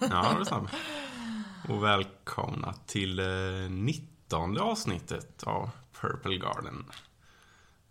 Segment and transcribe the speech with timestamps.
[0.00, 0.68] Ja, det snabb.
[1.68, 6.84] Och välkomna till eh, 19 avsnittet av Purple Garden.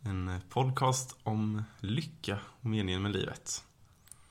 [0.01, 3.63] En eh, podcast om lycka och meningen med livet.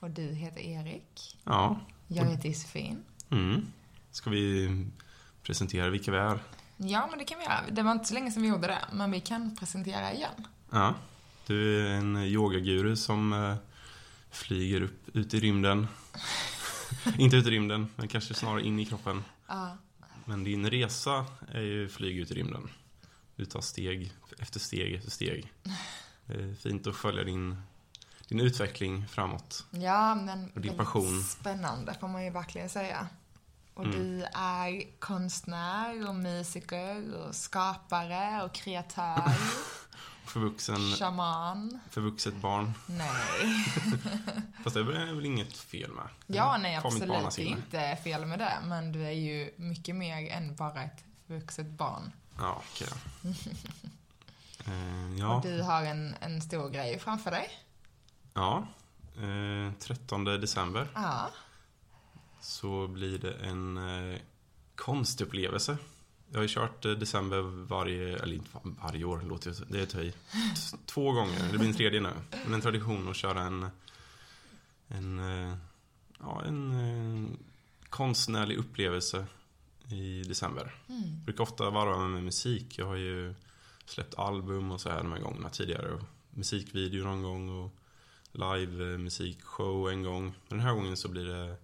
[0.00, 1.38] Och du heter Erik.
[1.44, 3.04] Ja, Jag heter Josefin.
[3.30, 3.66] mm.
[4.10, 4.68] Ska vi
[5.42, 6.38] presentera vilka vi är?
[6.76, 7.60] Ja, men det kan vi göra.
[7.72, 10.46] Det var inte så länge sedan vi gjorde det, men vi kan presentera igen.
[10.70, 10.94] Ja,
[11.46, 13.54] du är en yogaguru som eh,
[14.30, 15.86] flyger upp ut i rymden.
[17.18, 19.24] Inte ut i rymden, men kanske snarare in i kroppen.
[19.48, 19.76] Ja.
[20.24, 22.68] Men din resa är ju flyg ut i rymden.
[23.36, 25.52] Du tar steg efter steg efter steg.
[26.26, 27.62] Det är fint att följa din,
[28.28, 29.64] din utveckling framåt.
[29.70, 31.22] Ja, men Och din passion.
[31.22, 33.08] spännande får man ju verkligen säga.
[33.74, 33.96] Och Mm.
[33.98, 39.22] du är konstnär och musiker och skapare och kreatör,
[40.28, 41.78] Förvuxen, shaman.
[41.90, 42.72] förvuxet barn.
[42.86, 43.64] Nej.
[44.64, 46.08] Fast det är väl inget fel med.
[46.26, 47.38] Ja, nej absolut.
[47.38, 52.12] Inte fel med det, men du är ju mycket mer än bara ett vuxet barn.
[52.38, 53.28] Ja, okej då.
[54.66, 57.50] Eh, ja, Och du har en, en stor grej framför dig.
[58.34, 58.66] ja.
[59.16, 61.30] Eh, 13 december Ja.
[62.40, 63.76] så blir det en
[64.12, 64.18] eh,
[64.74, 65.76] konstupplevelse.
[66.30, 69.78] Jag har ju kört eh, december varje, eller inte var- varje år, låter ju- det
[69.78, 70.10] är ett höj.
[70.12, 72.10] T- Två gånger, det blir en tredje nu.
[72.44, 73.68] Men en tradition att köra en,
[74.88, 75.56] en, eh,
[76.20, 77.30] ja, en eh,
[77.88, 79.26] konstnärlig upplevelse
[79.90, 80.74] i december.
[80.88, 81.24] Mm.
[81.24, 82.78] brukar ofta varva med musik.
[82.78, 83.34] Jag har ju
[83.84, 85.92] släppt album och så här de här gångerna tidigare.
[85.94, 87.72] Och musikvideo någon gång och
[88.32, 90.24] live musikshow en gång.
[90.24, 91.56] Men den här gången så blir det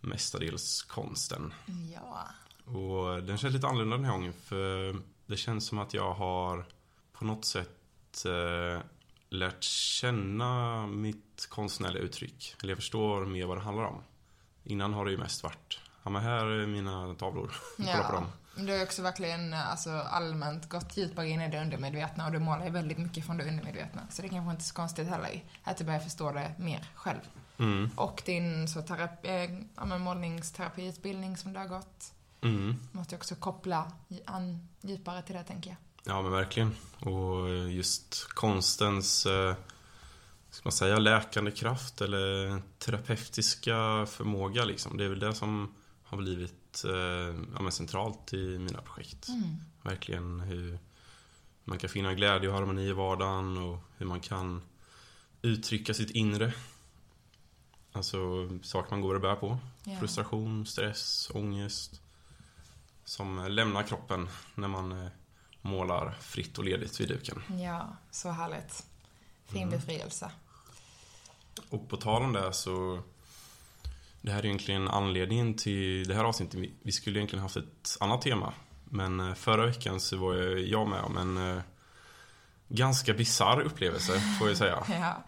[0.00, 1.52] mestadels konsten.
[1.94, 2.28] Ja.
[2.76, 6.64] Och den känns lite annorlunda den här gången för det känns som att jag har
[7.12, 8.82] på något sätt eh,
[9.28, 12.54] lärt känna mitt konstnärliga uttryck.
[12.62, 14.02] Eller jag förstår mer vad det handlar om.
[14.64, 18.26] Innan har det ju mest varit, ja men här är mina tavlor, kolla på dem.
[18.56, 22.64] Du har också verkligen alltså, allmänt gått djupare in i det undermedvetna och du målar
[22.64, 24.00] ju väldigt mycket från det undermedvetna.
[24.10, 27.20] Så det kanske inte är så konstigt heller att du börjar förstå det mer själv.
[27.58, 32.12] Mm, Och din så terapi, eh, ja, men målningsterapiutbildning som du har gått
[32.42, 32.76] mm.
[32.92, 33.92] måste också koppla
[34.24, 35.76] an, djupare till det, tänker jag.
[36.04, 36.74] Ja men verkligen.
[36.98, 39.54] Och just konstens, eh,
[40.50, 44.96] ska man säga, läkande kraft eller terapeutiska förmåga liksom.
[44.96, 49.28] Det är väl det som har blivit eh, ja, men centralt i mina projekt.
[49.28, 49.56] Mm.
[49.82, 50.78] Verkligen hur
[51.64, 54.62] man kan finna glädje och harmoni i vardagen och hur man kan
[55.42, 56.52] uttrycka sitt inre.
[57.92, 59.58] Alltså saker man går och bär på.
[59.84, 59.96] Ja.
[59.98, 62.00] Frustration, stress, ångest.
[63.04, 65.10] Som lämnar kroppen när man eh,
[65.62, 67.42] målar fritt och ledigt vid duken.
[67.64, 68.86] Ja, så härligt.
[69.46, 69.70] Fin Mm.
[69.70, 70.30] befrielse.
[71.70, 73.02] Och på tal om det så
[74.22, 76.54] Det här är egentligen anledningen till det här avsnittet.
[76.82, 78.52] Vi- skulle egentligen haft ett annat tema.
[78.84, 81.62] Men eh, förra veckan så var jag- med om en eh,
[82.68, 84.84] ganska bizarr upplevelse får jag säga.
[84.88, 85.22] Ja.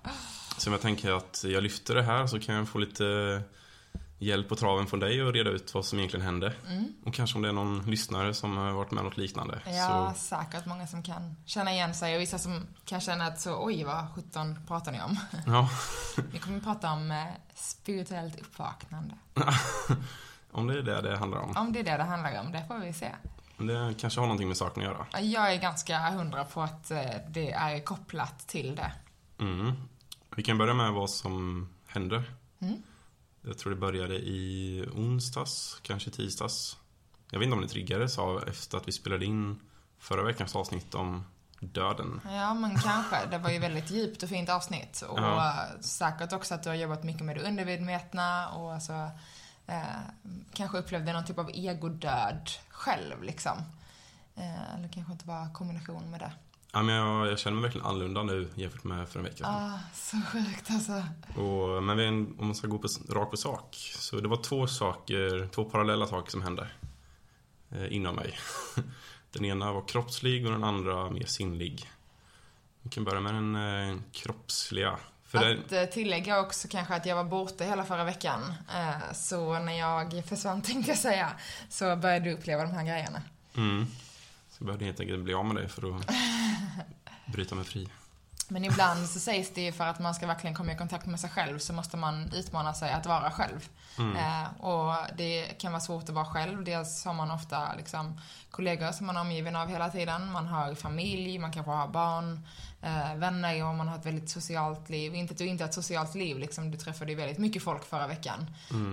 [0.59, 3.43] Så om jag tänker att jag lyfter det här så kan jag få lite
[4.23, 6.55] hjälp på traven från dig och reda ut vad som egentligen hände.
[6.69, 6.93] Mm.
[7.05, 9.61] Och kanske om det är någon lyssnare som har varit med om något liknande.
[9.67, 13.41] Ja, Så, säkert många som kan känna igen sig och vissa som kan känna att
[13.41, 15.19] så, oj vad 17 pratar ni om?
[15.47, 15.71] ja,
[16.33, 17.25] Vi kommer att prata om eh,
[17.55, 19.15] spirituellt uppvaknande.
[20.53, 21.57] om det är det det handlar om.
[21.57, 23.11] Om det är det det handlar om, det får vi se.
[23.59, 25.21] Det kanske har någonting med saken att göra.
[25.21, 28.93] Jag är ganska hundra på att eh, det är kopplat till det.
[29.45, 29.73] Mm.
[30.37, 32.23] Vi kan börja med vad som hände.
[32.61, 32.83] Mm.
[33.43, 36.77] Jag tror det började i onsdags, kanske tisdags.
[37.31, 39.61] Jag vet inte om det triggades av efter att vi spelade in
[39.99, 41.25] förra veckans avsnitt om
[41.61, 42.21] döden.
[42.25, 43.27] Ja, men kanske.
[43.31, 45.03] Det var ju väldigt djupt och fint avsnitt.
[45.09, 45.65] Och Ja.
[45.81, 49.11] säkert också att du har jobbat mycket med det undermedvetna och alltså,
[49.67, 49.83] eh,
[50.55, 53.59] kanske upplevde någon typ av egodöd själv liksom.
[54.37, 56.33] Eh, eller kanske inte bara kombination med det.
[56.75, 59.55] Ja, men jag, jag känner mig verkligen annorlunda nu jämfört med för en vecka sedan.
[59.55, 60.93] Ah, så sjukt alltså.
[61.41, 63.77] Och, men vi- om man ska gå på, rakt på sak.
[63.99, 66.69] Så det var två saker, två parallella saker som hände
[67.71, 68.39] eh, inom mig.
[69.33, 71.91] Den ena var kroppslig och den andra mer sinnlig.
[72.83, 74.97] Vi kan börja med den eh, kroppsliga.
[75.27, 78.53] För det, Att eh, tillägga också kanske att jag var borta hela förra veckan.
[78.75, 81.33] Eh, Så när jag försvann tänkte jag säga,
[81.69, 83.23] så började du uppleva de här grejerna.
[83.57, 83.87] mm,
[84.63, 86.11] jag behövde helt enkelt bli av med dig för att
[87.33, 87.89] bryta mig fri.
[88.49, 91.21] Men ibland så sägs det ju för att man ska verkligen komma i kontakt med
[91.21, 93.69] sig själv så måste man utmana sig att vara själv.
[93.99, 96.65] Eh, och det kan vara svårt att vara själv.
[96.65, 98.21] Dels har man ofta liksom,
[98.51, 100.33] kollegor som man är omgiven av hela tiden.
[100.33, 102.47] Man har familj, man kanske har barn,
[102.83, 105.15] eh, vänner och man har ett väldigt socialt liv.
[105.15, 107.85] Inte att du inte har ett socialt liv, liksom, du träffade ju väldigt mycket folk
[107.85, 108.47] förra veckan.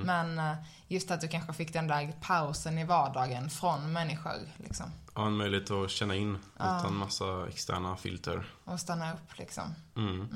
[0.05, 0.53] Men eh,
[0.87, 4.33] just att du kanske fick den där pausen i vardagen från människor.
[4.57, 8.45] Liksom, Ja, en möjlighet att känna in utan massa externa filter.
[8.63, 9.63] och stanna upp liksom.
[9.95, 10.27] Mm.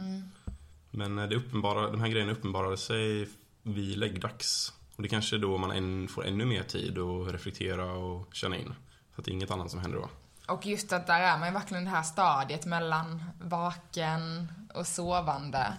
[0.91, 3.29] Men eh, det uppenbara, de här grejerna uppenbarade sig
[3.63, 4.73] vid läggdags.
[4.95, 8.75] Och det kanske är då man får ännu mer tid att reflektera och känna in.
[9.15, 10.09] Så att det är inget annat som händer då.
[10.47, 15.73] Och just att där är man ju verkligen det här stadiet mellan vaken och sovande.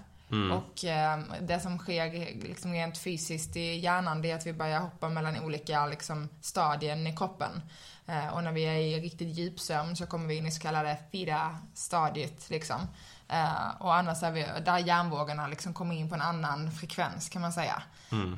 [0.53, 2.11] Och eh, det som sker
[2.43, 7.07] liksom rent fysiskt i hjärnan det är att vi börjar hoppa mellan olika liksom, stadien
[7.07, 7.63] i kroppen.
[8.07, 10.99] Eh, och när vi är i riktigt djupsömn så kommer vi in i så kallade
[11.13, 12.81] FIDA-stadiet liksom.
[13.29, 17.43] Eh, och annars är vi, där hjärnvågorna liksom kommer in på en annan frekvens kan
[17.43, 17.83] man säga.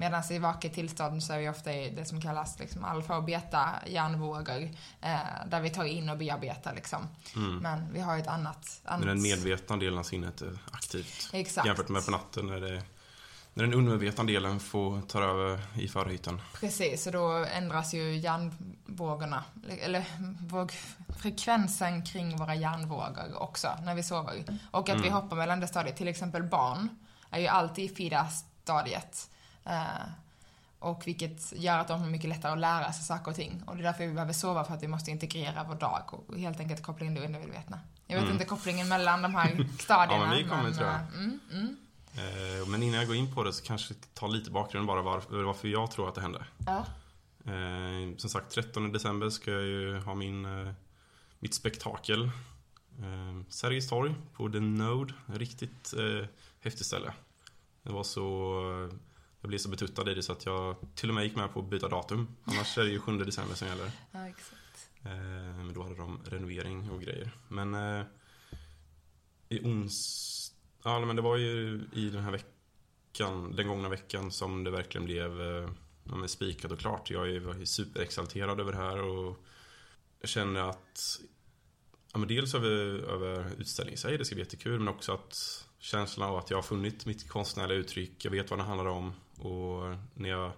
[0.00, 3.24] Medan i vaket tillstånd så är vi ofta i det som kallas liksom alfa och
[3.24, 4.70] beta hjärnvågor.
[5.00, 7.08] Eh, där vi tar in och bearbetar liksom.
[7.60, 8.80] Men vi har ett annat...
[8.84, 9.00] annat...
[9.00, 11.30] Men den medvetna delen av sinnet är aktivt.
[11.32, 11.66] Exakt.
[11.66, 12.82] Jämfört med på natten när, det,
[13.56, 16.40] när den undermedvetna delen får ta över i förhytten.
[16.60, 19.44] Precis, och då ändras ju hjärnvågorna,
[19.80, 20.04] eller
[20.48, 24.44] vågfrekvensen kring våra hjärnvågor också när vi sover.
[24.70, 26.88] Och att vi hoppar mellan det stadiet, till exempel barn
[27.30, 29.30] är ju alltid i FIDA-stadiet.
[29.64, 29.82] Eh,
[30.78, 33.62] och vilket gör att de har mycket lättare att lära sig saker och ting.
[33.66, 36.38] Och det är därför vi behöver sova, för att vi måste integrera vår dag och
[36.38, 37.80] helt enkelt koppla in det undermedvetna.
[38.06, 40.24] Jag vet inte kopplingen mellan de här stadierna.
[40.24, 40.94] Ja, men vi kommer, tror jag.
[40.96, 41.76] eh, Mm, mm,
[42.66, 45.90] Men innan jag går in på det så kanske ta lite bakgrund bara varför, jag
[45.90, 46.46] tror att det hände.
[46.66, 46.86] ja.
[47.52, 50.72] Eh, som sagt, 13 december ska jag ju ha min, eh,
[51.38, 52.22] mitt spektakel.
[52.98, 55.14] Eh, Sergels torg på The Node.
[55.26, 56.26] Riktigt eh,
[56.60, 57.12] häftigt ställe.
[57.82, 58.60] Det var så...
[58.92, 58.96] eh,
[59.40, 61.60] Jag blev så betuttad i det så att jag till och med gick med på
[61.60, 62.28] att byta datum.
[62.44, 63.90] Annars är det ju 7 december som gäller.
[64.12, 64.88] ja, exakt.
[65.04, 65.10] Eh,
[65.56, 67.30] Men då hade de renovering och grejer.
[67.48, 68.04] Men eh,
[69.48, 70.32] i ons...
[70.86, 75.04] Ja, men det var ju i den här veckan, den gångna veckan som det verkligen
[75.04, 75.68] blev eh,
[76.04, 77.10] ja, spikat och klart.
[77.10, 79.44] Jag är- ju superexalterad över det här och
[80.20, 81.20] jag känner att
[82.12, 82.68] ja, men dels över,
[83.10, 86.56] över utställningen i sig, det ska bli jättekul, men också att känslan av att jag
[86.56, 90.52] har funnit mitt konstnärliga uttryck, jag vet vad det handlar om och när jag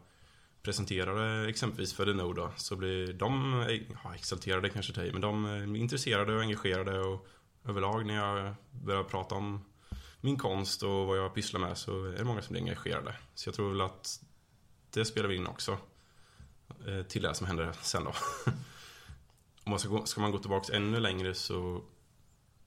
[0.63, 3.65] presenterade exempelvis för The Node då, så blir de,
[4.05, 7.27] ja, exalterade kanske till men de är intresserade och engagerade och
[7.65, 9.65] överlag när jag börjar prata om
[10.20, 13.15] min konst och vad jag pysslar med så är det många som blir engagerade.
[13.35, 14.20] Så jag tror väl att
[14.91, 15.79] det spelar vi in också.
[16.87, 18.12] eh, Till det som händer sen då.
[19.65, 21.82] Om man ska, gå, ska man gå tillbaka ännu längre så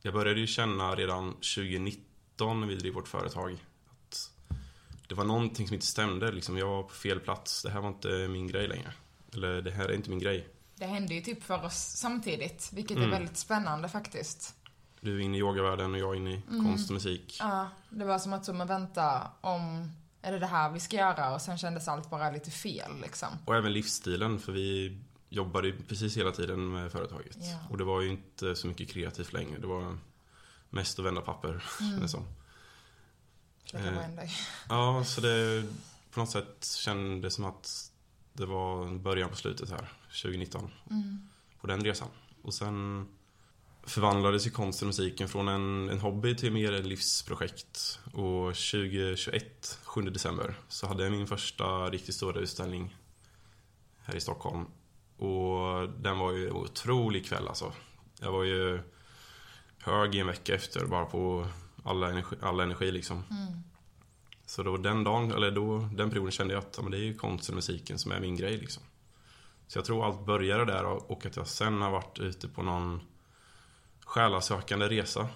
[0.02, 4.32] Jag började ju känna redan 2019 när vi drev vårt företag att
[5.08, 6.32] det var någonting som inte stämde.
[6.32, 7.64] Liksom, jag var på fel plats.
[7.64, 8.94] Det här var inte min grej längre.
[9.34, 10.48] Eller det här är inte min grej.
[10.76, 13.12] Det hände ju typ för oss samtidigt, vilket är Mm.
[13.12, 14.56] väldigt spännande faktiskt.
[15.02, 17.38] Du är inne i yogavärlden och jag är inne i konst och musik.
[17.40, 20.96] Ja, det var som att så, men vänta, om, är det det här vi ska
[20.98, 21.34] göra?
[21.34, 23.28] Och sen kändes allt bara lite fel liksom.
[23.46, 24.98] Och även livsstilen, för vi
[25.30, 27.38] jobbade ju precis hela tiden med företaget.
[27.40, 27.58] Ja.
[27.70, 29.60] Och det var ju inte så mycket kreativt längre.
[29.60, 29.98] Det var
[30.70, 31.64] mest att vända papper,
[32.02, 32.26] det som.
[33.66, 33.94] Släcka Eh.
[33.94, 34.32] bränder.
[34.70, 35.64] Ja, så det
[36.12, 37.92] på något sätt kändes som att
[38.34, 39.92] det var början på slutet här,
[40.22, 40.72] 2019.
[40.90, 41.30] Mm.
[41.62, 42.08] På den resan.
[42.42, 43.08] Och sen
[43.84, 48.00] förvandlades ju konsten och musiken från en, en hobby till mer ett livsprojekt.
[48.06, 52.96] Och 2021, 7 december, så hade jag min första riktigt stora utställning
[54.04, 54.66] här i Stockholm.
[55.18, 57.74] Och den var ju en otrolig kväll alltså.
[58.20, 58.80] Jag var ju
[59.78, 61.48] hög i en vecka efter bara på
[61.84, 63.24] alla energi, alla energi liksom.
[63.30, 63.64] Mm.
[64.46, 67.04] Så då den dagen, eller då, den perioden kände jag att ja, men det är
[67.04, 68.84] ju konsten och musiken som är min grej liksom.
[69.68, 72.64] Så jag tror allt började där och och att jag sen har varit ute på
[72.64, 73.02] någon
[74.12, 75.28] själasökande resa.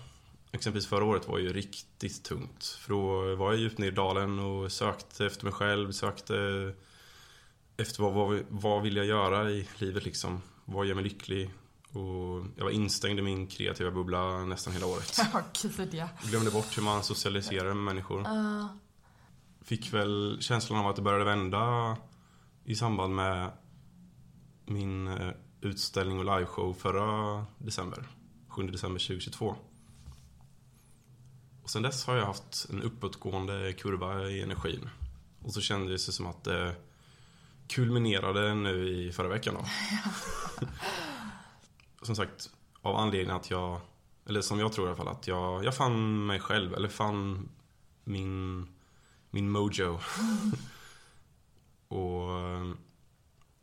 [0.51, 2.65] Exempelvis förra året var ju riktigt tungt.
[2.65, 6.35] För då var jag djupt ner i dalen och sökte efter mig själv, sökte
[7.77, 10.41] efter vad, vad, vad vill jag göra i livet liksom.
[10.65, 11.51] Vad gör mig lycklig?
[11.89, 15.17] Och jag var instängd i min kreativa bubbla nästan hela året.
[15.33, 16.09] Ja, gud ja.
[16.23, 18.19] Glömde bort hur man socialiserar med människor.
[18.19, 18.65] Uh,
[19.61, 21.97] Fick väl känslan av att det började vända
[22.65, 23.51] i samband med
[24.65, 28.14] min eh, utställning och liveshow förra december.
[28.55, 29.55] 7 december 2022.
[31.63, 34.89] Och sen dess har jag haft en uppåtgående kurva i energin.
[35.41, 36.75] Och så kändes det som att det
[37.67, 39.65] kulminerade nu i förra veckan då.
[42.05, 42.49] som sagt,
[42.81, 43.81] av anledningen att jag
[44.25, 47.49] Eller som jag tror i alla fall, att jag, jag fann mig själv, eller fann
[48.03, 48.67] min,
[49.29, 49.99] min mojo.
[51.87, 52.73] och eh,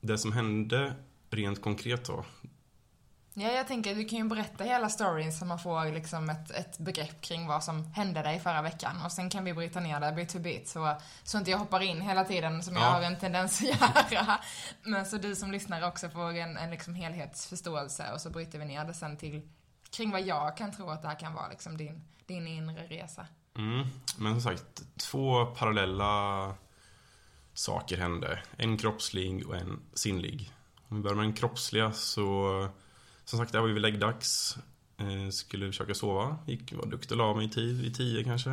[0.00, 0.94] det som hände
[1.30, 2.25] rent konkret då,
[3.34, 6.78] Ja, jag tänker du kan ju berätta hela storyn så man får liksom ett, ett
[6.78, 9.02] begrepp kring vad som hände dig förra veckan.
[9.04, 11.80] Och sen kan vi bryta ner det bit för bit så, så inte jag hoppar
[11.80, 12.88] in hela tiden som jag Ja.
[12.88, 14.40] har en tendens att göra.
[14.82, 18.64] Men så du som lyssnar också får en, en liksom helhetsförståelse och så bryter vi
[18.64, 19.42] ner det sen till
[19.90, 23.26] kring vad jag kan tro att det här kan vara liksom din, din inre resa.
[23.58, 23.86] Mm,
[24.16, 26.54] men som sagt, två parallella
[27.54, 28.42] saker hände.
[28.56, 30.50] En kroppslig och en sinnlig.
[30.88, 32.68] Om vi börjar med den kroppsliga så,
[33.25, 34.59] som sagt, där var ju vid läggdags.
[34.97, 36.38] Eh, skulle försöka sova.
[36.47, 38.50] Gick, var duktig och la mig i tid, vid tio kanske.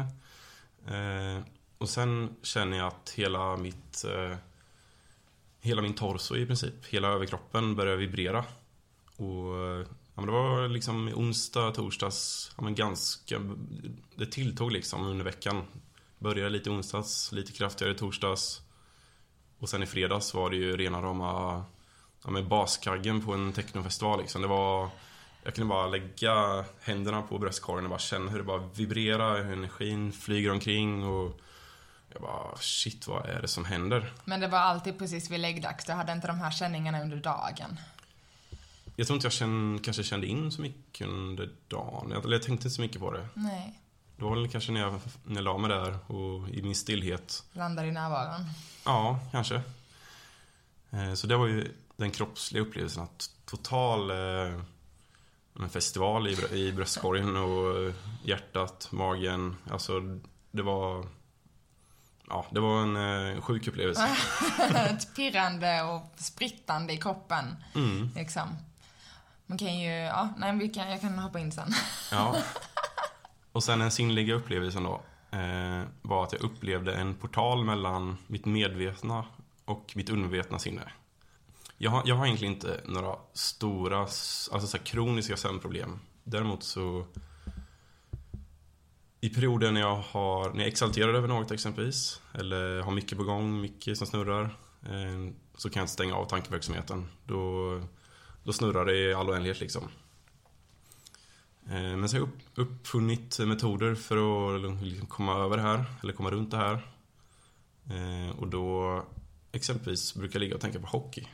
[0.87, 1.43] Eh,
[1.77, 4.37] och sen känner jag att hela mitt eh,
[5.61, 8.45] Hela min torso i princip, hela överkroppen börjar vibrera.
[9.15, 9.85] Och eh,
[10.15, 13.41] ja, men det var liksom onsdag, torsdags, ja, men ganska
[14.15, 15.63] Det tilltog liksom under veckan.
[16.19, 18.61] Började lite i onsdags, lite kraftigare i torsdags.
[19.59, 21.63] Och sen i fredags var det ju rena rama
[22.23, 24.41] ja, men baskaggen på en technofestival liksom.
[24.41, 24.89] Det var
[25.43, 29.53] jag kunde bara lägga händerna på bröstkorgen och bara känna hur det bara vibrerar, hur
[29.53, 31.39] energin flyger omkring och
[32.13, 34.13] jag bara shit vad är det som händer?
[34.25, 37.79] Men det var alltid precis vid läggdags, du hade inte de här känningarna under dagen.
[38.95, 42.11] Jag tror inte jag känn, kanske kände in så mycket under dagen.
[42.11, 43.27] Eller jag tänkte inte så mycket på det.
[43.33, 43.79] Nej,
[44.17, 47.43] Det var väl kanske när jag, när jag la mig där och i min stillhet.
[47.53, 48.45] landade i närvaron.
[48.85, 49.61] Ja, kanske.
[50.91, 57.37] Eh, Så det var ju den kroppsliga upplevelsen att total eh, festival i, i bröstkorgen
[57.37, 59.55] och eh, hjärtat, magen.
[59.71, 60.01] Alltså
[60.51, 61.05] det var
[62.29, 62.95] Ja, det var en
[63.35, 64.15] eh, sjuk upplevelse.
[64.75, 67.55] Ett pirrande och sprittande i kroppen.
[67.75, 68.49] Mm, Liksom.
[69.45, 71.73] Man kan ju, ja, nej vi kan, jag kan hoppa in sen.
[72.11, 72.35] ja.
[73.51, 75.01] Och sen den sinnliga upplevelsen då
[75.31, 79.25] eh, var att jag upplevde en portal mellan mitt medvetna
[79.65, 80.81] och mitt undervetna sinne.
[81.81, 85.99] Jag har, jag har egentligen inte några stora, alltså så här kroniska sömnproblem.
[86.23, 87.05] Däremot så
[89.21, 93.17] i perioder när jag, har, när jag är exalterad över något exempelvis, eller har mycket
[93.17, 94.43] på gång, mycket som snurrar,
[94.83, 97.07] eh, så kan jag inte stänga av tankeverksamheten.
[97.25, 97.81] Då,
[98.43, 99.83] då snurrar det i all oändlighet liksom.
[101.65, 105.85] Eh, Men så har jag upp, uppfunnit metoder för att liksom komma över det här,
[106.03, 106.73] eller komma runt det här.
[107.89, 109.03] Eh, Och då
[109.51, 111.27] exempelvis brukar jag ligga och tänka på hockey.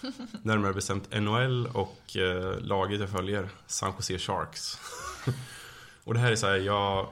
[0.42, 4.78] Närmare bestämt NHL och eh, laget jag följer, San Jose Sharks.
[6.04, 7.08] och det här är så här, jag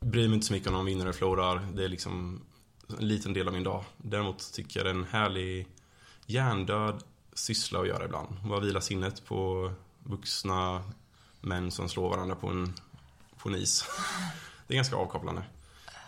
[0.00, 1.68] bryr mig inte så mycket om de vinner eller förlorar.
[1.74, 2.42] Det är liksom
[2.98, 3.84] en liten del av min dag.
[3.96, 5.66] Däremot tycker jag det är en härlig
[6.26, 7.02] hjärndöd
[7.32, 8.28] syssla att göra ibland.
[8.44, 10.82] Bara vila sinnet på vuxna
[11.40, 12.74] män som slår varandra på en,
[13.36, 13.84] på en is.
[14.66, 15.42] Det är ganska avkopplande.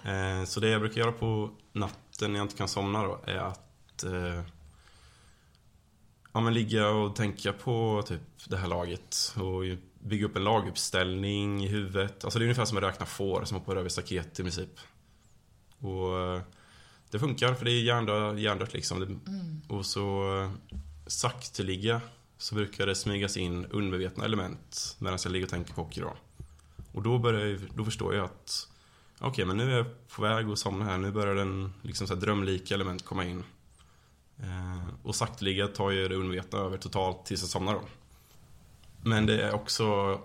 [0.05, 3.37] Eh, så det jag brukar göra på natten när jag inte kan somna då är
[3.37, 4.41] att eh,
[6.35, 9.63] ja, men ligga och tänka på typ det här laget och
[9.99, 12.25] bygga upp en laguppställning i huvudet.
[12.25, 14.81] Alltså det är ungefär som att räkna får som hoppar över staket i princip.
[15.79, 16.43] Och eh,
[17.11, 19.01] det funkar för det är hjärndött, hjärndött liksom.
[19.01, 20.51] Det, Och så eh,
[21.07, 22.01] sakteliga
[22.39, 26.17] så brukar det smygas in undermedvetna element medan jag ligger och tänker på hockey då.
[26.93, 28.69] Och då, börjar jag, då förstår jag att
[29.19, 30.99] okej, men nu är jag på väg att somna här.
[30.99, 33.45] Nu börjar den liksom så drömlika element komma in.
[34.43, 37.83] Eh, och sakteliga tar ju det undermedvetna över totalt tills jag somnar då.
[39.03, 40.19] Men det är också,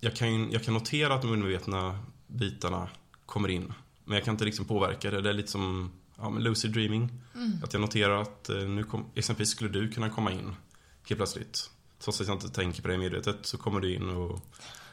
[0.00, 2.88] jag kan, jag kan notera att de undermedvetna bitarna
[3.26, 3.72] kommer in.
[4.04, 5.20] Men jag kan inte liksom påverka det.
[5.20, 7.10] Det är lite som ja, men lucid dreaming.
[7.64, 10.56] Att jag noterar att eh, nu kom, exempelvis skulle du kunna komma in
[11.08, 11.70] helt plötsligt.
[11.98, 14.40] Trots att jag inte tänker på det medvetet så kommer du in och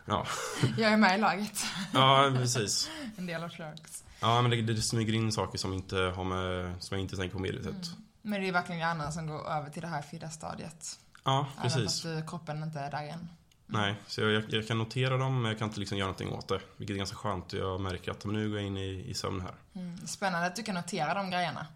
[0.05, 0.27] ja,
[0.77, 1.65] Jag är med i laget.
[1.93, 2.89] ja precis.
[3.17, 4.03] En del av Sharks.
[4.19, 7.35] Ja, men det, det smyger in saker som, inte har med, som jag inte tänker
[7.35, 7.87] på medvetet.
[8.25, 10.99] Men det är verkligen hjärnan som går över till det här fida stadiet.
[11.23, 11.83] Ja, Även precis.
[11.83, 13.29] fast du, kroppen inte är där än.
[13.65, 16.47] Nej, så jag, jag kan notera dem men jag kan inte liksom göra någonting åt
[16.47, 16.59] det.
[16.77, 17.53] Vilket är ganska skönt.
[17.53, 19.53] Jag märker att nu går jag in i, i sömn här.
[19.73, 20.07] Mm.
[20.07, 21.67] Spännande att du kan notera de grejerna.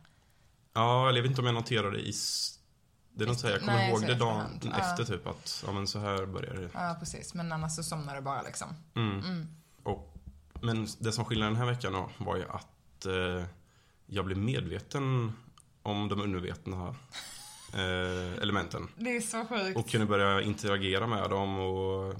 [0.73, 2.13] Ja, eller jag vet inte om jag noterar det i...
[3.13, 4.59] Det är något här, jag kommer Nej, ihåg det dagen.
[4.63, 4.77] Ja.
[4.77, 6.69] efter typ att, ja men så här börjar det.
[6.73, 7.33] Ja, precis.
[7.33, 8.67] Men annars så somnar du bara liksom.
[8.95, 9.19] Mm.
[9.19, 9.47] Mm.
[9.83, 10.17] Och,
[10.61, 13.45] men det som skiljer den här veckan då var ju att eh,
[14.05, 15.33] jag blev medveten
[15.83, 16.95] om de undervetna
[17.73, 18.87] eh, elementen.
[18.95, 19.77] Det är så sjukt.
[19.77, 22.15] Och kunde börja interagera med dem och...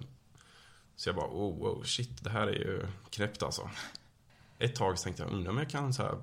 [0.96, 3.70] Så jag bara, oh, wow, shit, det här är ju knäppt alltså.
[4.60, 6.18] Ett tag tänkte jag, undrar om jag kan så här,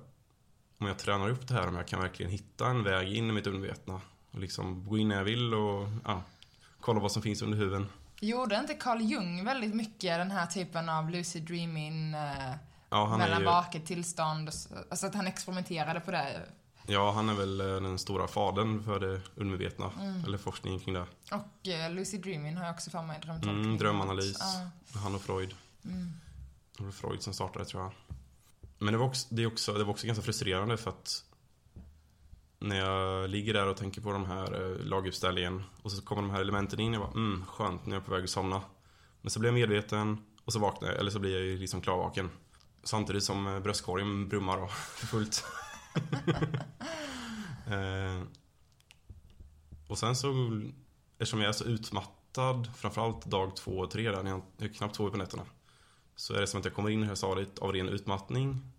[0.77, 3.31] om jag tränar upp det här, om jag kan verkligen hitta en väg in i
[3.31, 4.01] mitt undervetna.
[4.31, 6.23] Och liksom gå in när jag vill och ja,
[6.81, 7.87] kolla vad som finns under huven.
[8.19, 12.55] Gjorde inte Carl Jung väldigt mycket den här typen av lucid dreaming eh,
[12.89, 14.49] Ja, mellan ju, vaket tillstånd?
[14.89, 16.41] Alltså att han experimenterade på det.
[16.87, 19.91] Ja, han är väl eh, den stora fadern för det undermedvetna.
[19.99, 20.25] Mm.
[20.25, 21.05] Eller forskningen kring det.
[21.31, 23.63] Och eh, lucid dreaming har jag också för mig drömtolkning.
[23.63, 24.37] Mm, drömanalys.
[24.39, 24.99] Ja.
[24.99, 25.55] Han och Freud.
[25.85, 26.11] Mm.
[26.77, 27.91] Det var Freud som startade tror jag.
[28.77, 31.23] Men det var också, det också, det var också ganska frustrerande för att
[32.59, 36.31] när jag ligger där och tänker på de här eh, laguppställningen och så kommer de
[36.31, 36.93] här elementen in.
[36.93, 38.61] Jag bara, mm, skönt, nu är jag på väg att somna.
[39.21, 41.81] Men så blir jag medveten och så vaknar jag, eller så blir jag ju liksom
[41.81, 42.29] klarvaken.
[42.83, 45.45] Samtidigt som bröstkorgen brummar då, för fullt.
[47.67, 48.21] eh,
[49.87, 50.61] och sen så,
[51.13, 55.11] eftersom jag är så utmattad, framförallt dag två och tre där, när jag, knappt sover
[55.11, 55.43] på nätterna.
[56.15, 58.71] Så är det som att jag kommer in i det här stadiet av ren utmattning,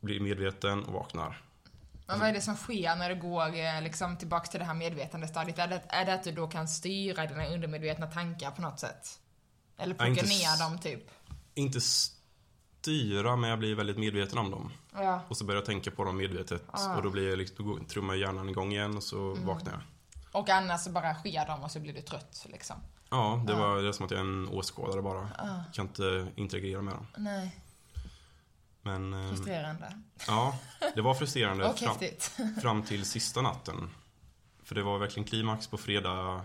[0.00, 1.42] blir medveten och vaknar.
[2.06, 4.74] Men vad är det som sker när du går eh, liksom, tillbaka till det här
[4.74, 5.58] medvetandestadiet?
[5.58, 9.20] Är det, är det att du då kan styra dina undermedvetna tankar på något sätt?
[9.78, 11.10] Eller plocka ner dem, typ?
[11.54, 11.80] Inte
[12.80, 14.72] styra, men jag blir väldigt medveten om dem.
[14.94, 15.20] Ja.
[15.28, 16.62] Och så börjar jag tänka på dem medvetet.
[16.70, 16.96] Ah.
[16.96, 19.46] Och då, blir jag, liksom- då trummar hjärnan igång igen och så Mm.
[19.46, 19.80] vaknar jag.
[20.40, 22.76] Och annars så bara sker de och så blir du trött, liksom.
[23.10, 23.58] Ja, det Ah.
[23.58, 25.20] var det är som att jag är en åskådare bara.
[25.38, 25.72] Ah.
[25.72, 27.06] Kan inte interagera med dem.
[27.16, 27.60] Nej,
[28.82, 30.00] Men eh, frustrerande.
[30.26, 30.58] ja,
[30.94, 31.96] det var frustrerande Och fram,
[32.62, 33.90] fram till sista natten.
[34.62, 36.40] För det var verkligen klimax på fredag,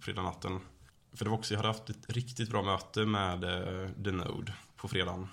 [0.00, 0.60] fredag natten.
[1.14, 4.54] För det var också, jag hade haft ett riktigt bra möte med eh, The Node
[4.76, 5.28] på fredagen.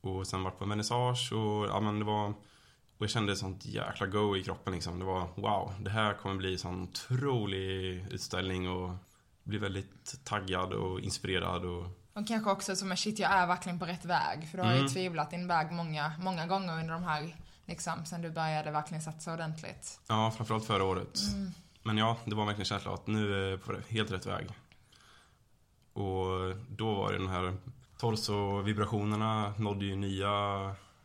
[0.00, 4.06] Och sen varit på vernissage och ja men det var och jag kände sånt jäkla
[4.06, 4.98] go i kroppen liksom.
[4.98, 8.94] Det var wow, det här kommer bli en sån otrolig utställning och
[9.42, 13.78] bli väldigt taggad och inspirerad och Och kanske också som en shit, jag är verkligen
[13.78, 14.48] på rätt väg.
[14.50, 14.92] För du har ju Mm.
[14.92, 19.32] tvivlat din väg många, många gånger under de här, liksom, sen du började verkligen satsa
[19.34, 20.00] ordentligt.
[20.08, 21.18] ja, framförallt förra året.
[21.34, 21.50] Mm.
[21.82, 24.46] Men ja, det var verkligen känslan att nu är jag på helt rätt väg.
[25.92, 27.56] Och då var det den här
[28.00, 30.30] torso-vibrationerna nådde ju nya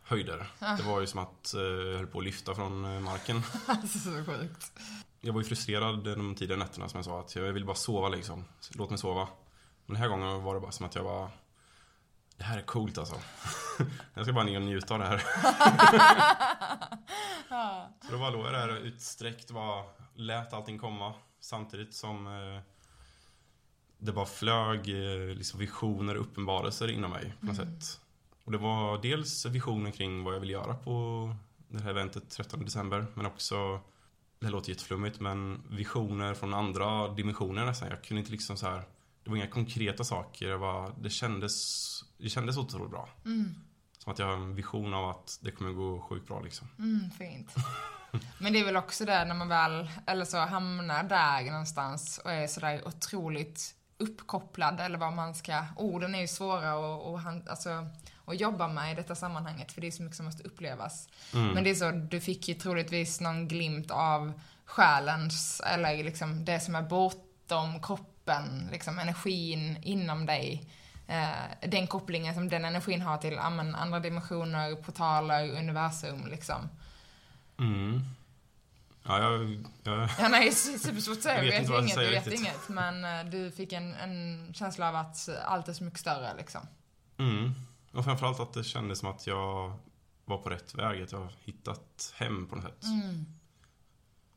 [0.02, 0.46] höjder.
[0.58, 0.76] Ah.
[0.76, 3.42] Det var ju som att eh, jag höll på att lyfta från eh, marken.
[3.66, 4.72] Alltså så sjukt.
[5.20, 8.08] Jag var ju frustrerad de tidiga nätterna som jag sa att jag ville bara sova
[8.08, 8.44] liksom.
[8.74, 9.28] Låt mig sova.
[9.86, 11.30] Men den här gången var det bara som att jag var
[12.36, 13.16] Det här är coolt alltså.
[14.14, 15.22] jag ska bara ner och njuta av det här.
[18.06, 21.14] Så då bara låg jag där utsträckt, bara lät allting komma.
[21.40, 22.60] Samtidigt som eh,
[23.98, 28.00] det bara flög eh, liksom visioner och uppenbarelser inom mig på något sätt.
[28.44, 31.34] Och det var dels visioner kring vad jag vill göra på
[31.68, 33.80] det här eventet 13 december, men också
[34.38, 37.88] det här låter jätteflummigt, men visioner från andra dimensioner nästan.
[37.88, 38.82] Jag kunde inte liksom så här.
[39.24, 40.48] Det var inga konkreta saker.
[40.48, 43.08] Det, var, det, kändes, det kändes otroligt bra.
[43.24, 43.54] Mm.
[43.98, 46.68] Som att jag har en vision av att det kommer gå sjukt bra liksom.
[46.78, 47.54] Mm, fint.
[48.38, 52.32] Men det är väl också det när man väl, eller så hamnar där någonstans och
[52.32, 57.42] är sådär otroligt uppkopplad eller vad man ska, orden är ju svåra och, och han,
[57.48, 57.88] alltså,
[58.24, 61.08] att jobba med i detta sammanhanget för det är så mycket som måste upplevas.
[61.34, 61.48] Mm.
[61.48, 64.32] Men det är så, du fick ju troligtvis någon glimt av
[64.64, 70.70] själens, eller liksom det som är bortom kroppen, liksom energin inom dig.
[71.06, 76.68] Eh, den kopplingen som den energin har till ja, men, andra dimensioner, portaler, universum liksom.
[77.58, 78.00] Mm.
[79.08, 81.44] Ja, jag, jag, Ja, nej, supersvårt att säga.
[81.44, 82.68] Jag vet inte inget, jag vet inget.
[82.68, 86.60] Men eh, du fick en, en känsla av att allt är så mycket större liksom.
[87.18, 87.54] mm.
[87.92, 89.72] Och framförallt att det kändes som att jag
[90.24, 91.02] var på rätt väg.
[91.02, 92.84] Att jag har hittat hem på något sätt.
[92.84, 93.26] Mm.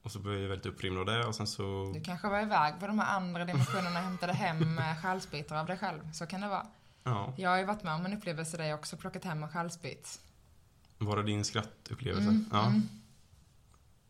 [0.04, 1.92] Och så blev jag väldigt upprymd av det och sen så...
[1.94, 5.66] Du kanske var iväg på de här andra dimensionerna och hämtade hem eh, själsbitar av
[5.66, 6.12] dig själv.
[6.14, 6.66] Så kan det vara.
[7.04, 7.34] Ja.
[7.38, 10.20] Jag har ju varit med om en upplevelse där jag också plockat hem en själsbit.
[10.98, 12.30] Var det din skrattupplevelse?
[12.30, 12.66] Mm, ja.
[12.66, 12.90] mm.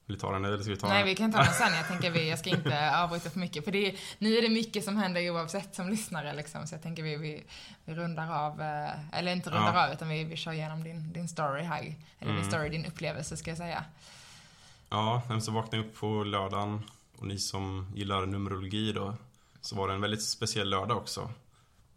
[0.10, 1.06] Vill du ta den eller ska vi ta Nej, den?
[1.08, 1.74] vi kan ta den sen.
[1.74, 3.66] Jag tänker vi, jag ska inte avbryta för mycket.
[3.66, 6.68] För det är, nu är det mycket som händer oavsett som lyssnare liksom.
[6.68, 7.44] Så jag tänker vi, vi,
[7.86, 9.88] vi rundar av, eh, eller inte rundar Ja.
[9.88, 11.80] av, utan vi, vi kör igenom din, din story här.
[12.20, 12.44] Eller din Mm.
[12.52, 13.84] story, din upplevelse ska jag säga.
[14.90, 16.84] Ja, så vaknade jag upp på lördagen
[17.18, 19.16] och ni som gillar numerologi då
[19.62, 21.22] så var det en väldigt speciell lördag också.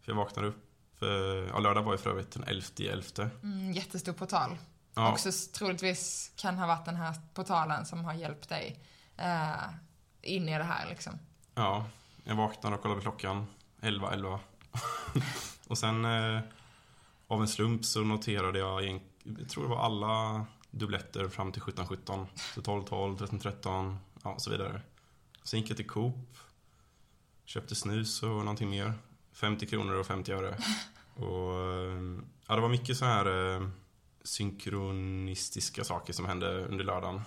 [0.01, 0.63] För jag vaknade upp,
[1.01, 1.07] eh,
[1.53, 3.29] ja lördag var ju för övrigt den 11 11.
[3.43, 4.57] Mm, jättestor portal.
[4.95, 8.79] Ja, Också troligtvis kan ha varit den här portalen som har hjälpt dig
[9.17, 9.53] eh,
[10.21, 11.13] in i det här liksom.
[11.55, 11.85] ja,
[12.23, 13.47] jag vaknade och kollade på klockan,
[13.81, 14.39] 11 11.
[15.67, 16.39] och sen eh,
[17.27, 21.61] av en slump så noterade jag, egent- jag tror det var alla dubbletter fram till
[21.61, 22.27] 17 17.
[22.55, 24.81] Så 12 12, 13 13, ja och så vidare.
[25.43, 26.37] Sen gick jag till Coop,
[27.45, 28.93] köpte snus och någonting mer.
[29.33, 30.57] 50 kronor och 50 öre.
[31.15, 33.67] Och eh, ja, det var mycket så här eh,
[34.23, 37.21] synkronistiska saker som hände under lördagen.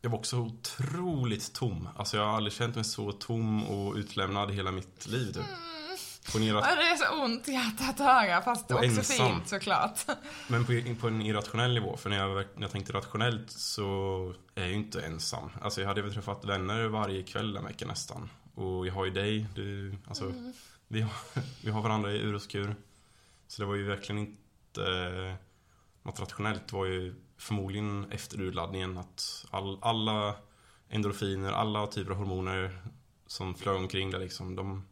[0.00, 1.88] Jag var också otroligt tom.
[1.96, 5.42] Alltså jag har aldrig känt mig så tom och utlämnad hela mitt liv typ.
[6.36, 9.30] en irra- Ja, det är så ont i hjärtat att höra, fast Och också ensam.
[9.32, 9.98] fint såklart.
[10.48, 14.60] Men på, på en irrationell nivå, för när jag, när jag tänkte rationellt så är
[14.62, 15.50] jag ju inte ensam.
[15.60, 18.30] Alltså jag hade väl träffat vänner varje kväll den veckan nästan.
[18.54, 20.32] Och jag har ju dig, du, alltså
[20.88, 21.12] vi, har,
[21.64, 22.76] vi har varandra i ur och skur.
[23.48, 25.36] Så det var ju verkligen inte
[26.04, 26.72] något rationellt.
[26.72, 30.34] Var ju förmodligen efter urladdningen att all, alla
[30.88, 32.82] endorfiner, alla typer av hormoner
[33.26, 34.84] som flög omkring där liksom, de,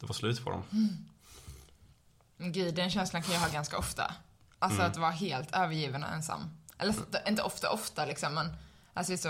[0.00, 0.62] det var slut på dem.
[2.38, 4.14] Gud, den känslan kan jag ha ganska ofta.
[4.58, 4.90] Alltså Mm.
[4.90, 6.40] att vara helt övergiven och ensam.
[6.78, 8.52] Eller så- inte ofta, ofta liksom, men
[8.94, 9.28] alltså så,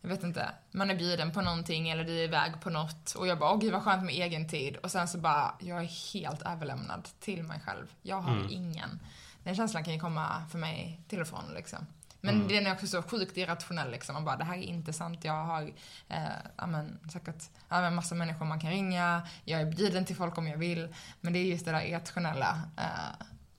[0.00, 3.26] jag vet inte, man är bjuden på någonting eller du är iväg på något och
[3.26, 6.12] jag bara, åh gud vad skönt med egen tid och sen så bara, jag är
[6.14, 7.86] helt överlämnad till mig själv.
[8.02, 8.50] Jag har Mm.
[8.50, 9.00] ingen.
[9.46, 11.86] Den känslan kan ju komma för mig till och från liksom.
[12.20, 12.48] Men Mm.
[12.48, 14.14] den är också så sjukt irrationell liksom.
[14.14, 15.24] Man bara, det här är inte sant.
[15.24, 15.62] Jag har
[16.08, 16.18] eh,
[16.56, 19.22] ja, men, säkert ja, men massa människor man kan ringa.
[19.44, 20.94] Jag är bjuden till folk om jag vill.
[21.20, 22.60] Men det är just det där irrationella.
[22.76, 22.84] Eh,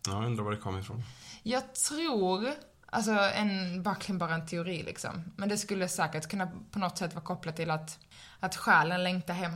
[0.07, 1.03] Ja, jag undrar var det kom ifrån.
[1.43, 2.47] jag tror,
[2.85, 5.31] alltså en, verkligen bara en teori liksom.
[5.35, 7.99] Men det skulle säkert kunna på något sätt vara kopplat till att,
[8.39, 9.51] att själen längtar hem.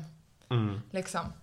[0.50, 0.82] Mm.
[0.92, 1.34] Liksom.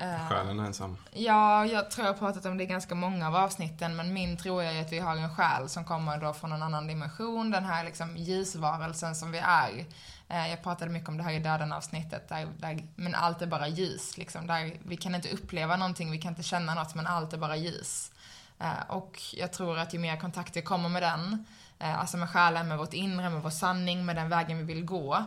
[0.00, 0.96] Eh, Själen är ensam.
[1.12, 4.58] Ja, jag tror jag pratat om det i ganska många av avsnitten, men min tro
[4.58, 7.84] är att vi har en själ som kommer då från en annan dimension, den här
[7.84, 9.84] liksom ljusvarelsen som vi är.
[10.28, 13.68] Eh, Jag pratade mycket om det här i döden-avsnittet, där, där, men allt är bara
[13.68, 14.46] ljus, liksom.
[14.46, 17.56] Där vi kan inte uppleva någonting, vi kan inte känna något, men allt är bara
[17.56, 18.10] ljus.
[18.58, 21.44] Eh, Och jag tror att ju mer kontakt vi kommer med den,
[21.78, 25.24] alltså med själen, med vårt inre, med vår sanning, med den vägen vi vill gå,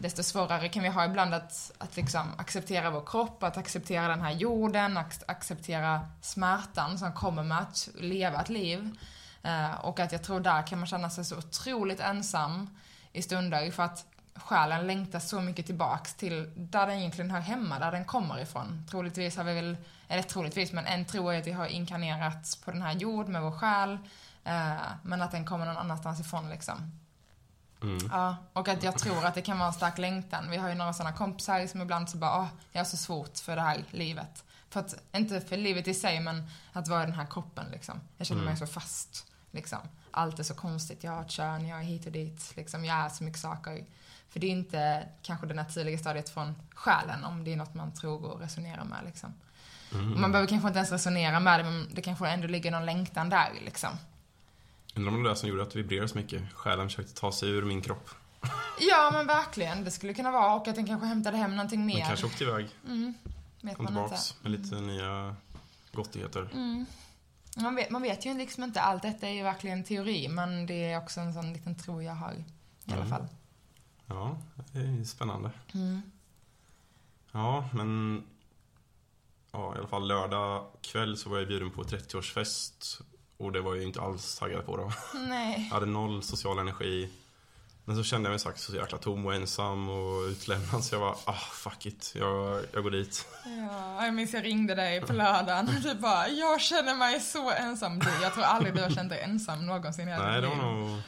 [0.00, 4.20] desto svårare kan vi ha ibland att, att liksom acceptera vår kropp, att acceptera den
[4.20, 8.98] här jorden, att acceptera smärtan som kommer med att leva ett liv.
[9.42, 12.78] Eh, och att jag tror där kan man känna sig så otroligt ensam
[13.12, 17.78] i stunder för att själen längtar så mycket tillbaks till där den egentligen hör hemma,
[17.78, 18.86] där den kommer ifrån.
[18.90, 19.76] Troligtvis har vi väl,
[20.08, 23.42] eller troligtvis, men en tro är att vi har inkarnerats på den här jorden med
[23.42, 23.98] vår själ,
[24.44, 26.92] eh, men att den kommer någon annanstans ifrån liksom.
[27.82, 27.98] Mm.
[28.12, 30.50] Ja, och att jag tror att det kan vara en stark längtan.
[30.50, 33.38] Vi har ju några sådana kompisar som ibland så bara, åh, jag har så svårt
[33.38, 34.44] för det här livet.
[34.70, 38.00] För att, inte för livet i sig, men att vara i den här kroppen liksom.
[38.16, 38.66] Jag känner mig Mm.
[38.66, 39.78] så fast, liksom.
[40.10, 42.84] Allt är så konstigt, jag har ett kön, jag är hit och dit, liksom.
[42.84, 43.84] Jag är så mycket saker.
[44.30, 47.92] För det är inte kanske det naturliga stadiet från själen, om det är något man
[47.92, 49.34] tror och resonerar med liksom.
[49.92, 50.20] Mm.
[50.20, 53.28] Man behöver kanske inte ens resonera med det, men det kanske ändå ligger någon längtan
[53.28, 53.90] där liksom.
[54.98, 56.52] Undrar om det var det som gjorde att det vibrerade så mycket.
[56.52, 58.10] Själen försökte ta sig ur min kropp.
[58.80, 59.84] Ja, men verkligen.
[59.84, 60.54] Det skulle kunna vara.
[60.54, 61.96] Och att den kanske hämtade hem någonting mer.
[61.96, 62.68] Den kanske åkte iväg.
[62.86, 63.14] Mm,
[63.60, 65.36] vet Kom tillbaks med lite nya
[65.92, 66.48] gottigheter.
[66.52, 66.86] Mm.
[67.56, 68.80] Man, vet, man vet ju liksom inte.
[68.80, 72.14] Allt detta är ju verkligen teori, men det är också en sån liten tro jag
[72.14, 72.32] har.
[72.32, 72.44] I
[72.92, 73.08] alla Mm.
[73.08, 73.26] fall.
[74.06, 74.38] Ja,
[74.72, 75.50] det är spännande.
[75.74, 76.02] Mm.
[77.32, 78.22] Ja, men...
[79.52, 83.00] Ja, i alla fall lördag kväll så var jag bjuden på 30-årsfest.
[83.38, 84.92] Och det var jag ju inte alls taggad på då.
[85.14, 85.66] Nej.
[85.68, 87.10] Jag hade noll social energi.
[87.84, 91.00] Men så kände jag mig sagt så jäkla tom och ensam och utlämnad så jag
[91.00, 93.26] var ah fuck it, jag, jag går dit.
[93.44, 97.50] Ja, jag minns jag ringde dig på lördagen och du bara, jag känner mig så
[97.50, 97.98] ensam.
[97.98, 100.56] Du, jag tror aldrig du har känt dig ensam någonsin i hela Nej, det var
[100.56, 101.00] nog...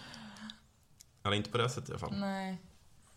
[1.25, 2.15] Eller inte på det sättet i alla fall.
[2.17, 2.59] Nej.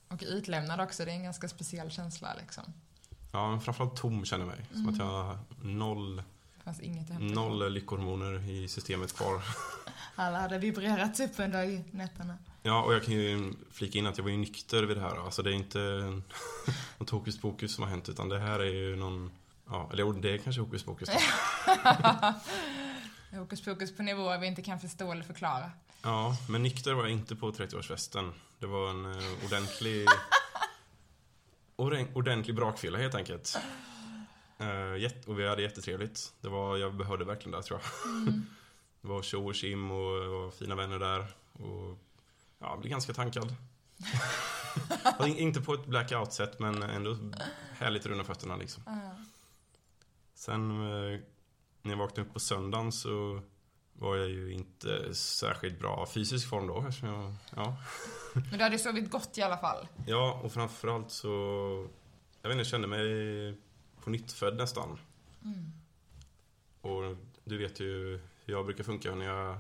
[0.07, 2.63] Och utlämnad också, det är en ganska speciell känsla liksom.
[3.31, 4.65] Ja, men framförallt tom känner jag mig.
[4.71, 6.23] Som att jag har noll,
[6.63, 7.35] fanns inget att hämta.
[7.41, 9.41] noll lyckohormoner i systemet kvar.
[10.15, 12.37] Alla hade vibrerat upp under nätterna.
[12.61, 15.25] Ja, och jag kan ju flika in att jag var ju nykter vid det här.
[15.25, 15.79] Alltså det är inte
[16.97, 19.31] något hokus pokus som har hänt utan det här är ju någon...
[19.69, 21.09] Ja, eller det är kanske hokus pokus.
[23.31, 25.71] Hokus pokus på nivåer vi inte kan förstå eller förklara.
[26.01, 28.31] Ja, men nykter var jag inte på 30-årsfesten.
[28.59, 30.07] Det var en eh, ordentlig...
[31.75, 33.57] orden- ordentlig brakfylla helt enkelt.
[34.63, 36.33] Eh, och vi hade jättetrevligt.
[36.41, 38.33] Det var, jag behövde verkligen det tror jag.
[39.01, 41.19] det var tjo och tjim och, och fina vänner där.
[41.53, 41.97] Och
[42.59, 43.55] ja, jag blev ganska tankad.
[45.25, 47.17] In- inte på ett blackout-sätt men ändå
[47.77, 48.83] härligt runda fötterna liksom.
[48.85, 49.15] Ja.
[50.33, 51.19] Sen eh,
[51.81, 53.41] när jag vaknade upp på söndagen så
[53.93, 56.85] var jag ju inte särskilt bra fysisk form då.
[57.01, 57.77] Jag, ja.
[58.33, 59.87] Men du hade sovit gott i alla fall.
[60.07, 61.27] ja, och framförallt så...
[62.41, 63.57] Jag vet inte, jag kände mig
[64.03, 64.99] på nytt född nästan.
[66.81, 69.57] Och du vet ju hur jag brukar funka när jag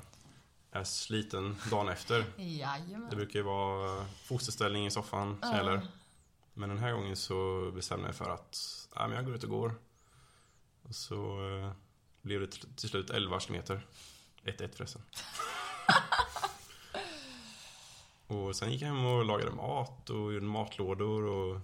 [0.71, 2.25] är sliten dagen efter.
[2.37, 3.09] Det Jajamän.
[3.09, 5.87] brukar ju vara fosterställning i soffan som gäller.
[6.53, 9.49] Men den här gången så bestämde jag för att ja, men jag går ut och
[9.49, 9.75] går.
[10.83, 11.71] Och så eh,
[12.21, 13.85] blev det till till slut 11 kilometer.
[14.43, 15.01] 1-1 förresten.
[18.27, 21.59] och sen gick jag hem och lagade mat och gjorde matlådor och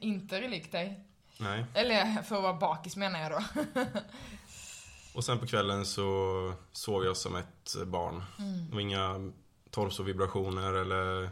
[0.00, 1.04] Inte relikt dig.
[1.38, 1.64] Nej.
[1.74, 3.42] Eller för att vara bakis menar jag då.
[5.14, 8.24] Och sen på kvällen så sov jag som ett barn.
[8.68, 9.32] Det var inga
[9.70, 11.30] torsovibrationer eller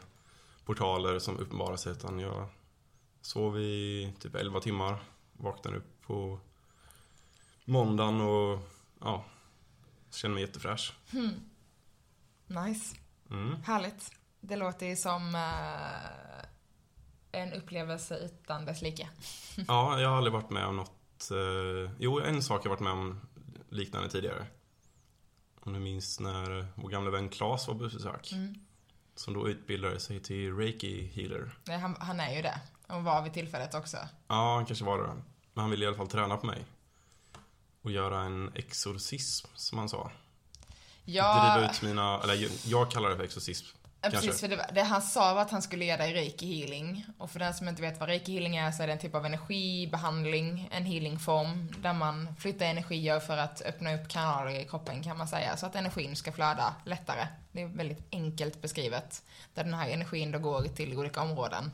[0.64, 2.48] portaler som uppenbarade sig utan jag
[3.22, 4.98] sov i typ 11 timmar.
[5.32, 6.40] Vaknade upp på
[7.64, 8.58] måndagen och
[9.00, 9.24] ja,
[10.10, 10.92] kände mig jättefräsch.
[12.46, 12.96] Nice.
[13.30, 13.62] Mm.
[13.62, 14.10] Härligt.
[14.40, 16.45] Det låter ju som eh,
[17.32, 19.08] en upplevelse utan dess like.
[19.68, 21.30] Ja, jag har aldrig varit med om något...
[21.30, 23.20] Eh, jo, en sak jag varit med om
[23.68, 24.46] liknande tidigare.
[25.60, 28.32] Om du minns när vår gamla vän Claes var på besök.
[29.14, 31.58] Som då utbildade sig till reiki healer.
[31.64, 32.60] Nej, han, han är ju det.
[32.86, 33.96] Och var vid tillfället också.
[34.28, 35.06] Ja, han kanske var det.
[35.52, 36.64] Men han ville i alla fall träna på mig.
[37.82, 40.10] Och göra en exorcism, som han sa.
[41.04, 42.20] Ja, Driva ut mina...
[42.22, 43.66] Eller jag- jag kallar det för exorcism.
[44.12, 47.06] Ja, precis, för det, det han sa var att han skulle ge dig reiki healing.
[47.18, 49.14] Och för den som inte vet vad reiki healing är så är det en typ
[49.14, 55.02] av energibehandling, en healingform där man flyttar energier för att öppna upp kanaler i kroppen
[55.02, 57.26] kan man säga, så att energin ska flöda lättare.
[57.52, 59.22] Det är väldigt enkelt beskrivet,
[59.54, 61.70] där den här energin då går till olika områden.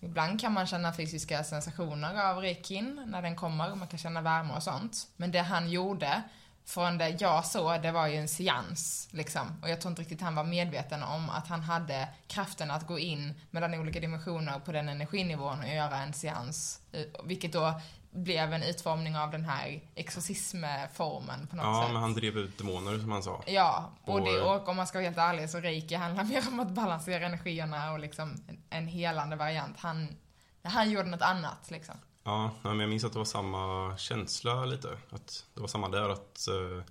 [0.00, 4.54] Ibland kan man känna fysiska sensationer av reikin när den kommer, man kan känna värme
[4.54, 5.08] och sånt.
[5.16, 6.22] Men det han gjorde,
[6.66, 9.08] från det jag såg, det var ju en seans.
[9.12, 9.60] Liksom.
[9.62, 12.98] Och jag tror inte riktigt han var medveten om att han hade kraften att gå
[12.98, 16.80] in mellan olika dimensioner på den energinivån och göra en seans.
[16.92, 21.92] Eh, Vilket då blev en utformning av den här exorcismformen på något Ja, sätt.
[21.92, 23.42] men han drev ut demoner, som han sa.
[23.46, 26.60] Ja, och, det, och om man ska vara helt ärlig så reiki handlar mer om
[26.60, 29.76] att balansera energierna och liksom en, en helande variant.
[29.78, 30.16] Han,
[30.62, 31.94] han gjorde något annat liksom.
[32.26, 34.98] Ja, men jag minns att det var samma känsla lite.
[35.10, 36.84] Att det var samma där att eh,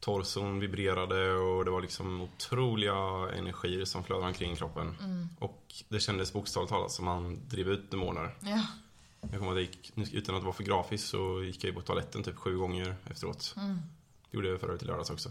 [0.00, 2.94] torson vibrerade och det var liksom otroliga
[3.36, 4.96] energier som flödade omkring kroppen.
[5.38, 8.34] Och det kändes bokstavligt talat som han drev ut demoner.
[8.40, 8.66] Ja.
[9.20, 12.22] Jag kommer ihåg att utan att vara för grafiskt så gick jag ju på toaletten
[12.22, 13.54] typ sju gånger efteråt.
[13.56, 15.30] Det gjorde jag förra i lördags också.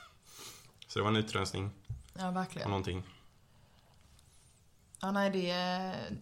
[0.88, 1.70] Så det var en utrensning
[2.14, 2.70] ja, av verkligen.
[2.70, 3.02] någonting.
[5.00, 6.16] Ja, nej, det är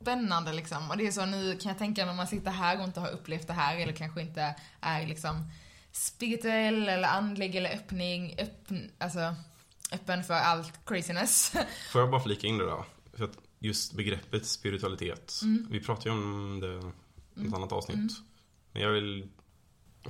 [0.00, 0.90] spännande liksom.
[0.90, 3.10] Och det är så nu kan jag tänka när man sitter här och inte har
[3.10, 5.50] upplevt det här eller kanske inte är liksom
[5.92, 9.34] spirituell eller andlig eller öppning, öppn, alltså
[9.92, 11.52] öppen för allt craziness.
[11.92, 12.84] Får jag bara flika in det då?
[13.14, 15.40] För att just begreppet spiritualitet.
[15.70, 16.92] Vi pratade ju om det
[17.42, 18.12] i ett annat avsnitt.
[18.72, 19.28] Men jag vill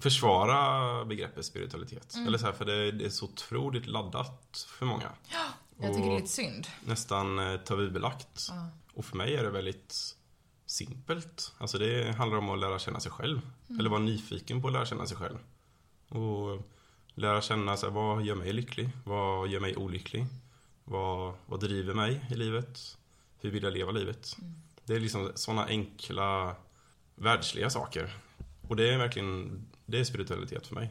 [0.00, 2.14] försvara begreppet spiritualitet.
[2.26, 5.12] Eller så här, för det, det är så otroligt laddat för många.
[5.80, 6.66] Jag tycker det är lite synd.
[6.84, 8.46] Nästan eh, tabubelagt.
[8.48, 8.68] Ja.
[8.98, 10.16] Och för mig är det väldigt
[10.66, 11.52] simpelt.
[11.58, 13.40] Alltså det handlar om att lära känna sig själv.
[13.78, 15.38] Eller vara nyfiken på att lära känna sig själv.
[16.08, 16.62] Och
[17.14, 18.90] lära känna sig, vad gör mig lycklig?
[19.04, 20.26] Vad gör mig olycklig?
[20.84, 22.98] Vad, vad driver mig i livet?
[23.40, 24.36] Hur vill jag leva livet?
[24.84, 26.56] Det är liksom sådana enkla
[27.14, 28.16] världsliga saker.
[28.68, 30.90] Och det är verkligen, det är spiritualitet för mig.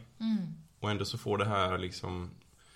[0.80, 2.30] Och ändå så får det här liksom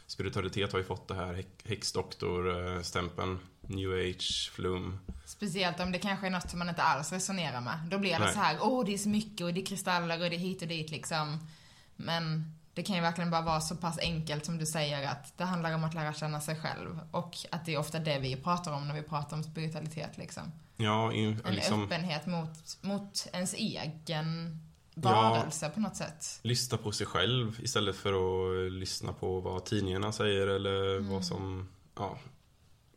[0.08, 3.40] Spiritualitet har ju fått det här häx- häxdoktor-stämpeln.
[3.76, 5.00] New age, flum.
[5.26, 7.80] Speciellt om det kanske är något som man inte alls resonerar med.
[7.92, 8.34] Då blir det Nej.
[8.34, 10.62] så här, åh det är så mycket och det är kristaller och det är hit
[10.62, 11.48] och dit liksom.
[11.96, 15.44] Men det kan ju verkligen bara vara så pass enkelt som du säger att det
[15.44, 17.00] handlar om att lära känna sig själv.
[17.12, 20.44] Och att det är ofta det vi pratar om när vi pratar om spiritualitet liksom.
[20.78, 24.58] Ja, in, En liksom öppenhet mot, mot ens egen
[24.96, 25.02] Ja.
[25.12, 26.40] varelse på något sätt.
[26.44, 31.10] lyssna på sig själv istället för att lyssna på vad tidningarna säger eller Mm.
[31.10, 32.18] vad som ja,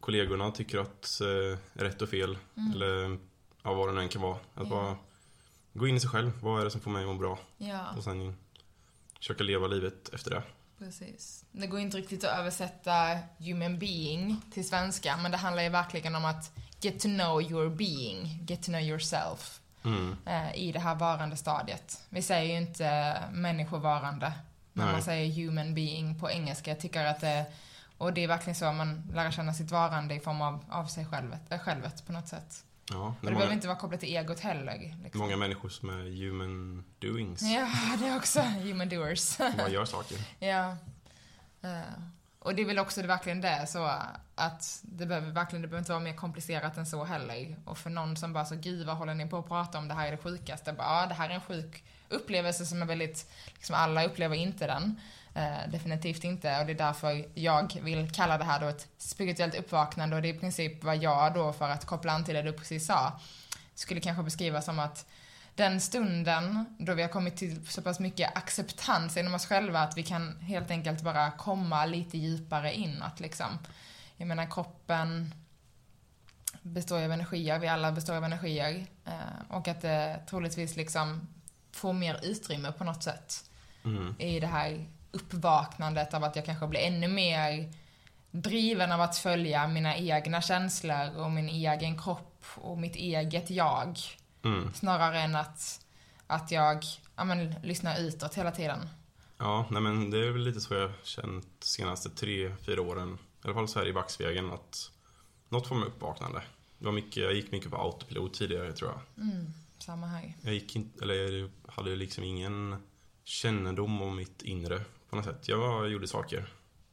[0.05, 2.38] kollegorna tycker att eh, rätt och fel.
[2.75, 3.19] Eller
[3.62, 4.37] ja, vad det nu än kan vara.
[4.55, 4.69] Att Mm.
[4.73, 4.77] Ja.
[4.77, 4.97] bara
[5.73, 6.33] gå in i sig själv.
[6.43, 7.38] Vad är det som får mig att må bra?
[7.59, 8.37] Ja, Och sen
[9.19, 10.43] försöka leva livet efter det.
[10.79, 11.45] precis.
[11.53, 16.14] Det går inte riktigt att översätta human being till svenska, men det handlar ju verkligen
[16.14, 19.61] om att get to know your being, get to know yourself.
[19.85, 20.17] Mm.
[20.27, 22.01] eh, i det här varande stadiet.
[22.09, 24.33] Vi säger ju inte människovarande
[24.73, 24.93] när Nej.
[24.93, 26.71] man säger human being på engelska.
[26.71, 27.45] Jag tycker att det,
[27.99, 31.07] och det är verkligen så man lär känna sitt varande i form av, av sig
[31.07, 32.65] självet, äh, självet på något sätt.
[32.91, 34.97] Ja, Och det är behöver många, inte vara kopplat till egot heller.
[35.03, 35.21] Liksom.
[35.21, 37.43] många människor som är human doings.
[37.43, 39.39] Ja, det är också human doers.
[39.57, 40.19] Bara gör saker.
[40.39, 40.77] Ja.
[41.63, 41.81] Eh,
[42.39, 43.91] och det är väl också det, verkligen det, så
[44.35, 47.57] att det behöver verkligen, det behöver inte vara mer komplicerat än så heller.
[47.65, 49.95] Och för någon som bara så, gud vad håller ni på att prata om, det
[49.95, 50.73] här är det sjukaste.
[50.73, 54.67] Bara, ja, det här är en sjuk upplevelse som är väldigt, liksom alla upplever inte
[54.67, 55.01] den.
[55.37, 56.61] Eh, definitivt inte.
[56.61, 60.29] Och det är därför jag vill kalla det här då ett spirituellt uppvaknande och det
[60.29, 63.20] är i princip vad jag då, för att koppla an till det du precis sa,
[63.75, 65.07] skulle kanske beskriva som att
[65.55, 69.97] den stunden då vi har kommit till så pass mycket acceptans inom oss själva att
[69.97, 73.59] vi kan helt enkelt bara komma lite djupare inåt liksom.
[74.16, 75.35] Jag menar kroppen
[76.62, 78.87] består av energier, vi alla består av energier.
[79.05, 79.12] Eh,
[79.49, 81.29] och att det troligtvis liksom
[81.73, 83.51] får mer utrymme på något sätt
[83.85, 84.14] Mm.
[84.18, 87.72] i det här uppvaknandet av att jag kanske blir ännu mer
[88.31, 93.98] driven av att följa mina egna känslor och min egen kropp och mitt eget jag.
[94.44, 94.74] Mm.
[94.74, 95.81] Snarare än att,
[96.27, 96.85] att jag
[97.16, 98.88] ja, men, lyssnar utåt hela tiden.
[99.38, 103.14] Ja, nej men det är väl lite så jag känt de senaste tre, fyra åren.
[103.14, 104.90] I alla fall så här i backspegeln att
[105.48, 106.42] något form av uppvaknande.
[106.79, 109.24] Det var mycket, jag gick mycket på autopilot tidigare tror jag.
[109.24, 109.46] Mm,
[109.79, 110.35] samma här.
[110.40, 112.77] Jag gick inte, eller jag hade liksom ingen
[113.24, 114.85] kännedom om mitt inre
[115.22, 115.48] på något sätt.
[115.48, 116.53] Jag gjorde saker.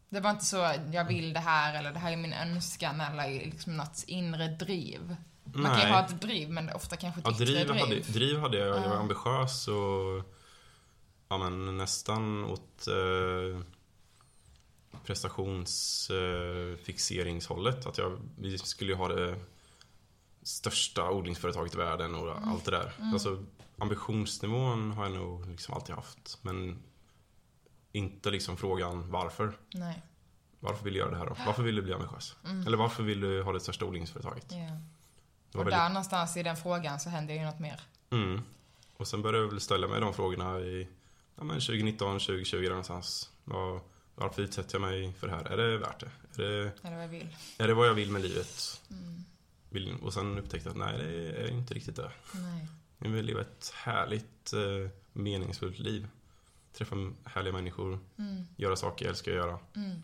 [0.09, 3.29] Det var inte så, jag vill det här eller det här är min önskan eller
[3.45, 5.15] liksom något inre driv.
[5.43, 5.91] Man kan ju Nej.
[5.91, 7.69] ha ett driv men ofta kanske ett Ja, yttre driv.
[7.79, 8.67] Hade, driv hade jag.
[8.77, 10.23] Jag var ambitiös och
[11.29, 13.61] ja, men nästan åt eh,
[15.05, 17.85] prestationsfixeringshållet.
[17.85, 19.35] att jag, vi skulle ju ha det
[20.43, 22.49] största odlingsföretaget i världen och Mm.
[22.49, 22.93] allt det där.
[23.13, 23.43] Alltså,
[23.77, 26.37] ambitionsnivån har jag nog liksom alltid haft.
[26.41, 26.83] Men
[27.91, 29.57] inte liksom frågan varför.
[29.73, 30.01] Nej.
[30.59, 31.37] Varför vill du göra det här då?
[31.45, 32.35] Varför vill du bli ambitiös?
[32.45, 32.67] Mm.
[32.67, 34.49] Eller varför vill du ha det största odlingsföretaget?
[34.49, 37.81] Det var Och väldigt där någonstans i den frågan så händer ju något mer.
[38.09, 38.41] Mm.
[38.97, 40.87] Och sen började jag väl ställa mig de frågorna i
[41.35, 43.29] ja, men 2019, 2020 där någonstans.
[43.43, 43.81] Var,
[44.15, 45.45] varför utsätter jag mig för det här?
[45.45, 46.43] Är det värt det?
[46.43, 47.37] Är det, Eller vad jag vill.
[47.57, 48.81] är det vad jag vill med livet?
[48.89, 49.95] Mm.
[50.03, 52.11] Och sen upptäckte jag att nej, det är inte riktigt det.
[52.33, 52.67] Nej.
[52.97, 56.07] Jag vill leva ett härligt, eh, meningsfullt liv.
[56.77, 58.47] Träffa härliga människor, Mm.
[58.55, 59.59] göra saker jag älskar att göra.
[59.75, 60.01] Mm.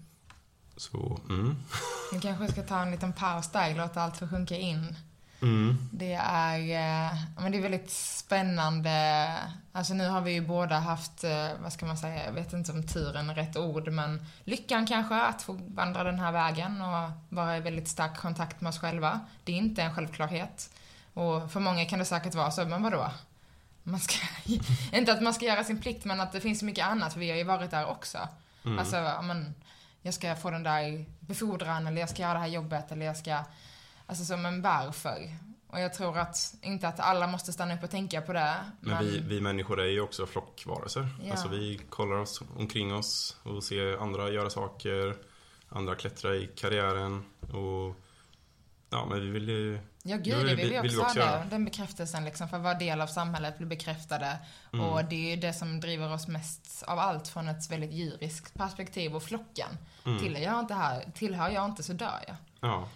[0.77, 1.55] Så, mm.
[2.13, 4.95] Vi kanske ska ta en liten paus där, låta allt få sjunka in.
[5.41, 5.77] Mm.
[5.91, 9.33] Det är, eh, men det är väldigt spännande.
[9.71, 12.71] Alltså nu har vi ju båda haft, eh, vad ska man säga, jag vet inte
[12.71, 17.11] om turen är rätt ord, men lyckan kanske att få vandra den här vägen och
[17.29, 19.19] vara i väldigt stark kontakt med oss själva.
[19.43, 20.69] Det är inte en självklarhet.
[21.13, 23.11] Och för många kan det säkert vara så, men vadå?
[23.87, 24.17] Man ska,
[24.97, 27.19] inte att man ska göra sin plikt, men att det finns så mycket annat, för
[27.19, 28.17] vi har ju varit där också.
[28.65, 28.79] Mm.
[28.79, 29.55] Alltså, men,
[30.01, 33.17] jag ska få den där befordran, eller jag ska göra det här jobbet, eller jag
[33.17, 33.43] ska...
[34.05, 35.29] Alltså så, men varför?
[35.67, 38.55] Och jag tror att, inte att alla måste stanna upp och tänka på det.
[38.79, 41.07] Men vi, vi människor är ju också flockvarelser.
[41.23, 41.31] Ja.
[41.31, 45.15] Alltså vi kollar oss omkring oss och ser andra göra saker,
[45.69, 47.95] andra klättra i karriären och
[48.89, 49.79] ja, men vi vill ju...
[50.03, 51.43] Ja, gud, det vi- vill vi vill vi också också ha.
[51.49, 54.37] Den bekräftelsen liksom, för att vara del av samhället, bli bekräftade.
[54.73, 54.85] Mm.
[54.85, 58.53] Och det är ju det som driver oss mest av allt från ett väldigt djuriskt
[58.53, 59.69] perspektiv och flocken.
[60.05, 60.19] Mm.
[60.19, 62.35] Tillhör jag inte här, tillhör jag inte så dör jag.
[62.59, 62.89] Ja,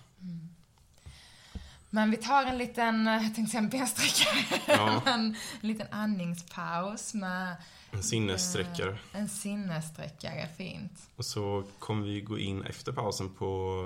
[1.90, 5.02] Men vi tar en liten, eh, jag tänkte säga en bensträckare, Ja.
[5.06, 5.20] men
[5.62, 7.56] en liten andningspaus med
[7.92, 8.98] en sinnessträckare.
[9.14, 11.10] en sinnessträckare, fint.
[11.16, 13.84] Och så kommer vi gå in efter pausen på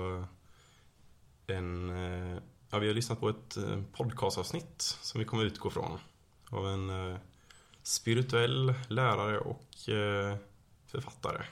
[1.46, 1.90] en...
[1.90, 5.98] eh, Ja, vi har lyssnat på ett eh, podcastavsnitt som vi kommer utgå från.
[6.50, 7.18] Av en eh,
[7.82, 9.66] spirituell lärare och
[10.86, 11.44] författare.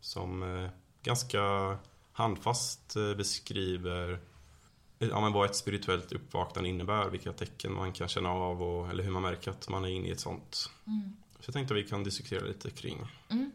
[0.00, 0.68] Som
[1.02, 1.42] ganska
[2.12, 4.20] handfast beskriver
[4.98, 7.08] ja, men vad ett spirituellt uppvaknande innebär.
[7.08, 10.08] Vilka tecken man kan känna av och, eller hur man märker att man är inne
[10.08, 10.70] i ett sånt.
[10.86, 11.16] Mm.
[11.40, 13.06] Så jag tänkte att vi kan diskutera lite kring.
[13.28, 13.52] Mm.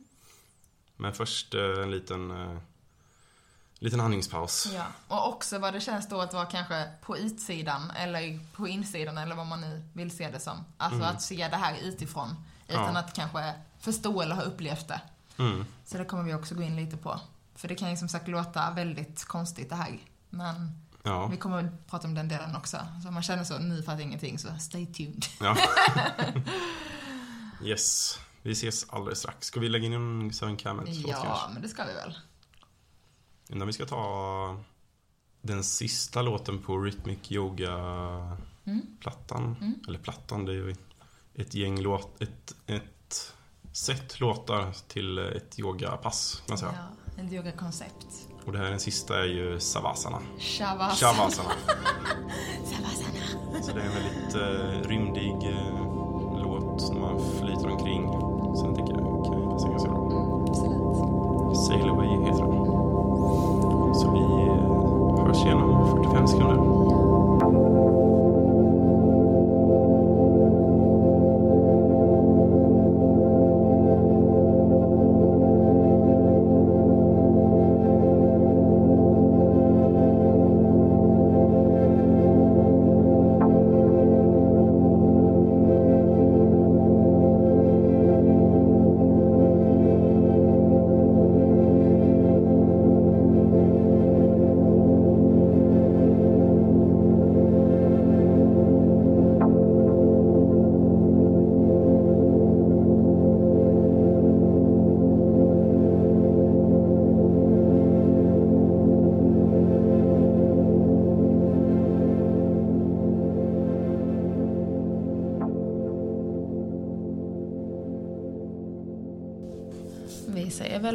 [0.96, 2.32] Men först en liten,
[3.80, 4.68] liten andningspaus.
[4.76, 9.18] Ja, och också vad det känns då att vara kanske på utsidan eller på insidan
[9.18, 10.66] eller vad man nu vill se det som.
[10.78, 11.16] Alltså Mm.
[11.16, 12.36] att se det här utifrån
[12.68, 13.00] utan Ja.
[13.00, 15.02] att kanske förstå eller ha upplevt det.
[15.38, 15.66] Mm.
[15.86, 17.20] Så det kommer vi också gå in lite på.
[17.56, 20.00] För det kan ju som sagt låta väldigt konstigt det här.
[20.30, 21.28] Men Ja.
[21.28, 22.78] vi kommer att prata om den delen också.
[23.02, 25.26] Så om man känner så, nu fattar ingenting, så stay tuned.
[25.40, 25.58] ja.
[27.64, 28.20] yes.
[28.42, 29.48] Vi ses alldeles strax.
[29.48, 32.18] Ska vi lägga in en Seven Camels Ja, men det ska vi väl.
[33.50, 34.58] Innan vi ska ta
[35.42, 38.36] den sista låten på Rhythmic Yoga-plattan.
[39.62, 39.74] Mm.
[39.88, 40.76] Eller plattan, det är ju
[41.36, 43.34] ett gäng låt, ett, ett
[43.72, 46.74] set låtar till ett yogapass kan man säga.
[46.76, 48.28] Ja, ett yogakoncept.
[48.46, 50.22] Och det här den sista är ju Savasana.
[50.40, 50.96] Shavasana.
[50.96, 51.50] Shavasana.
[52.66, 53.20] Savasana.
[53.64, 55.80] Så det är en väldigt eh, rymdig eh,
[56.44, 58.04] låt när man flyter omkring.
[58.58, 60.46] Sen tänker jag, kan ju passa ganska bra.
[60.50, 61.58] Absolut.
[61.68, 62.59] Sail Away heter den.
[64.00, 64.20] Så vi
[65.24, 66.79] hörs igen om 45 sekunder.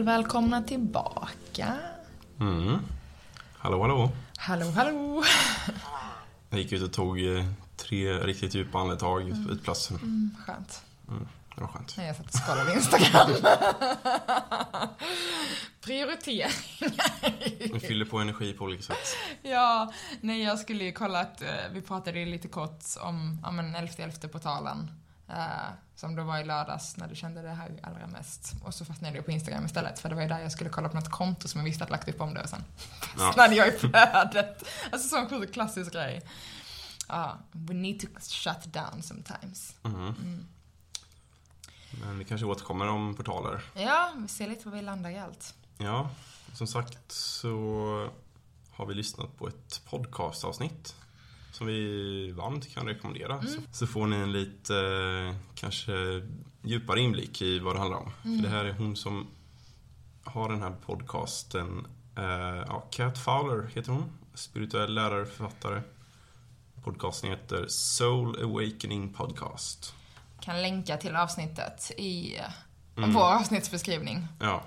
[0.04, 1.76] Välkomna tillbaka.
[2.40, 2.78] Mm.
[3.58, 4.10] Hallå, hallå.
[4.36, 5.24] Hallå, hallå.
[6.50, 7.44] Jag gick ut och tog eh,
[7.76, 9.46] tre riktigt djupa andetag Mm.
[9.46, 9.96] på utplatsen.
[9.96, 10.82] Mm, skönt.
[11.54, 11.94] Det var skönt.
[11.96, 13.30] Nej, jag satt och kollade Instagram.
[15.84, 16.52] Prioriteringar.
[17.72, 19.16] Vi fyller på energi på olika sätt.
[19.42, 23.50] ja, nej jag skulle ju kolla att, eh, vi pratade ju lite kort om, ja
[23.50, 24.90] men 11 portalen
[25.34, 28.54] eh, som då var i lördags när du kände det här allra mest.
[28.64, 30.88] Och så fastnade jag på Instagram istället för det var ju där jag skulle kolla
[30.88, 32.64] på något konto som jag visste att lagt upp om det och sen
[33.18, 33.18] Ja.
[33.26, 34.64] fastnade jag i flödet.
[34.92, 36.22] Alltså sån sjukt klassisk grej.
[37.08, 39.74] Ja, we need to shut down sometimes.
[39.82, 40.46] Mhm.
[42.00, 43.62] Men vi kanske återkommer om portaler.
[43.74, 45.54] Ja, vi ser lite var vi landar i allt.
[45.78, 46.10] Ja,
[46.54, 48.10] som sagt så
[48.72, 50.94] har vi lyssnat på ett podcastavsnitt
[51.54, 53.42] som vi varmt kan rekommendera.
[53.42, 55.92] Så, så får ni en lite eh, kanske
[56.62, 58.10] djupare inblick i vad det handlar om.
[58.22, 59.26] För det här är hon som
[60.24, 61.86] har den här podcasten.
[62.16, 62.24] Eh,
[62.66, 64.04] ja, Cat Fowler heter hon.
[64.34, 65.82] Spirituell lärare, författare.
[66.84, 69.94] Podcasten heter Soul Awakening Podcast.
[70.40, 72.44] Kan länka till avsnittet i eh,
[72.96, 73.12] Mm.
[73.12, 74.26] vår avsnittsbeskrivning.
[74.40, 74.62] Ja,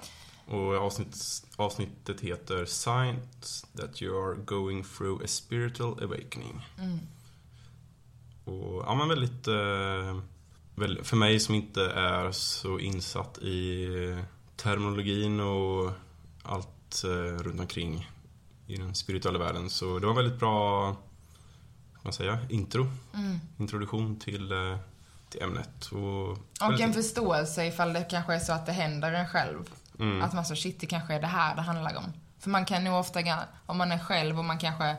[0.47, 1.17] och avsnitt,
[1.55, 6.61] avsnittet heter Signs that you are going through a spiritual awakening.
[8.45, 10.19] Och ja, men väldigt, eh,
[10.75, 13.87] väl, för mig som inte är så insatt i
[14.55, 15.91] terminologin och
[16.43, 18.09] allt eh, runt omkring
[18.67, 19.69] i den spirituella världen.
[19.69, 20.95] Så det var väldigt bra,
[22.01, 22.87] man säga, intro.
[23.59, 24.77] Introduktion till, eh,
[25.29, 25.85] till ämnet.
[25.91, 29.69] Och, Och väldigt- en förståelse ifall det kanske är så att det händer en själv.
[29.99, 30.21] Mm.
[30.21, 32.13] Att man så, shit, det kanske är det här det handlar om.
[32.39, 33.19] För man kan nog ofta,
[33.65, 34.95] om man är själv och man kanske,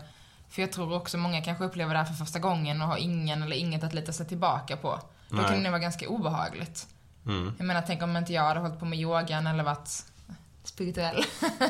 [0.49, 3.43] för jag tror också många kanske upplever det här för första gången och har ingen
[3.43, 5.01] eller inget att lita sig tillbaka på.
[5.29, 5.45] Då Nej.
[5.45, 6.87] kan det nog vara ganska obehagligt.
[7.27, 7.55] Mm.
[7.59, 10.05] Jag menar, tänk om inte jag hade hållit på med yogan eller varit
[10.65, 11.25] spirituell.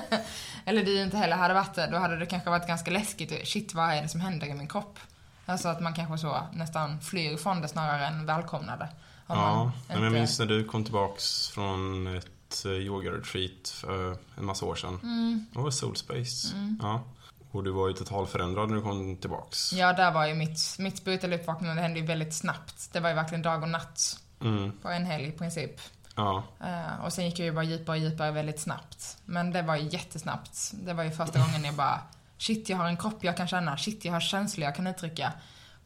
[0.65, 1.87] eller du inte heller hade varit det.
[1.87, 3.49] Då hade det kanske varit ganska läskigt.
[3.49, 4.99] Shit, vad är det som händer i min kropp?
[5.47, 8.89] Alltså att man kanske så nästan flyr från det snarare än välkomnar det.
[9.27, 14.67] Ja, men jag minns när du kom tillbaks från ett eh, yoga-retreat för en massa
[14.67, 15.01] år sedan.
[15.03, 15.47] Mm.
[15.53, 16.57] Det var Soul Space.
[16.83, 17.03] Ja.
[17.51, 19.73] Och du var ju totalförändrad när du kom tillbaks.
[19.73, 22.89] Ja, där var ju mitt, mitt spirituella uppvaknande, det hände ju väldigt snabbt.
[22.93, 24.73] Det var ju verkligen dag och natt Mm.
[24.83, 25.81] på en helg i princip.
[26.17, 26.43] Ja.
[26.61, 29.17] Eh, och sen gick jag ju bara djupare och djupare väldigt snabbt.
[29.25, 30.71] Men det var ju jättesnabbt.
[30.75, 32.01] Det var ju första gången jag bara,
[32.39, 35.33] shit jag har en kropp jag kan känna, shit jag har känslor jag kan uttrycka.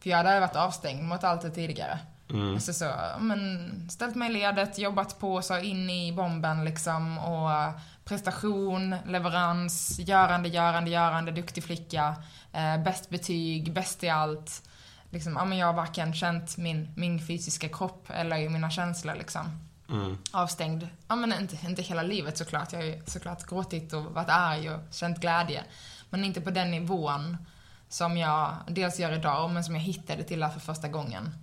[0.00, 1.98] För jag hade varit avstängd mot allt det tidigare.
[2.32, 2.54] Mm.
[2.54, 7.80] Alltså så, men ställt mig i ledet, jobbat på, så in i bomben liksom och
[8.04, 12.14] prestation, leverans, görande, görande, görande, duktig flicka,
[12.52, 14.62] eh, bäst betyg, bäst i allt.
[15.10, 19.58] Liksom, ja men jag har varken känt min, min fysiska kropp eller mina känslor liksom
[19.88, 20.18] Mm.
[20.30, 20.88] avstängd.
[21.08, 22.72] Ja men inte, inte hela livet såklart.
[22.72, 25.64] Jag har ju såklart gråtit och varit arg och känt glädje.
[26.10, 27.36] Men inte på den nivån
[27.88, 31.34] som jag dels gör idag, men som jag hittade till där för första gången.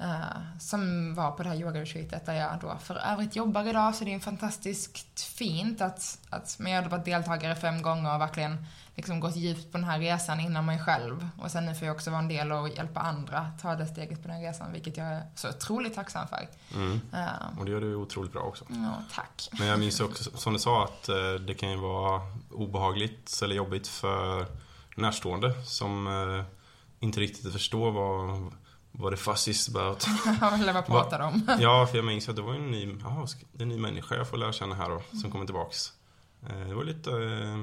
[0.00, 4.04] Eh, som var på det här yogaretreatet där jag då för övrigt jobbar idag, så
[4.04, 8.66] det är fantastiskt fint att, att men jag hade varit deltagare fem gånger och verkligen
[8.94, 11.28] liksom gått djupt på den här resan inom mig själv.
[11.38, 14.22] Och sen nu får jag också vara en del och hjälpa andra ta det steget
[14.22, 16.48] på den resan, vilket jag är så otroligt tacksam för.
[16.74, 17.00] Mm.
[17.12, 18.64] Eh, Och det gör du otroligt bra också.
[18.68, 19.48] Ja, tack.
[19.58, 22.20] Men jag minns också, som du sa, att eh, det kan ju vara
[22.50, 24.46] obehagligt eller jobbigt för
[24.96, 26.08] närstående som
[27.00, 28.52] inte riktigt förstår vad,
[28.92, 30.06] vad det fuss is about.
[30.60, 31.48] Eller vad pratar de om?
[31.60, 34.28] Ja, för jag minns att det var en ny, det är en ny människa jag
[34.28, 35.92] får lära känna här då, som kommer tillbaks.
[36.48, 37.62] Eh, Det var lite eh,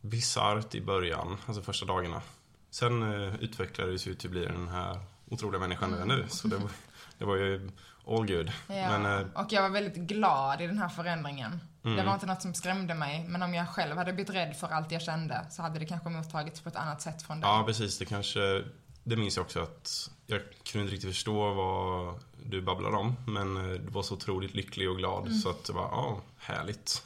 [0.00, 2.22] bisarrt i början, alltså första dagarna.
[2.70, 6.08] Sen eh, utvecklades ju till att bli den här otroliga människan mm.
[6.08, 6.70] nu, så det var,
[7.18, 7.70] det var ju
[8.06, 8.52] all good.
[8.68, 8.98] Ja.
[8.98, 11.60] Men, eh, och jag var väldigt glad i den här förändringen.
[11.82, 12.06] Det Mm.
[12.06, 14.92] var inte något som skrämde mig, men om jag själv hade blivit rädd för allt
[14.92, 17.50] jag kände så hade det kanske mottagits på ett annat sätt från dig.
[17.50, 18.64] ja, precis, det kanske,
[19.04, 23.56] det minns jag också att jag kunde inte riktigt förstå vad du babblade om, men
[23.56, 27.02] eh, du var så otroligt lycklig och glad så att det var, ja, härligt.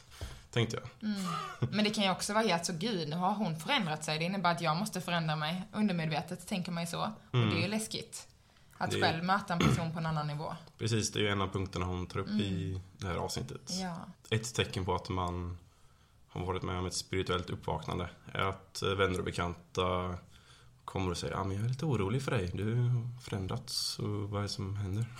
[0.50, 1.10] Tänkte jag.
[1.72, 4.18] Men det kan ju också vara helt så, gud, nu har hon förändrat sig.
[4.18, 5.62] Det innebär att jag måste förändra mig.
[5.72, 7.00] Undermedvetet tänker man ju så.
[7.02, 8.26] Och det är ju läskigt.
[8.78, 10.54] Att Det- själv möta en person på en annan nivå.
[10.78, 13.70] Precis, det är ju en av punkterna hon tar upp i det här avsnittet.
[13.82, 13.96] Ja.
[14.30, 15.58] Ett tecken på att man
[16.28, 20.14] har varit med om ett spirituellt uppvaknande är att eh, vänner och bekanta
[20.86, 22.50] kommer och säger ja, men jag är lite orolig för dig.
[22.54, 25.06] Du har förändrats och vad är det som händer?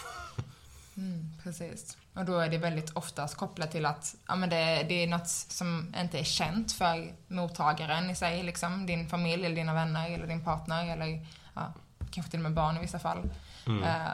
[0.98, 1.96] Mm, precis.
[2.14, 5.28] Och då är det väldigt oftast kopplat till att ja, men det, det är något
[5.28, 8.86] som inte är känt för mottagaren i sig, liksom.
[8.86, 11.72] Din familj, eller dina vänner, eller din partner, eller ja,
[12.10, 13.30] kanske till och med barn i vissa fall.
[13.66, 13.82] Mm.
[13.82, 14.12] Eh,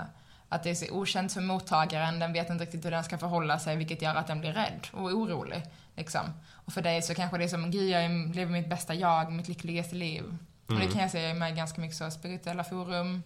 [0.48, 3.58] Att det är så okänt för mottagaren, den vet inte riktigt hur den ska förhålla
[3.58, 5.62] sig, vilket gör att den blir rädd och orolig.
[5.96, 6.20] Liksom.
[6.52, 9.48] Och för dig så kanske det är som, gud jag lever mitt bästa jag, mitt
[9.48, 10.36] lyckligaste liv.
[10.72, 10.82] Mm.
[10.82, 13.22] Och det kan jag säga med ganska mycket så spirituella forum,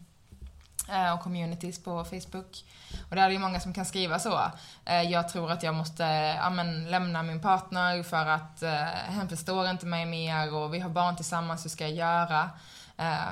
[0.89, 2.65] Eh, och communities på Facebook.
[3.09, 4.41] Och där är det många som kan skriva så.
[4.85, 6.05] Eh, jag tror att jag måste
[6.43, 10.81] ja, men, lämna min partner för att eh, hen förstår inte mig mer och vi
[10.81, 12.51] har barn tillsammans, hur ska jag göra?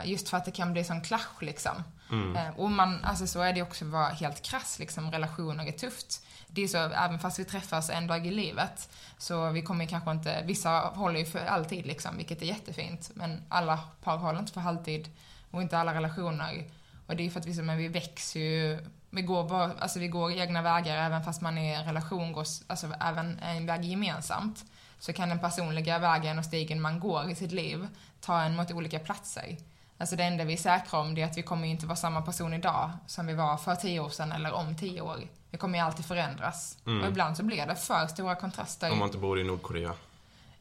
[0.05, 1.85] just för att det kan bli sån clash liksom.
[2.11, 2.55] Mm.
[2.57, 6.27] och man, alltså så är det också att vara helt krass liksom, relationer är tufft.
[6.55, 8.89] Det är så, även fast vi träffas en dag i livet,
[9.19, 13.11] så vi kommer kanske inte, vissa håller ju för alltid liksom, vilket är jättefint.
[13.15, 15.09] Men alla par håller inte för alltid
[15.51, 16.65] och inte alla relationer
[17.07, 18.79] och det är för att vi, men vi växer ju,
[19.11, 22.33] vi går, bara, alltså vi går egna vägar även fast man är i en relation,
[22.33, 24.65] går, alltså även en väg gemensamt.
[24.99, 27.89] Så kan den personliga vägen och stigen man går i sitt liv
[28.21, 29.57] ta en mot olika platser.
[30.05, 32.23] Alltså det enda vi är säkra om det är att vi kommer inte vara samma
[32.23, 35.21] person idag som vi var för tio år sedan eller om tio år.
[35.51, 36.79] Vi kommer ju alltid förändras.
[36.87, 37.03] Mm.
[37.03, 38.93] Och ibland så blir det för stora kontraster.
[38.93, 39.95] Om man inte bor i Nordkorea.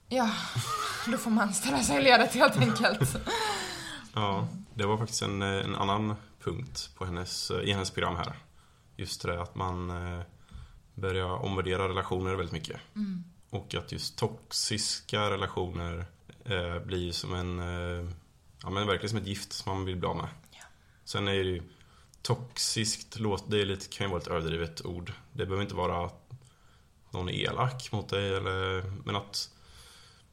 [0.09, 0.29] Ja,
[1.11, 3.15] då får man ställa sig i ledet helt enkelt.
[4.13, 8.33] ja, det var faktiskt en, en annan punkt på hennes, i hennes program här.
[8.97, 10.23] Just det att man eh,
[10.93, 12.79] börjar omvärdera relationer väldigt mycket.
[12.95, 13.23] Mm.
[13.49, 16.05] Och att just toxiska relationer
[16.45, 18.09] eh, blir som en, eh,
[18.63, 20.27] ja men verkligen som ett gift som man vill bli av med.
[20.51, 20.63] Ja.
[21.03, 21.63] Sen är det ju
[22.21, 25.13] toxiskt, det är lite, kan ju vara ett överdrivet ord.
[25.33, 26.31] Det behöver inte vara att
[27.11, 29.49] någon är elak mot dig eller, men att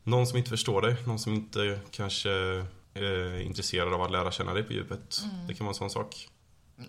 [0.03, 2.31] någon som inte förstår dig, någon som inte kanske
[2.95, 5.21] eh, intresserad av att lära känna dig på djupet.
[5.25, 5.47] Mm.
[5.47, 6.29] Det kan vara en sån sak.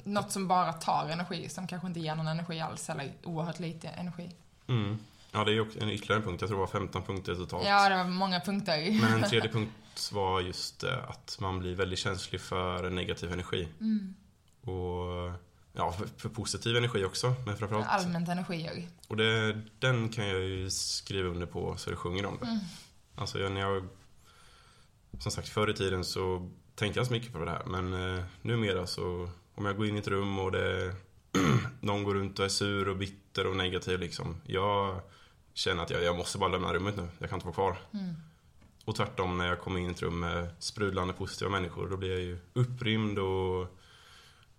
[0.04, 3.88] Något som bara tar energi, som kanske inte ger någon energi alls, eller oerhört lite
[3.88, 4.30] energi.
[4.68, 5.00] Mm.
[5.32, 6.42] Ja, det är ju en ytterligare punkt.
[6.42, 7.68] Jag tror det var 15 punkter totalt.
[7.68, 8.92] Ja, det var många punkter.
[9.02, 13.68] Men en tredje punkt var just eh, att man blir väldigt känslig för negativ energi.
[13.80, 14.14] Mm.
[14.62, 15.32] Och
[15.74, 17.88] ja, för, för, positiv energi också, men framförallt...
[17.90, 18.88] Allmänt energier.
[19.08, 22.48] Och det, den kan jag ju skriva under på så det sjunger om det.
[22.48, 22.60] Mm.
[23.16, 23.88] Alltså när jag
[25.20, 27.64] som sagt, förr i tiden så tänkte jag inte så mycket på det här.
[27.66, 30.96] Men eh, numera så, om jag går in i ett rum och det
[31.80, 34.42] någon går runt och är sur och bitter och negativ liksom.
[34.46, 35.02] Jag
[35.54, 37.10] känner att jag, jag måste bara lämna rummet nu.
[37.20, 37.78] Jag kan inte vara kvar.
[37.94, 38.16] Mm.
[38.86, 42.12] Och tvärtom när jag kommer in i ett rum med sprudlande positiva människor, då blir
[42.12, 43.78] jag ju upprymd och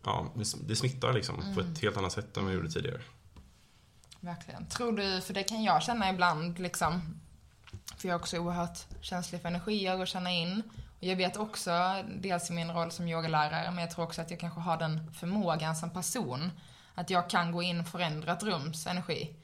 [0.04, 0.32] ja,
[0.66, 1.54] det smittar liksom mm.
[1.54, 3.00] på ett helt annat sätt än vad jag gjorde tidigare.
[4.20, 4.66] Verkligen.
[4.66, 7.20] Tror du, för det kan jag känna ibland liksom,
[7.96, 10.62] för jag är också oerhört känslig för energier och känna in.
[10.98, 14.30] Och jag vet också, dels i min roll som yogalärare, men jag tror också att
[14.30, 16.50] jag kanske har den förmågan som person.
[16.94, 19.34] Att jag kan gå in och förändra ett rums energi.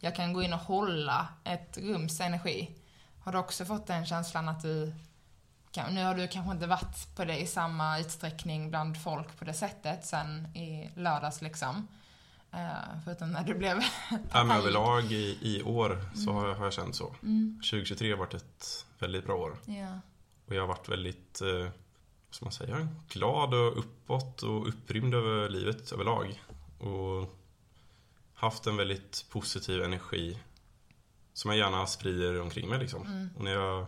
[0.00, 2.70] Jag kan gå in och hålla ett rums energi.
[3.20, 4.92] Har du också fått den känslan att du
[5.90, 9.52] nu har du kanske inte varit på det i samma utsträckning bland folk på det
[9.52, 11.88] sättet sen i lördags liksom.
[12.54, 13.80] Uh, förutom när du blev
[14.32, 16.34] ja, men överlag i, i år så mm.
[16.34, 17.14] har, jag, har jag känt så.
[17.22, 17.60] Mm.
[17.70, 19.56] 2023 har varit ett väldigt bra år.
[19.66, 19.98] Yeah.
[20.46, 21.48] Och jag har varit väldigt, eh,
[22.26, 26.42] vad ska man säga, glad och uppåt och upprymd över livet överlag.
[26.78, 27.37] Och
[28.38, 30.38] haft en väldigt positiv energi
[31.32, 33.06] som jag gärna sprider omkring mig liksom.
[33.06, 33.30] Mm.
[33.36, 33.86] Och när jag,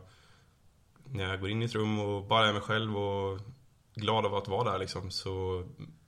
[1.04, 3.40] när jag går in i ett rum och bara är mig själv och
[3.94, 5.64] glad av att vara där liksom så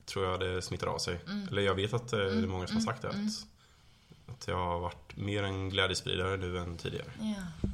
[0.06, 1.20] tror jag det smittar av sig.
[1.26, 1.48] Mm.
[1.48, 2.50] Eller jag vet att det är mm.
[2.50, 3.08] många som har sagt det.
[3.08, 3.28] Att, mm.
[4.26, 7.10] att jag har varit mer en glädjespridare nu än tidigare.
[7.20, 7.68] Ja.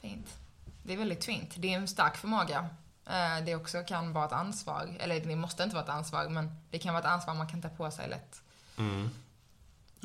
[0.00, 0.38] Fint.
[0.82, 1.54] Det är väldigt fint.
[1.56, 2.68] Det är en stark förmåga.
[3.06, 4.96] Eh, det också kan vara ett ansvar.
[5.00, 7.62] Eller det måste inte vara ett ansvar, men det kan vara ett ansvar man kan
[7.62, 8.42] ta på sig lätt.
[8.78, 9.10] Mm.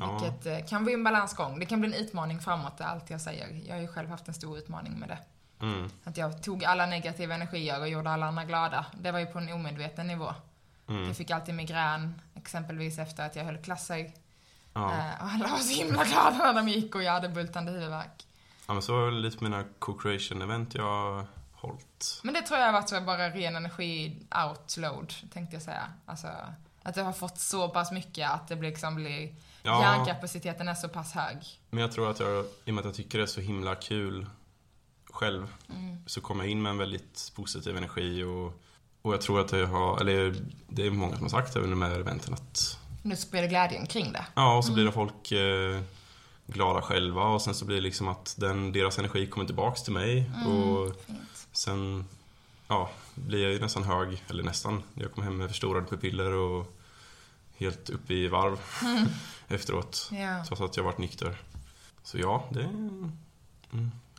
[0.00, 0.18] Ja.
[0.18, 1.58] Vilket eh, kan bli en balansgång.
[1.58, 3.60] Det kan bli en utmaning framåt, det är allt jag säger.
[3.66, 5.18] Jag har ju själv haft en stor utmaning med det.
[5.60, 5.90] Mm.
[6.04, 8.86] Att jag tog alla negativa energier och gjorde alla andra glada.
[9.00, 10.34] Det var ju på en omedveten nivå.
[10.88, 11.06] Mm.
[11.06, 14.12] Jag fick alltid migrän, exempelvis efter att jag höll klasser.
[14.72, 14.92] Ja.
[14.92, 18.26] Eh, och alla var så himla glada när de gick och jag hade bultande huvudvärk.
[18.66, 22.20] Ja men så var det lite mina co-creation-event jag har hållit.
[22.22, 24.16] Men det tror jag har varit så bara ren energi
[24.48, 25.92] outload, tänkte jag säga.
[26.06, 26.28] Alltså,
[26.82, 29.82] att jag har fått så pass mycket att det liksom blir ja.
[29.82, 31.36] hjärnkapaciteten är så pass hög.
[31.70, 33.74] Men jag tror att jag, i och med att jag tycker det är så himla
[33.74, 34.26] kul
[35.10, 36.02] själv, mm.
[36.06, 38.60] så kommer jag in med en väldigt positiv energi och
[39.02, 40.36] och jag tror att jag har, eller
[40.68, 42.78] det är många som har sagt det under de här eventen att...
[43.02, 44.26] Nu sprider glädjen kring det.
[44.34, 45.80] Ja, och så blir det folk eh,
[46.46, 49.92] glada själva och sen så blir det liksom att den, deras energi kommer tillbaks till
[49.92, 50.30] mig.
[50.36, 51.48] Mm, och fint.
[51.52, 52.04] sen,
[52.68, 54.82] ja, blir jag ju nästan hög, eller nästan.
[54.94, 56.76] Jag kommer hem med förstorade pupiller och
[57.60, 59.08] helt uppe i varv mm.
[59.48, 60.10] efteråt.
[60.12, 60.44] Ja.
[60.44, 61.36] Trots att jag varit nykter.
[62.02, 63.12] Så ja, det är mm,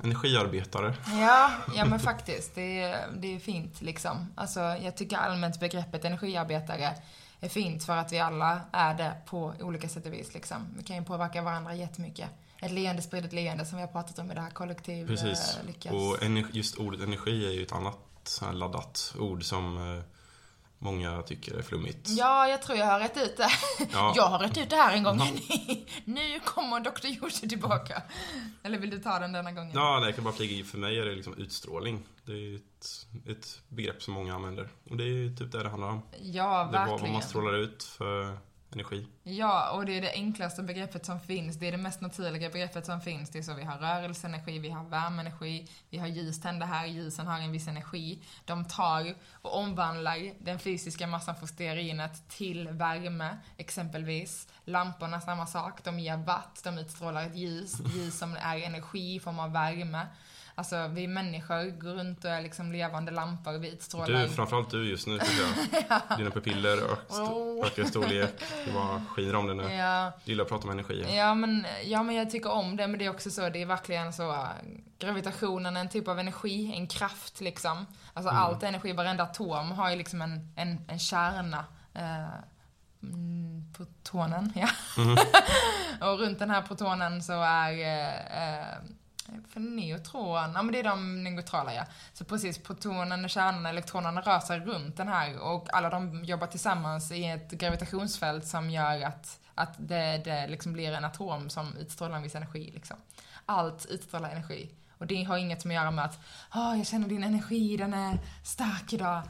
[0.03, 0.95] energiarbetare.
[1.05, 2.55] Ja, ja men faktiskt.
[2.55, 4.27] Det är, det är fint liksom.
[4.35, 6.95] Alltså, jag tycker allmänt begreppet energiarbetare
[7.39, 10.33] är fint för att vi alla är det på olika sätt och vis.
[10.33, 10.67] Liksom.
[10.77, 12.29] Vi kan ju påverka varandra jättemycket.
[12.61, 15.57] Ett leende sprider ett leende som vi har pratat om i det här kollektiv Precis.
[15.57, 15.93] eh, lyckas.
[15.93, 20.03] Och energi, just ordet energi är ju ett annat laddat ord som eh,
[20.81, 22.09] många tycker är flummigt.
[22.09, 23.49] Ja, jag tror jag har rätt ut det.
[23.93, 24.13] Ja.
[24.15, 25.19] Jag har rätt ut det här en gång.
[25.19, 25.27] Ja.
[26.05, 27.07] nu kommer Dr.
[27.07, 28.01] Jussi tillbaka.
[28.63, 29.71] Eller vill du ta den denna gången?
[29.75, 30.63] Ja, nej, jag kan bara flika i.
[30.63, 32.03] För mig är det liksom utstrålning.
[32.25, 33.07] Det är ett,
[33.37, 34.69] ett begrepp som många använder.
[34.89, 36.01] Och det är typ det det handlar om.
[36.21, 37.13] Ja, Det är vad- verkligen.
[37.13, 38.37] man strålar ut för
[38.73, 39.07] energi.
[39.23, 41.59] Ja, och det är det enklaste begreppet som finns.
[41.59, 43.29] Det är det mest naturliga begreppet som finns.
[43.29, 47.27] Det är så vi har rörelseenergi, vi har värmeenergi, vi har ljus tända här, ljusen
[47.27, 48.19] har en viss energi.
[48.45, 54.47] De tar och omvandlar den fysiska massan från stearinet till värme, exempelvis.
[54.65, 55.83] Lamporna, samma sak.
[55.83, 57.75] De ger watt, de utstrålar ett ljus.
[57.95, 60.07] Ljus som är energi i form av värme.
[60.55, 63.51] Alltså, vi människor går runt och är liksom levande lampor.
[63.57, 64.21] Vi utstrålar...
[64.21, 65.41] Du, framförallt du just nu tycker
[65.89, 66.01] jag.
[66.17, 66.77] Dina pupiller
[67.09, 67.65] Oh.
[67.67, 68.43] ökar i storlek.
[68.65, 69.63] Det bara skiner om det nu.
[69.73, 71.05] Ja, Du gillar att prata om energi.
[71.17, 73.65] Ja men, ja men jag tycker om det, men det är också så, det är
[73.65, 74.47] verkligen så, äh,
[74.99, 77.85] gravitationen är en typ av energi, en kraft liksom.
[78.13, 78.43] Alltså Mm.
[78.43, 81.65] allt energi, varenda atom har ju liksom en, en, en kärna.
[81.93, 82.25] Eh,
[83.03, 84.67] mm, protonen, ja.
[84.97, 85.17] Mhm.
[86.11, 88.77] och runt den här protonen så är eh,
[89.49, 91.85] för neutron, ja men det är de neutrala ja.
[92.13, 97.11] Så precis, protonen, kärnan, elektronerna rör sig runt den här och alla de jobbar tillsammans
[97.11, 102.15] i ett gravitationsfält som gör att, att det, det liksom blir en atom som utstrålar
[102.15, 102.97] en viss energi liksom.
[103.45, 104.69] Allt utstrålar energi.
[104.97, 106.19] Och det har inget med att göra med att
[106.53, 109.21] oh, jag känner din energi, den är stark idag.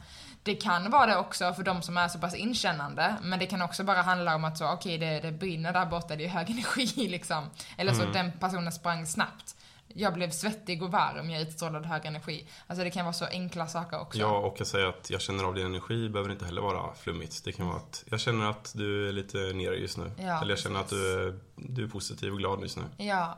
[0.42, 3.62] Det kan vara det också för de som är så pass inkännande, men det kan
[3.62, 6.50] också bara handla om att så, okej, det, det brinner där borta, det är hög
[6.56, 7.50] energi liksom.
[7.76, 8.12] Eller så, Mm.
[8.12, 9.56] den personen sprang snabbt.
[9.94, 12.48] Jag blev svettig och varm, jag utstrålade hög energi.
[12.66, 14.18] Alltså det kan vara så enkla saker också.
[14.18, 17.44] Ja, och att säga att jag känner av din energi behöver inte heller vara flummigt.
[17.44, 20.12] Det kan vara att jag känner att du är lite nere just nu.
[20.18, 21.04] Ja, Eller jag känner att precis.
[21.04, 22.82] du är, du är positiv och glad just nu.
[22.96, 23.36] Ja.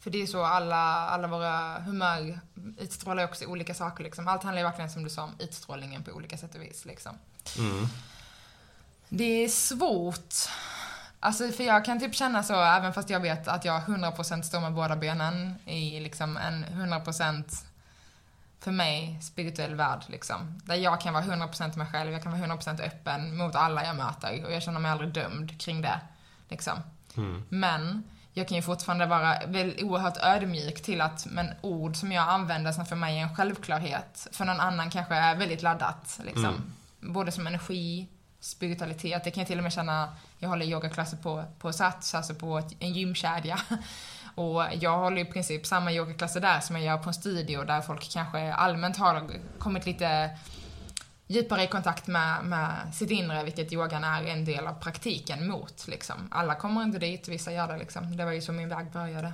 [0.00, 0.76] För det är så alla,
[1.08, 2.40] alla våra humör
[2.78, 4.28] utstrålar ju också olika saker liksom.
[4.28, 7.18] Allt handlar ju verkligen som du sa om utstrålningen på olika sätt och vis liksom.
[7.58, 7.86] Mm.
[9.08, 10.34] Det är svårt.
[11.26, 14.60] Alltså för jag kan typ känna så, även fast jag vet att jag 100% står
[14.60, 17.64] med båda benen i liksom en 100%
[18.60, 20.60] för mig spirituell värld liksom.
[20.64, 23.96] Där jag kan vara 100% mig själv, jag kan vara 100% öppen mot alla jag
[23.96, 26.00] möter och jag känner mig aldrig dömd kring det.
[26.48, 26.78] Liksom.
[27.16, 27.44] Mm.
[27.48, 28.02] Men
[28.32, 32.72] jag kan ju fortfarande vara väl oerhört ödmjuk till att men ord som jag använder
[32.72, 36.20] som för mig är en självklarhet, för någon annan kanske är väldigt laddat.
[36.24, 36.44] Liksom.
[36.44, 36.72] Mm.
[37.00, 38.08] Både som energi,
[38.46, 39.24] spiritualitet.
[39.24, 42.58] Det kan jag till och med känna, jag håller yogaklasser på, på Sats, alltså på
[42.58, 43.60] ett, en gymkedja.
[44.34, 47.80] Och jag håller i princip samma yogaklasser där som jag gör på en studio där
[47.80, 50.30] folk kanske allmänt har kommit lite
[51.26, 55.86] djupare i kontakt med, med sitt inre, vilket yogan är en del av praktiken mot.
[55.88, 56.28] Liksom.
[56.30, 57.78] Alla kommer inte dit, vissa gör det.
[57.78, 58.16] Liksom.
[58.16, 59.32] Det var ju så min väg började.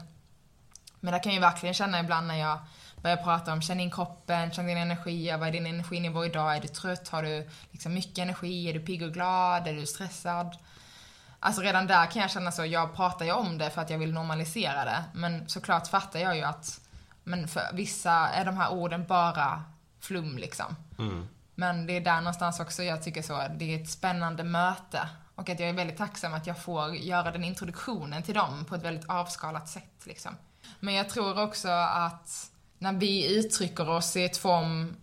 [1.00, 2.58] Men det kan ju verkligen känna ibland när jag
[3.02, 6.56] börjar prata om känn in kroppen, känn din energi, vad är din energinivå idag?
[6.56, 7.08] Är du trött?
[7.08, 8.68] Har du liksom mycket energi?
[8.68, 9.68] Är du pigg och glad?
[9.68, 10.56] Är du stressad?
[11.40, 13.98] Alltså redan där kan jag känna så, jag pratar ju om det för att jag
[13.98, 15.04] vill normalisera det.
[15.14, 16.80] Men såklart fattar jag ju att,
[17.24, 19.62] men för vissa är de här orden bara
[20.00, 20.76] flum liksom.
[20.98, 21.28] Mm.
[21.54, 25.08] Men det är där någonstans också jag tycker så, det är ett spännande möte.
[25.34, 28.74] Och att jag är väldigt tacksam att jag får göra den introduktionen till dem på
[28.74, 30.36] ett väldigt avskalat sätt liksom.
[30.80, 32.51] Men jag tror också att
[32.82, 34.96] när vi uttrycker oss i ett form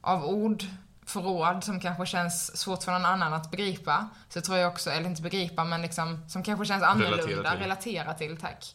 [0.00, 4.90] av ordförråd som kanske känns svårt för någon annan att begripa, så tror jag också,
[4.90, 8.28] eller inte begripa, men liksom som kanske känns annorlunda, Relatera relatera till.
[8.28, 8.74] till, tack.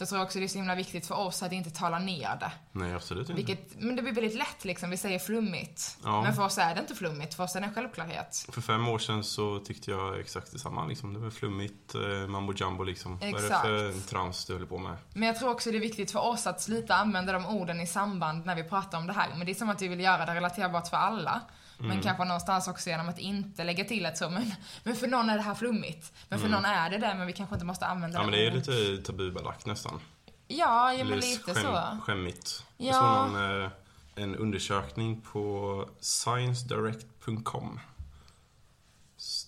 [0.00, 2.36] Då tror jag också det är så himla viktigt för oss att inte tala ner
[2.40, 2.52] det.
[2.72, 3.32] Nej, absolut inte.
[3.32, 5.98] Vilket, men det blir väldigt lätt liksom, vi säger flummigt.
[6.04, 6.22] Ja.
[6.22, 8.46] Men för oss är det inte flummigt, för oss är det en självklarhet.
[8.48, 10.86] För fem år sedan så tyckte jag exakt detsamma.
[10.86, 11.14] Liksom.
[11.14, 13.18] Det var flummigt, eh, mambo jumbo liksom.
[13.18, 13.62] Vad är det Exakt.
[13.62, 14.96] för trams du håller på med?
[15.12, 17.86] Men jag tror också det är viktigt för oss att sluta använda de orden i
[17.86, 19.28] samband när vi pratar om det här.
[19.36, 21.40] Men det är som att vi vill göra det relaterbart för alla.
[21.80, 21.88] Mm.
[21.88, 24.52] Men kanske någonstans också genom att inte lägga till ett så, men,
[24.84, 26.12] men för någon är det här flummigt.
[26.28, 26.60] Men för Mm.
[26.62, 28.66] någon är det det, men vi kanske inte måste använda Ja, men det är ordet.
[28.66, 30.00] lite tabubelagt nästan.
[30.48, 31.98] Ja, ja men lite skäm, så.
[32.02, 32.64] Skämmigt.
[32.76, 32.86] Ja.
[32.86, 33.70] Jag såg någon, eh,
[34.14, 37.80] en undersökning på sciencedirect.com.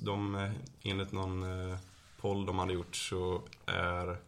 [0.00, 0.50] De, eh,
[0.82, 1.78] enligt någon eh,
[2.20, 4.18] poll de hade gjort så är,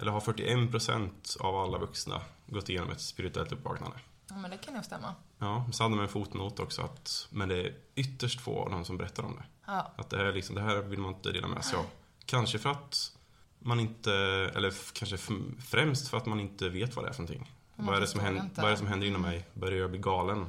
[0.00, 3.96] eller har 41% av alla vuxna gått igenom ett spirituellt uppvaknande.
[4.28, 5.14] Ja, men det kan nog stämma.
[5.38, 8.84] Ja, så hade de en fotnot också att, men det är ytterst få av dem
[8.84, 9.44] som berättar om det.
[9.66, 9.92] Ja.
[9.96, 11.86] Att det här, liksom, det här vill man inte dela med sig av.
[12.24, 13.12] Kanske för att
[13.58, 14.12] man inte,
[14.54, 15.16] eller kanske
[15.60, 17.52] främst för att man inte vet vad det är för någonting.
[17.76, 18.60] Man Vad är, det som händer, inte.
[18.60, 19.48] vad är det som händer inom mig?
[19.54, 20.46] Börjar jag bli galen?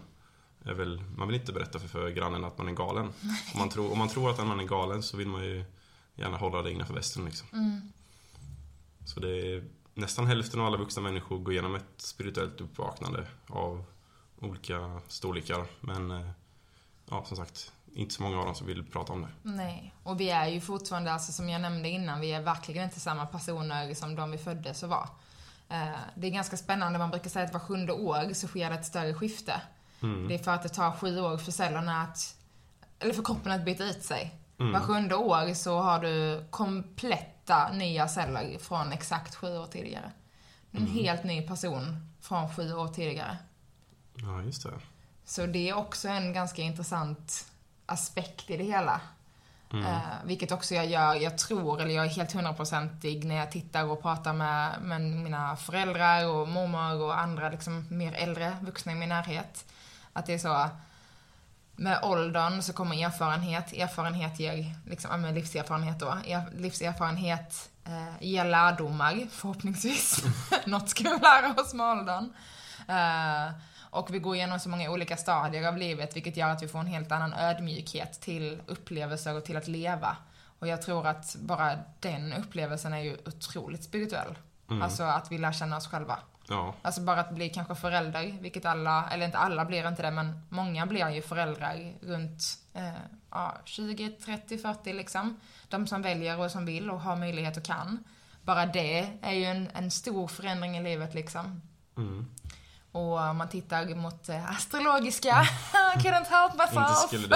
[0.73, 3.13] väl, man vill inte berätta för, för grannen att man är galen.
[3.53, 5.63] Om man, tror, om man tror att man är galen så vill man ju
[6.15, 7.47] gärna hålla det innanför västen liksom.
[7.53, 7.81] Mm.
[9.05, 9.63] Så det är
[9.97, 13.83] nästan hälften av alla vuxna människor går igenom ett spirituellt uppvaknande av
[14.41, 15.65] olika storlekar.
[15.79, 16.29] Men eh,
[17.09, 19.27] ja, som sagt, inte så många av dem som vill prata om det.
[19.43, 22.99] Nej, och vi är ju fortfarande, alltså som jag nämnde innan, vi är verkligen inte
[22.99, 25.09] samma personer som de vi föddes och var.
[25.69, 28.75] Eh, Det är ganska spännande, man brukar säga att var sjunde år så sker det
[28.75, 29.61] ett större skifte.
[30.01, 30.27] Mm.
[30.27, 32.35] Det är för att det tar sju år för cellerna att,
[32.99, 34.35] eller för kroppen att byta ut sig.
[34.59, 34.71] Mm.
[34.71, 36.45] Var sjunde år så har du
[37.47, 40.11] kompletta nya celler från exakt sju år tidigare.
[40.71, 40.93] En Mm.
[40.93, 43.37] helt ny person från sju år tidigare.
[44.15, 44.71] Ja, just det.
[45.25, 47.45] Så det är också en ganska intressant
[47.85, 49.01] aspekt i det hela.
[49.73, 49.85] Mm.
[49.85, 53.85] Eh, vilket också jag gör, jag tror, eller jag är helt hundraprocentig när jag tittar
[53.85, 58.95] och pratar med, med mina föräldrar och mormor och andra liksom mer äldre vuxna i
[58.95, 59.65] min närhet.
[60.13, 60.69] Att det är så,
[61.79, 69.27] med åldern så kommer erfarenhet, erfarenhet ger, liksom, livserfarenhet då, er, livserfarenhet eh, ger lärdomar
[69.31, 70.23] förhoppningsvis.
[70.65, 72.33] Något ska vi lära oss med åldern.
[72.87, 73.51] Eh,
[73.89, 76.79] och vi går igenom så många olika stadier av livet vilket gör att vi får
[76.79, 80.17] en helt annan ödmjukhet till upplevelser och till att leva.
[80.59, 84.35] Och jag tror att bara den upplevelsen är ju otroligt spirituell.
[84.69, 84.81] Mm.
[84.81, 86.19] Alltså att vi lär känna oss själva.
[86.49, 90.11] Ja, Alltså bara att bli kanske förälder, vilket alla, eller inte alla blir inte det,
[90.11, 92.43] men många blir ju föräldrar runt
[92.73, 92.89] eh,
[93.31, 95.39] ja, 20, 30, 40 liksom.
[95.67, 98.03] De som väljer och som vill och har möjlighet och kan.
[98.41, 101.61] Bara det är ju en, en stor förändring i livet liksom.
[101.97, 102.25] mm.
[102.97, 105.31] Och man tittar mot det astrologiska,
[105.95, 107.31] couldn't help myself,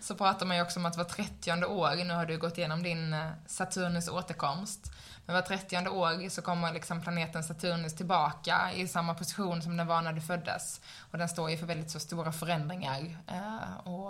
[0.00, 2.82] så pratar man ju också om att var 30 år, nu har du gått igenom
[2.82, 4.92] din eh, Saturnus återkomst,
[5.26, 9.86] men var 30 år så kommer liksom planeten Saturnus tillbaka i samma position som den
[9.86, 10.80] var när du föddes.
[11.10, 14.06] Och den står ju för väldigt så stora förändringar eh, och,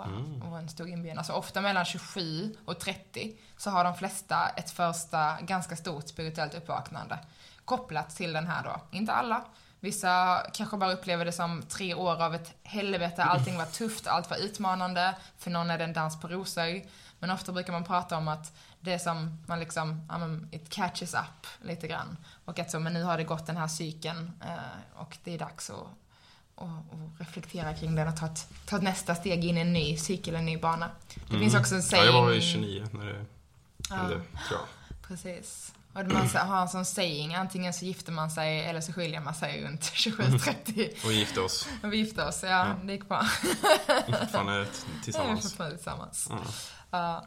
[0.47, 1.17] och en stor inbjudan.
[1.17, 6.55] Alltså ofta mellan 27 och 30 så har de flesta ett första ganska stort spirituellt
[6.55, 7.19] uppvaknande
[7.67, 8.97] kopplat till den här då.
[8.97, 9.45] Inte alla.
[9.79, 14.29] Vissa kanske bara upplever det som tre år av ett helvete, allting var tufft, allt
[14.29, 15.15] var utmanande.
[15.37, 16.81] För någon är det en dans på rosor.
[17.19, 21.47] Men ofta brukar man prata om att det som man liksom, ja it catches up
[21.61, 22.17] lite grann.
[22.45, 25.39] Och att så, men nu har det gått den här cykeln eh, och det är
[25.39, 25.87] dags att
[26.57, 29.73] och, och reflektera kring den och ta ett, ta ett nästa steg in i en
[29.73, 30.89] ny cykel, en ny bana.
[31.29, 31.89] Det finns också en Mm.
[31.91, 32.05] Ja, saying...
[32.15, 33.25] jag var ju 29 när det
[33.95, 34.13] hände,
[34.47, 34.67] tror jag.
[35.07, 35.73] Precis.
[35.97, 39.35] Och man har en sån saying, antingen så gifter man sig eller så skiljer man
[39.35, 41.05] sig runt 27-30.
[41.05, 41.67] Och gifte oss.
[41.83, 42.75] Och vi gifte oss, ja, Ja.
[42.83, 43.23] det gick bra.
[44.19, 44.67] Fortfarande
[45.03, 45.41] tillsammans.
[45.43, 46.27] fortfarande tillsammans.
[46.29, 46.37] Ja.
[46.91, 47.25] Ja.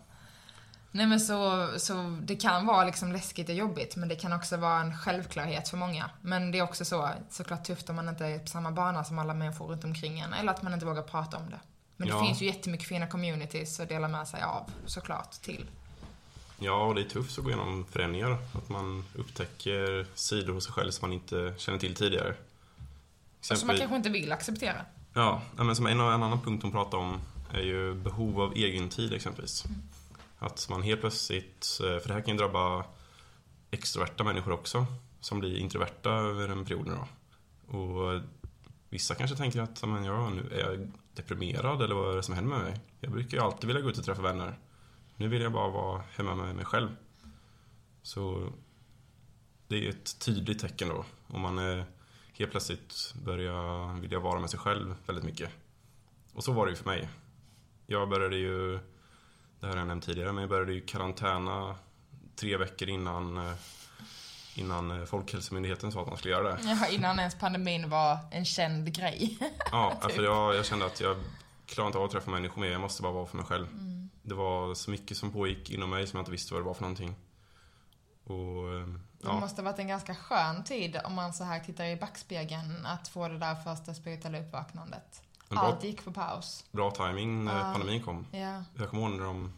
[0.93, 4.57] Nej men så, så det kan vara liksom läskigt och jobbigt men det kan också
[4.57, 6.11] vara en självklarhet för många.
[6.23, 9.19] Men det är också så, såklart tufft om man inte är på samma bana som
[9.19, 11.61] alla människor runt omkring en eller att man inte vågar prata om det.
[11.97, 12.25] Men det Ja.
[12.25, 15.71] finns ju jättemycket fina communities att dela med sig av såklart till.
[16.63, 18.39] Ja, och det är tufft att gå igenom förändringar.
[18.53, 22.35] Att man upptäcker sidor hos sig själv som man inte känner till tidigare.
[23.41, 24.85] Som man Exempel, kanske inte vill acceptera.
[25.15, 27.21] ja, men som en, en annan punkt hon pratar om
[27.53, 29.65] är ju behov av egen tid exempelvis.
[30.39, 32.85] Att man helt plötsligt, eh, för det här kan ju drabba
[33.71, 34.87] extroverta människor också,
[35.21, 37.79] som blir introverta över en period nu då.
[37.79, 38.21] Och
[38.89, 42.35] vissa kanske tänker att, men ja, nu är jag deprimerad eller vad är det som
[42.35, 42.81] händer med mig?
[43.01, 44.59] Jag brukar ju alltid vilja gå ut och träffa vänner.
[45.21, 46.97] Nu vill jag bara vara hemma med mig själv.
[48.03, 48.53] Så
[49.69, 51.05] det är ett tydligt tecken då.
[51.27, 51.85] Om man eh,
[52.39, 55.51] helt plötsligt börjar vilja vara med sig själv väldigt mycket.
[56.35, 57.09] Och så var det ju för mig.
[57.87, 58.73] Jag började ju,
[59.61, 61.77] det här har jag nämnt tidigare, men jag började ju karantäna
[62.37, 63.55] tre veckor innan, eh,
[64.55, 66.59] innan eh, Folkhälsomyndigheten sa att man skulle göra det.
[66.63, 69.39] Ja, innan ens pandemin var en känd grej.
[69.73, 71.17] Ja, för jag, jag kände att jag
[71.67, 73.67] klarar inte av att träffa människor mer, jag måste bara vara för mig själv.
[74.31, 76.75] Det var så mycket som pågick inom mig som jag inte visste vad det var
[76.75, 77.15] för någonting.
[78.25, 81.61] Och, eh, Det ja, måste ha varit en ganska skön tid om man så här
[81.61, 85.23] tittar i backspegeln att få det där första spirituella uppvaknandet.
[85.49, 86.65] Bra- Allt gick på paus.
[86.73, 87.73] bra timing när Ja.
[87.73, 88.27] pandemin kom.
[88.33, 88.65] Ja.
[88.79, 89.53] Jag kommer ihåg när de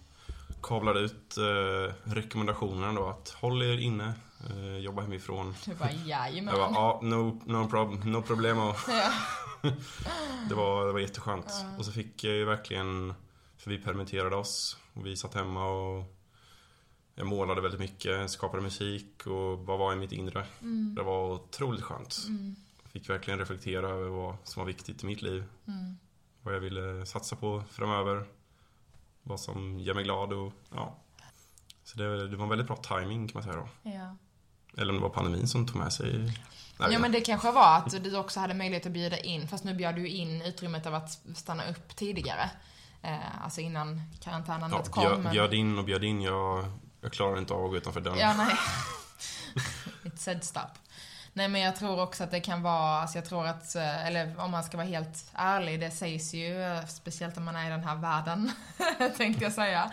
[0.62, 4.12] kavlade ut eh, rekommendationerna då att håll er inne,
[4.51, 5.55] eh, jobba hemifrån.
[5.64, 6.55] Du bara jajamän.
[6.57, 8.75] Jag bara, ja, no, no, problem, no problemo.
[10.49, 11.47] Det var, det var jätteskönt.
[11.79, 13.14] Och så fick jag ju verkligen,
[13.63, 16.05] för vi permitterade oss och vi satt hemma och
[17.15, 20.47] jag målade väldigt mycket, skapade musik och bara var i mitt inre.
[20.61, 20.95] Mm.
[20.95, 22.17] Det var otroligt skönt.
[22.93, 25.45] Fick verkligen reflektera över vad som var viktigt i mitt liv.
[25.67, 25.99] Mm.
[26.43, 28.27] Vad jag ville satsa på framöver.
[29.23, 30.99] Vad som gör mig glad och ja.
[31.85, 33.91] Så det, det var en väldigt bra timing kan man säga då.
[33.91, 34.17] ja.
[34.77, 36.39] Eller om det var pandemin som tog med sig...
[36.79, 39.75] Ja men det kanske var att du också hade möjlighet att bjuda in, fast nu
[39.75, 42.51] bjöd du in utrymmet av att stanna upp tidigare.
[43.03, 45.22] Eh, alltså innan karantänandet ja, kom.
[45.22, 46.22] bjöd, bjöd in och bjöd in.
[46.22, 46.64] Jag,
[47.00, 48.18] jag klarar inte av att gå utanför dörren.
[48.18, 48.57] Ja, nej.
[50.05, 50.78] It said stop.
[51.34, 54.40] Nej, men jag tror också att det kan vara, alltså jag tror att, eh, eller
[54.40, 57.70] om man ska vara helt ärlig, det sägs ju, eh, speciellt om man är i
[57.70, 58.53] den här världen,
[59.16, 59.92] tänkte jag säga.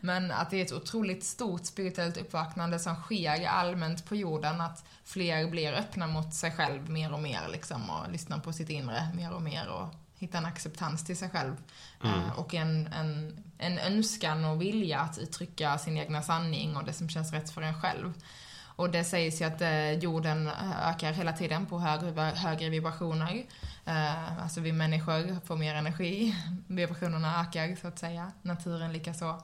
[0.00, 4.84] Men att det är ett otroligt stort spirituellt uppvaknande som sker allmänt på jorden, att
[5.04, 9.08] fler blir öppna mot sig själv mer och mer liksom och lyssnar på sitt inre
[9.14, 11.56] mer och mer och hittar en acceptans till sig själv.
[12.04, 16.92] Eh, Och en, en, en önskan och vilja att uttrycka sin egna sanning och det
[16.92, 18.12] som känns rätt för en själv.
[18.78, 20.50] Och det sägs ju att eh, jorden
[20.84, 23.44] ökar hela tiden på högre, högre vibrationer.
[23.84, 26.36] Eh, alltså vi människor får mer energi,
[26.66, 29.42] vibrationerna ökar så att säga, naturen likaså.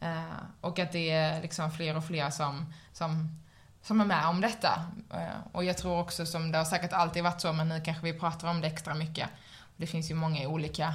[0.00, 0.22] Eh,
[0.60, 3.38] och att det är liksom fler och fler som, som,
[3.82, 4.84] som är med om detta.
[5.14, 8.04] Eh, och jag tror också som det har säkert alltid varit så, men nu kanske
[8.04, 9.28] vi pratar om det extra mycket.
[9.80, 10.94] Det finns ju många olika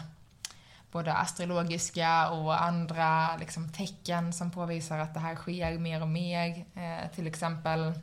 [0.91, 6.65] både astrologiska och andra liksom, tecken som påvisar att det här sker mer och mer.
[6.75, 7.93] Eh, till exempel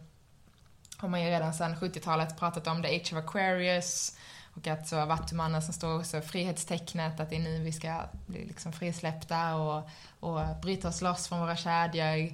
[0.97, 4.19] har man ju redan sedan 70-talet pratat om the age of Aquarius
[4.55, 8.45] och att så Vattumannen som står också frihetstecknet, att det är nu vi ska bli
[8.47, 12.33] liksom frisläppta och, och bryta oss loss från våra kedjor.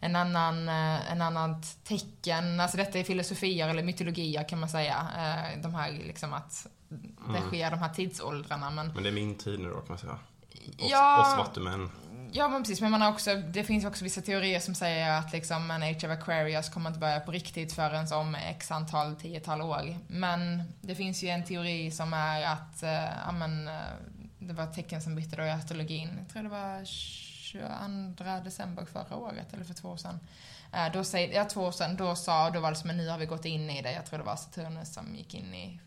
[0.00, 5.06] En annan, eh, en annat tecken, alltså detta är filosofier eller mytologier kan man säga.
[5.16, 6.66] Eh, de här liksom att
[7.32, 9.98] det sker de här tidsåldrarna men Men det är min tid nu då kan man
[9.98, 10.12] säga.
[10.12, 11.20] Oss, Ja.
[11.20, 11.90] oss vattumän.
[12.32, 15.32] Ja men precis, men man har också, det finns också vissa teorier som säger att
[15.32, 19.62] liksom en Age of Aquarius kommer inte börja på riktigt förrän om x antal, tiotal
[19.62, 19.98] år.
[20.08, 23.74] Men det finns ju en teori som är att, eh, ja men, eh,
[24.38, 29.16] det var tecken som bytte då i astrologin, jag tror det var 22 december förra
[29.16, 30.20] året, eller för två år sedan.
[30.72, 33.08] Eh, då säger, ja två år sedan, då sa, då var det som, men nu
[33.08, 35.80] har vi gått in i det, jag tror det var Saturnus som gick in i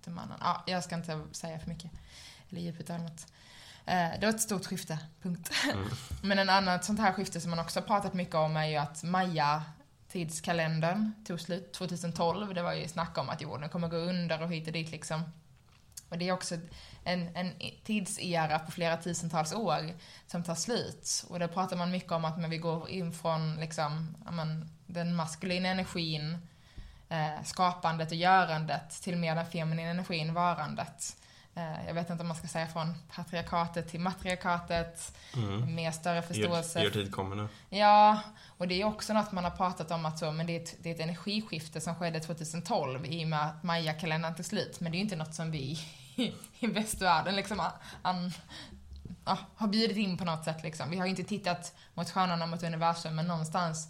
[0.00, 0.38] Vattumannen.
[0.40, 1.90] Ja, jag ska inte säga för mycket,
[2.50, 3.26] eller Jupiter eller något.
[3.86, 5.50] Eh, Det var ett stort skifte, punkt.
[6.22, 9.02] Men en annat sånt här skifte som man också pratat mycket om är ju att
[9.02, 9.64] Maya
[10.08, 12.54] tidskalendern tog slut 2012.
[12.54, 15.22] Det var ju snack om att jorden kommer gå under och hit och dit liksom.
[16.08, 16.56] Och det är också
[17.04, 17.52] en, en
[17.84, 19.94] tidsera på flera tusentals år
[20.26, 21.24] som tar slut.
[21.28, 25.14] Och det pratar man mycket om att när vi går in från liksom, men, den
[25.14, 26.38] maskulina energin,
[27.10, 31.16] eh, skapandet och görandet till mer den feminina energin, varandet.
[31.54, 35.74] Eh, jag vet inte om man ska säga från patriarkatet till matriarkatet, Mm.
[35.74, 36.80] med större förståelse.
[36.80, 37.48] Er, tid kommer nu.
[37.68, 38.20] Ja,
[38.58, 40.76] och det är också något man har pratat om att så, men det är, ett,
[40.82, 44.80] det är ett energiskifte som skedde 2012 i och med att Maya-kalendern tog slut.
[44.80, 45.80] Men det är ju inte något som vi
[46.58, 47.70] i västvärlden liksom an,
[48.02, 48.32] an,
[49.24, 50.90] ja, har bjudit in på något sätt liksom.
[50.90, 53.88] Vi har ju inte tittat mot stjärnorna, mot universum, men någonstans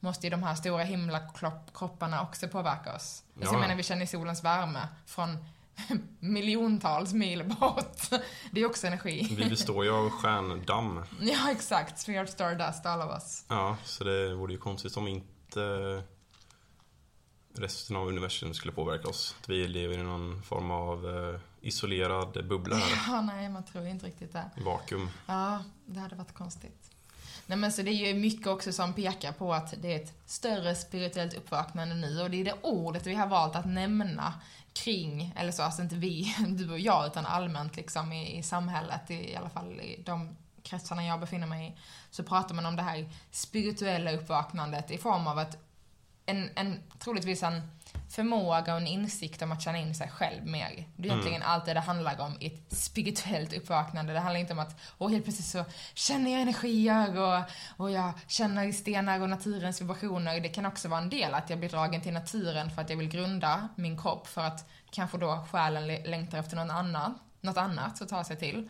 [0.00, 2.96] måste ju de här stora himlakropparna också påverka oss.
[2.96, 3.52] Alltså, Ja.
[3.52, 5.36] Jag menar, vi känner solens värme från
[6.20, 8.10] miljontals mil bort.
[8.50, 9.34] Det är också energi.
[9.36, 11.04] Vi består ju av stjärndamm.
[11.20, 12.08] Ja, exakt.
[12.08, 13.44] We are stardust, all of us.
[13.48, 16.02] Ja, så det vore ju konstigt om inte
[17.56, 19.36] resten av universum skulle påverka oss.
[19.40, 23.12] Att vi lever i någon form av eh, isolerad bubbla här.
[23.12, 24.50] Ja, nej, man tror inte riktigt det.
[24.64, 25.10] Vakuum.
[25.26, 26.89] Ja, det hade varit konstigt.
[27.50, 30.14] Nej men så det är ju mycket också som pekar på att det är ett
[30.26, 32.22] större spirituellt uppvaknande nu.
[32.22, 34.34] Och det är det ordet vi har valt att nämna
[34.72, 39.10] kring, eller så, alltså inte vi, du och jag, utan allmänt liksom i, i samhället,
[39.10, 41.78] i, i alla fall i de kretsarna jag befinner mig i,
[42.10, 45.56] så pratar man om det här spirituella uppvaknandet i form av att
[46.26, 47.70] en, en troligtvis en
[48.08, 50.86] förmåga och en insikt om att känna in sig själv mer.
[50.96, 54.12] Det är egentligen allt det det handlar om i ett spirituellt uppvaknande.
[54.12, 55.64] Det handlar inte om att, åh helt plötsligt så
[55.94, 57.42] känner jag energier och,
[57.76, 60.40] och jag känner stenar och naturens vibrationer.
[60.40, 62.96] Det kan också vara en del att jag blir dragen till naturen för att jag
[62.96, 67.56] vill grunda min kropp för att kanske då själen le- längtar efter något annat, något
[67.56, 68.68] annat att ta sig till.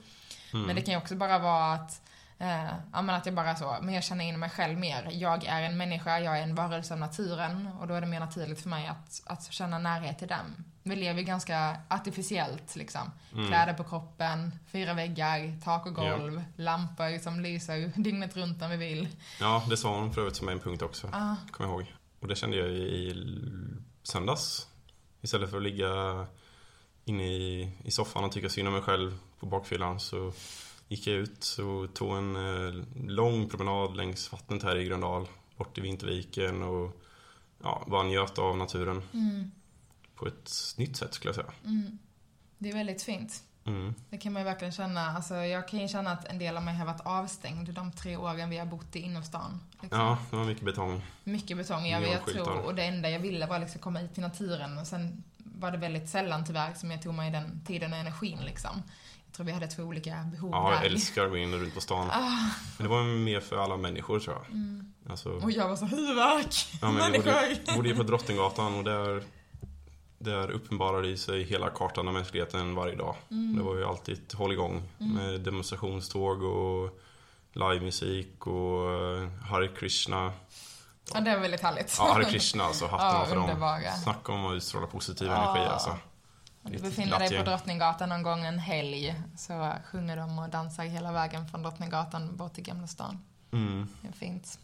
[0.66, 2.02] Men det kan ju också bara vara att
[2.40, 5.08] Eh, ja, men att jag bara så, men jag känner in mig själv mer.
[5.12, 8.20] Jag är en människa, jag är en varelse av naturen och då är det mer
[8.20, 10.64] naturligt för mig att, att känna närhet till dem.
[10.82, 13.10] Vi lever ju ganska artificiellt liksom.
[13.30, 18.76] Kläder på kroppen, fyra väggar, tak och golv, lampor som lyser dygnet runt om vi
[18.76, 19.08] vill.
[19.40, 21.06] Ja, det sa hon för övrigt som en punkt också.
[21.12, 21.36] Ah.
[21.50, 21.94] Kommer jag ihåg.
[22.20, 23.14] Och det kände jag i,
[24.02, 24.66] söndags.
[25.20, 26.26] Istället för att ligga
[27.04, 30.32] inne i, i soffan och tycka synd om mig själv på bakfyllan så
[30.90, 35.28] gick jag ut och tog en eh, lång promenad längs vattnet här i Gröndal.
[35.56, 37.02] Bort till Vinterviken och
[37.62, 39.02] ja, bara njöt av naturen.
[40.14, 41.52] På ett nytt sätt skulle jag säga.
[42.58, 43.42] Det är väldigt fint.
[43.64, 43.94] Mm.
[44.10, 45.00] Det kan man ju verkligen känna.
[45.00, 48.16] Alltså, jag kan ju känna att en del av mig har varit avstängd de tre
[48.16, 49.60] åren vi har bott i innerstan.
[49.82, 50.00] Liksom.
[50.00, 51.02] Ja, det var mycket betong.
[51.24, 51.86] Mycket betong.
[51.86, 54.78] Jag, jag tror, och det enda jag ville var liksom komma ut till naturen.
[54.78, 58.38] Och sen var det väldigt sällan tyvärr som jag tog mig den tiden och energin
[58.38, 58.82] liksom.
[59.30, 60.86] Jag tror vi hade två olika behov Ja, jag där.
[60.86, 62.10] älskar att gå in runt på stan.
[62.10, 62.30] Ah,
[62.78, 64.46] Men det var mer för alla människor tror jag.
[64.54, 64.92] mm.
[65.10, 66.54] Alltså, Och jag var så huvudvärk.
[66.82, 67.76] ja, men jag bodde, Människor.
[67.76, 69.22] bodde ju på Drottninggatan och där,
[70.18, 73.14] där uppenbarade sig hela kartan av mänskligheten varje dag.
[73.30, 73.56] Mm.
[73.56, 76.98] Det var ju alltid ett hålligång med demonstrationståg och
[77.52, 80.32] livemusik och eh, Hare Krishna.
[81.14, 81.94] Ja, det var väldigt härligt.
[81.98, 83.80] Ja, Hare Krishna alltså, hatten Ja, av för dem.
[84.02, 85.34] Snacka om att utstråla positiv Ja.
[85.54, 85.96] energi alltså.
[86.62, 87.44] Om du befinner dig på.
[87.44, 92.54] Drottninggatan någon gång en helg så sjunger de och dansar hela vägen från Drottninggatan bort
[92.54, 93.18] till Gamla stan.
[93.52, 93.88] Mm.
[94.02, 94.58] Det är fint.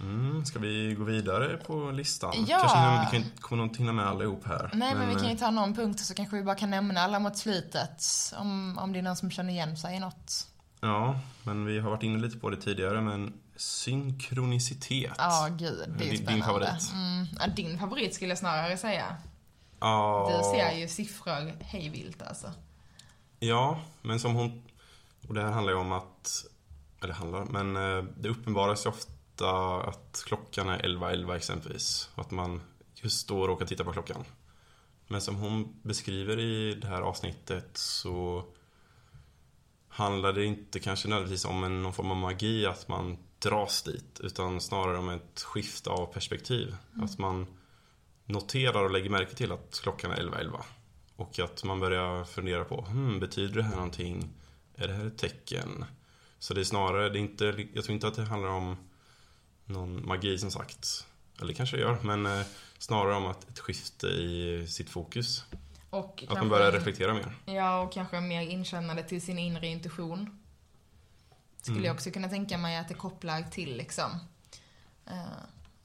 [0.00, 2.44] Mm, ska vi gå vidare på listan?
[2.48, 2.58] Ja.
[2.58, 4.70] Kanske vi kan kommer nog inte hinna med allihop här.
[4.72, 7.00] Nej, men, vi kan ju eh, ta någon punkt så kanske vi bara kan nämna
[7.00, 8.04] alla mot slutet.
[8.36, 10.46] Om, om det är någon som känner igen sig i något.
[10.80, 15.14] Ja, men vi har varit inne lite på det tidigare, men synkronicitet.
[15.18, 15.94] Ja, gud.
[15.98, 16.32] Det är Din- spännande.
[16.32, 16.92] din favorit?
[16.92, 19.16] Mm, ja, din favorit skulle jag snarare säga.
[19.80, 22.52] Ja, Du ser ju siffror hejvilt alltså.
[23.38, 24.62] ja, men som hon...
[25.28, 26.46] Och det här handlar ju om att...
[27.02, 32.10] Eller handlar, men eh, det uppenbaras ju ofta att klockan är 11.11 exempelvis.
[32.14, 32.60] Och att man
[32.94, 34.24] just då råkar titta på klockan.
[35.06, 38.44] Men som hon beskriver i det här avsnittet så
[39.88, 44.20] handlar det inte kanske nödvändigtvis om en, någon form av magi att man dras dit.
[44.20, 46.76] Utan snarare om ett skifte av perspektiv.
[47.02, 47.46] Att man
[48.26, 50.62] noterar och lägger märke till att klockan är 11.11.
[51.16, 54.28] Och att man börjar fundera på, hmm, betyder det här någonting?
[54.76, 55.84] Är det här ett tecken?
[56.38, 58.76] Så det är snarare, det är inte, jag tror inte att det handlar om
[59.64, 61.06] någon magi som sagt.
[61.40, 62.42] Eller kanske det gör, men eh,
[62.78, 65.44] snarare om att ett skifte i sitt fokus.
[65.90, 67.32] Och Att kanske- man börjar reflektera mer.
[67.44, 70.38] Ja, och kanske mer inkännande till sin inre intuition.
[71.62, 71.84] Skulle Mm.
[71.86, 74.10] jag också kunna tänka mig att det kopplar till liksom.
[75.06, 75.22] eh,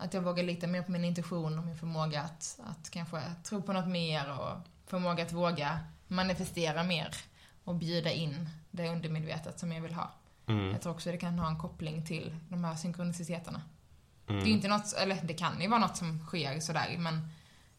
[0.02, 3.62] att jag vågar lita mer på min intuition och min förmåga att, att kanske tro
[3.62, 7.16] på något mer och förmåga att våga manifestera mer
[7.64, 10.12] och bjuda in det undermedvetet som jag vill ha.
[10.48, 10.72] Mm.
[10.72, 13.62] Jag tror också det kan ha en koppling till de här synkroniciteterna.
[14.28, 14.40] Mm.
[14.40, 17.28] Det är ju inte något, eller det kan ju vara något som sker sådär, men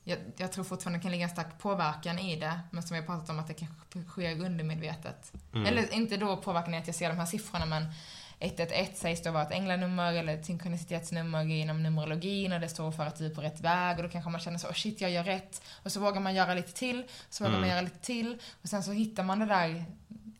[0.04, 3.00] jag, jag tror fortfarande det kan ligga en stark påverkan i det, men som vi
[3.00, 5.32] har pratat om att det kanske sker undermedvetet.
[5.52, 5.66] Mm.
[5.66, 7.86] Eller inte då påverkan i att jag ser de här siffrorna, men
[8.46, 13.06] 111 sägs då vara ett änglanummer eller ett synkronicitetsnummer inom numerologin och det står för
[13.06, 15.10] att du är på rätt väg och då kanske man känner så, oh shit jag
[15.10, 15.62] gör rätt.
[15.82, 17.60] Och så vågar man göra lite till, så vågar Mm.
[17.60, 19.84] man göra lite till och sen så hittar man det där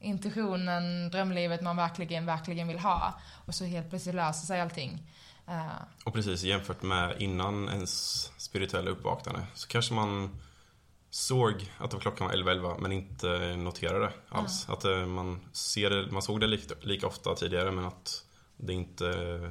[0.01, 3.15] intuitionen, drömlivet man verkligen, verkligen vill ha.
[3.47, 5.03] Och så helt plötsligt löser sig allting.
[5.49, 5.67] Eh,
[6.05, 10.31] Och precis jämfört med innan ens spirituella uppvaknande så kanske man
[11.15, 14.69] såg att det var klockan var 11.11 men inte noterade alls.
[14.69, 18.25] Att eh, man, ser det, man såg det lika, lika ofta tidigare men att
[18.57, 19.05] det inte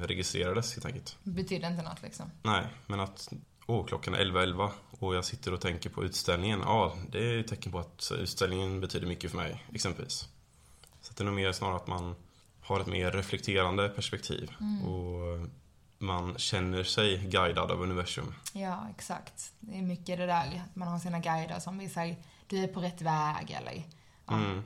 [0.06, 1.16] registrerades helt enkelt.
[1.22, 2.30] betyder inte något liksom.
[2.42, 3.32] Nej, men att
[3.66, 6.60] åh, klockan är 11.11 och jag sitter och tänker på utställningen.
[6.64, 10.28] Ja, det är ju ett tecken på att utställningen betyder mycket för mig, exempelvis.
[11.00, 12.14] Så det är nog mer snarare att man
[12.60, 14.50] har ett mer reflekterande perspektiv
[14.86, 15.48] och
[16.02, 18.34] man känner sig guidad av universum.
[18.52, 19.52] Ja, exakt.
[19.60, 22.80] Det är mycket det där, att man har sina guider som visar du är på
[22.80, 23.84] rätt väg eller
[24.26, 24.34] ja.
[24.34, 24.62] Mm.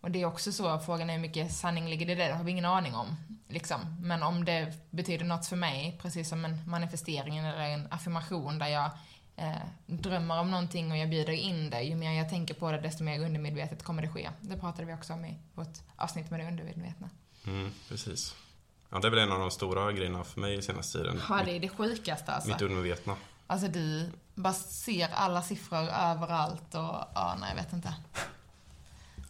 [0.00, 2.26] Och det är också så, frågan är hur mycket sanning ligger det i det?
[2.26, 3.16] Det har vi ingen aning om.
[3.48, 3.80] Liksom.
[4.00, 8.68] Men om det betyder något för mig, precis som en manifestering eller en affirmation där
[8.68, 8.90] jag
[9.36, 11.80] eh, drömmer om någonting och jag bjuder in det.
[11.80, 14.30] Ju mer jag tänker på det, desto mer undermedvetet kommer det ske.
[14.40, 17.10] Det pratade vi också om i vårt avsnitt med det undermedvetna.
[17.46, 18.34] Mm, precis.
[18.92, 21.20] Ja, det är väl en av de stora grejerna för mig senaste tiden.
[21.28, 22.48] Ja, det är det sjukaste alltså.
[22.48, 23.16] Mitt undermedvetna.
[23.46, 27.94] Alltså du bara ser alla siffror överallt och ja, nej jag vet inte.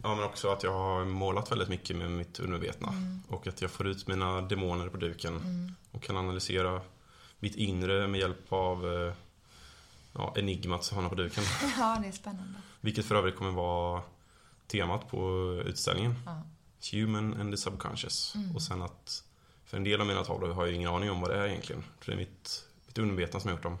[0.03, 2.93] Ja, men också att jag har målat väldigt mycket med mitt undermedvetna.
[3.27, 5.75] Och att jag får ut mina demoner på duken.
[5.91, 6.81] Och kan analysera
[7.39, 9.13] mitt inre med hjälp av eh,
[10.13, 11.43] ja, enigmat som han har på duken.
[11.77, 12.53] Ja, det är spännande.
[12.81, 14.01] Vilket för övrigt kommer vara
[14.67, 15.19] temat på
[15.65, 16.15] utställningen.
[16.25, 16.41] Ja.
[16.91, 18.33] Human and the subconscious.
[18.55, 19.23] Och sen att
[19.73, 21.83] för en del av mina tavlor har jag ingen aning om vad det är egentligen.
[21.99, 23.77] För det är mitt, mitt undermedvetna som har gjort dem.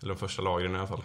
[0.00, 1.02] Eller de första lagren i alla fall.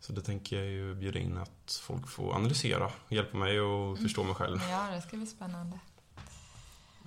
[0.00, 2.90] Så det tänker jag ju bjuda in att folk får analysera.
[3.08, 4.58] Hjälpa mig att förstå mig själv.
[4.70, 5.78] Ja, det ska bli spännande.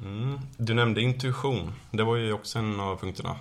[0.01, 0.39] Mm.
[0.57, 1.73] Du nämnde intuition.
[1.91, 3.39] Det var ju också en av punkterna.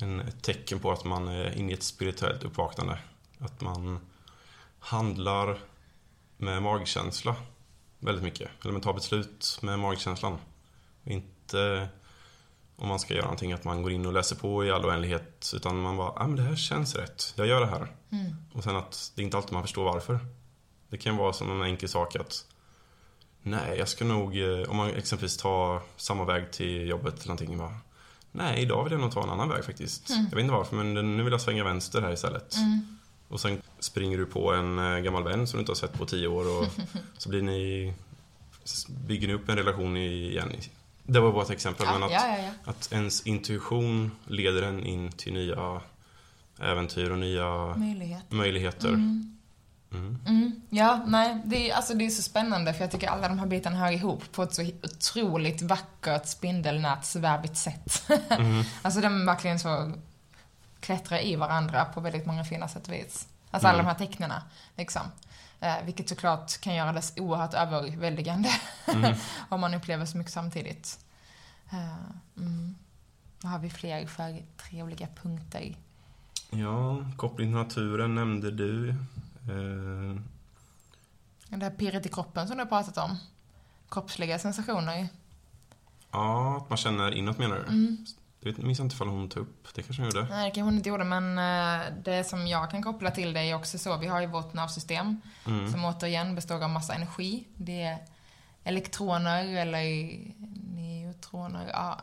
[0.00, 2.98] En, ett tecken på att man är inne i ett spirituellt uppvaknande.
[3.38, 4.00] Att man
[4.78, 5.58] handlar
[6.36, 7.36] med magkänsla
[7.98, 8.50] väldigt mycket.
[8.62, 10.38] Eller man tar beslut med magkänslan.
[11.04, 11.10] Och
[11.50, 11.88] inte
[12.76, 15.52] om man ska göra någonting att man går in och läser på i all oändlighet.
[15.54, 17.32] Utan man bara, ah, men det här känns rätt.
[17.36, 17.92] Jag gör det här.
[18.10, 18.34] Mm.
[18.52, 20.18] Och sen att det är inte alltid man förstår varför.
[20.88, 22.46] Det kan vara som en enkel sak att
[23.42, 27.58] Nej, jag ska nog, eh, om man exempelvis tar samma väg till jobbet eller någonting.
[27.58, 27.74] Bara,
[28.32, 30.10] Nej, idag vill jag nog ta en annan väg faktiskt.
[30.10, 30.24] Mm.
[30.30, 32.56] Jag vet inte varför, men nu vill jag svänga vänster här istället.
[32.56, 32.98] Mm.
[33.28, 36.06] Och sen springer du på en eh, gammal vän som du inte har sett på
[36.06, 36.66] tio år och
[37.18, 37.94] så blir ni,
[38.88, 40.52] bygger ni upp en relation igen.
[41.12, 44.84] Det var bara ett exempel, Ja, men att, ja, ja, att ens intuition leder en
[44.84, 45.80] in till nya
[46.60, 48.22] äventyr och nya Möjlighet.
[48.32, 48.88] möjligheter.
[48.88, 49.36] Mm.
[49.92, 50.18] Mm.
[50.26, 50.60] Mm.
[50.70, 53.46] Ja, nej, det är, alltså, det är så spännande för jag tycker alla de här
[53.46, 58.02] bitarna hör ihop på ett så otroligt vackert spindelnätsvävigt sätt.
[58.28, 58.64] Mm.
[58.82, 59.92] alltså de verkligen så
[60.80, 63.28] klättrar i varandra på väldigt många fina sätt och vis.
[63.50, 63.86] Alltså alla Mm.
[63.86, 64.42] de här tecknena,
[64.76, 65.02] liksom.
[65.60, 68.48] Eh, vilket såklart kan göra det oerhört överväldigande
[68.94, 69.14] Mm.
[69.48, 70.98] om man upplever så mycket samtidigt.
[71.72, 71.94] Eh,
[72.36, 72.74] mm.
[73.42, 75.76] Vad har vi fler för trevliga punkter?
[76.50, 78.88] Ja, koppling till naturen nämnde du.
[78.90, 80.16] Eh,
[81.48, 83.16] Det här pirret i kroppen som du har pratat om.
[83.90, 85.08] Kroppsliga sensationer.
[86.10, 87.62] ja, att man känner inåt menar du?
[87.62, 88.06] Mm.
[88.42, 90.26] Jag minns inte ifall hon tog upp det kanske hon gjorde.
[90.30, 93.40] Nej, det kanske hon inte gjorde, men eh, det som jag kan koppla till det
[93.40, 93.96] är också så.
[93.96, 95.72] Vi har ju vårt nervsystem Mm.
[95.72, 97.44] som återigen består av massa energi.
[97.56, 97.98] Det är
[98.64, 100.10] elektroner eller
[100.74, 101.98] neutroner, ja.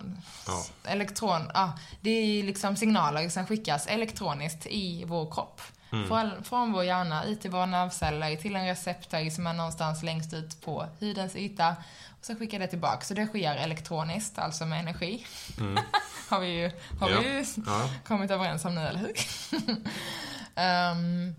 [0.48, 0.64] Ja.
[0.92, 1.74] Elektron, ja.
[2.02, 5.62] Det är liksom signaler som skickas elektroniskt i vår kropp.
[5.92, 6.08] Mm.
[6.08, 10.34] Från, från vår hjärna ut till våra nervceller till en receptor som är någonstans längst
[10.34, 11.76] ut på hudens yta.
[12.20, 13.02] Och så skickar det tillbaka.
[13.06, 15.26] Så det sker elektroniskt, alltså med energi.
[15.60, 15.78] Mm.
[16.30, 17.20] har vi ju, har Ja.
[17.20, 17.90] vi Ja.
[18.08, 19.14] kommit överens om nu, eller hur?
[20.56, 21.36] Ehm,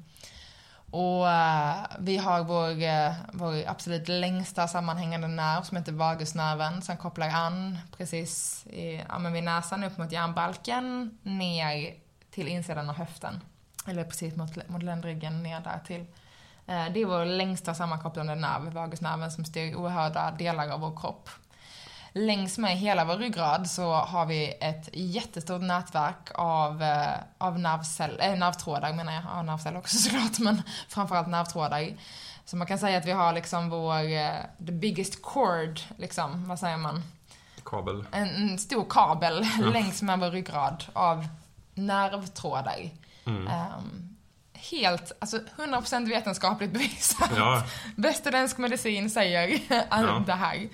[0.90, 6.96] och eh, vi har vår, eh, vår absolut längsta sammanhängande nerv som heter vagusnerven som
[6.96, 11.94] kopplar an precis i, ja, men vid näsan upp mot hjärnbalken ner
[12.30, 13.40] till insidan av höften.
[13.86, 16.04] Eller precis mot, mot ländryggen ner där till.
[16.68, 21.30] Eh, det är vår längsta sammankopplande nerv, vagusnerven, som styr oerhörda delar av vår kropp.
[22.12, 28.20] Längs med hela vår ryggrad så har vi ett jättestort nätverk av, eh, av nervcell,
[28.20, 29.22] äh, nervtrådar menar jag.
[29.32, 31.88] Ja, nervceller också såklart, men framförallt nervtrådar.
[32.44, 34.02] Så man kan säga att vi har liksom vår,
[34.66, 37.02] the biggest cord, liksom, vad säger man?
[37.64, 38.04] Kabel.
[38.12, 41.28] En, en stor kabel längs med vår ryggrad av
[41.74, 42.90] nervtrådar.
[43.24, 43.46] Mm.
[43.46, 44.17] Ehm,
[44.70, 47.30] helt, alltså 100% vetenskapligt bevisat.
[47.36, 47.62] Ja,
[47.96, 49.58] Västerländsk medicin säger
[49.90, 50.22] Ja.
[50.26, 50.68] det här.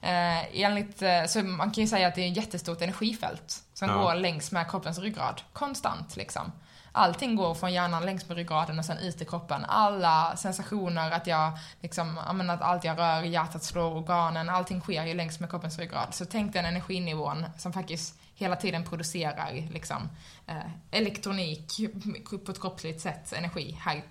[0.00, 3.88] Eh, enligt, eh, så man kan ju säga att det är ett jättestort energifält som
[3.88, 3.94] Ja.
[3.94, 5.42] går längs med kroppens ryggrad.
[5.52, 6.52] Konstant liksom.
[6.92, 9.64] Allting går från hjärnan längs med ryggraden och sen ut i kroppen.
[9.64, 14.80] Alla sensationer, att jag liksom, jag menar, att allt jag rör, hjärtat slår, organen, allting
[14.80, 16.14] sker ju längs med kroppens ryggrad.
[16.14, 20.08] Så tänk den energinivån som faktiskt hela tiden producerar liksom,
[20.46, 21.72] eh, elektronik
[22.44, 24.02] på ett kroppsligt sätt, energi här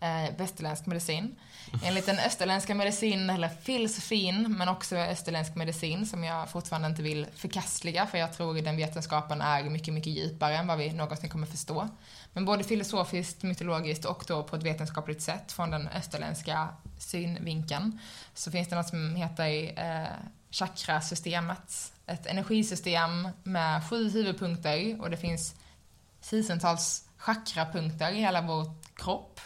[0.00, 1.36] eh, västerländsk medicin.
[1.84, 7.26] Enligt den österländska medicin, eller filosofin, men också österländsk medicin som jag fortfarande inte vill
[7.34, 11.46] förkastliga för jag tror den vetenskapen är mycket, mycket djupare än vad vi någonsin kommer
[11.46, 11.88] förstå.
[12.32, 16.68] Men både filosofiskt, mytologiskt och då på ett vetenskapligt sätt från den österländska
[16.98, 17.98] synvinkeln
[18.34, 20.12] så finns det något som heter eh,
[20.50, 21.92] chakrasystemet.
[22.06, 25.54] Ett energisystem med sju huvudpunkter och det finns
[26.30, 29.40] tusentals chakrapunkter i hela vår kropp.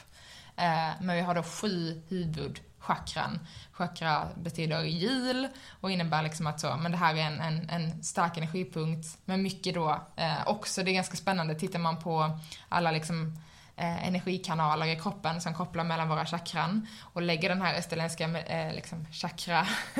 [0.56, 3.38] Eh, men vi har då sju huvudchakran.
[3.72, 5.48] Chakra betyder hjul
[5.80, 9.18] och innebär liksom att så, men det här är en, en, en stark energipunkt.
[9.24, 13.38] Men mycket då eh, också, det är ganska spännande, tittar man på alla liksom
[13.76, 18.74] eh, energikanaler i kroppen som kopplar mellan våra chakran och lägger den här österländska eh,
[18.74, 19.60] liksom chakra,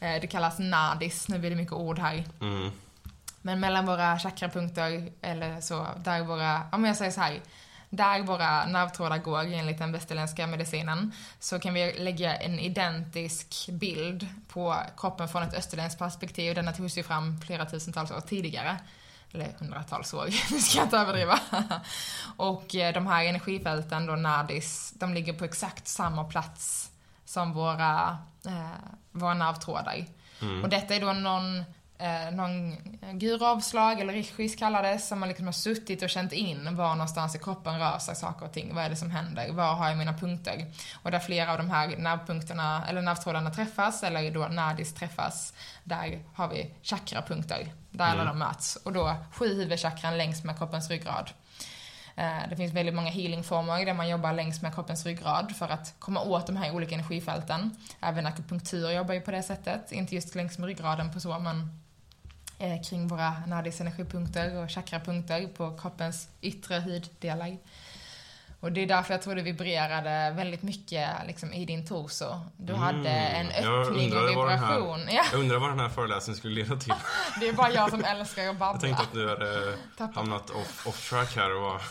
[0.00, 2.24] eh, det kallas nadis, nu blir det mycket ord här.
[2.40, 2.70] mm.
[3.42, 7.40] Men mellan våra chakrapunkter, eller så, där våra, om jag säger så här,
[7.90, 14.26] där våra nervtrådar går enligt den västerländska medicinen, så kan vi lägga en identisk bild
[14.48, 16.54] på kroppen från ett österländskt perspektiv.
[16.54, 18.76] Denna togs ju fram flera tusentals år tidigare.
[19.32, 21.40] Eller hundratals år, nu ska jag inte överdriva.
[22.36, 26.90] Och eh, de här energifälten då, NADIS, de ligger på exakt samma plats
[27.24, 28.70] som våra, eh,
[29.12, 30.04] våra nervtrådar.
[30.42, 30.62] Mm.
[30.62, 31.58] Och detta är då någon,
[31.98, 32.76] eh, någon
[33.18, 37.38] guravslag, eller rishis kallades, som man liksom har suttit och känt in var någonstans i
[37.38, 38.74] kroppen rör sig saker och ting.
[38.74, 39.52] Vad är det som händer?
[39.52, 40.66] Var har jag mina punkter?
[41.02, 46.22] Och där flera av de här nervpunkterna, eller nervtrådarna träffas, eller då nadis träffas, där
[46.34, 47.72] har vi chakrapunkter.
[47.98, 48.26] Där alla Mm.
[48.26, 48.76] de möts.
[48.76, 51.30] Och då sju huvudchakran längs med kroppens ryggrad.
[52.16, 55.94] Eh, Det finns väldigt många healingformer där man jobbar längs med kroppens ryggrad för att
[55.98, 57.76] komma åt de här olika energifälten.
[58.00, 59.92] Även akupunktur jobbar ju på det sättet.
[59.92, 61.80] Inte just längs med ryggraden på så, men
[62.58, 67.56] eh, kring våra nadis energipunkter och chakrapunkter på kroppens yttre huddelar.
[68.60, 72.40] Och det är därför jag tror det vibrerade väldigt mycket liksom, i din torso.
[72.56, 75.00] Du Mm, hade en jag öppning och här- vibration.
[75.10, 76.94] Ja, Jag undrar vad den här föreläsningen skulle leda till.
[77.40, 78.80] det är bara jag som älskar att Jag babbla.
[78.80, 80.16] tänkte att du hade Tappat.
[80.16, 81.82] hamnat off, off track här och var...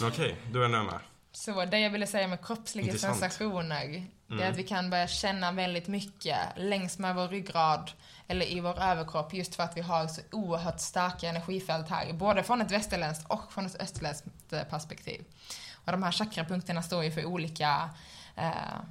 [0.00, 0.98] Men okej, då är jag med.
[1.32, 3.18] Så det jag ville säga med kroppsliga Intressant.
[3.18, 4.50] sensationer, det är Mm.
[4.52, 7.90] att vi kan börja känna väldigt mycket längs med vår ryggrad
[8.28, 12.42] eller i vår överkropp just för att vi har så oerhört starka energifält här, både
[12.42, 14.26] från ett västerländskt och från ett österländskt
[14.70, 15.24] perspektiv.
[15.84, 17.90] Och de här chakrapunkterna står ju för olika
[18.36, 18.50] eh,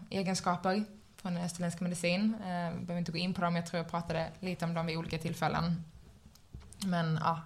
[0.10, 0.86] egenskaper
[1.18, 2.36] från den österländska medicin.
[2.46, 4.86] Eh, jag behöver inte gå in på dem, jag tror jag pratade lite om dem
[4.86, 5.84] vid olika tillfällen.
[6.86, 7.42] Men ja,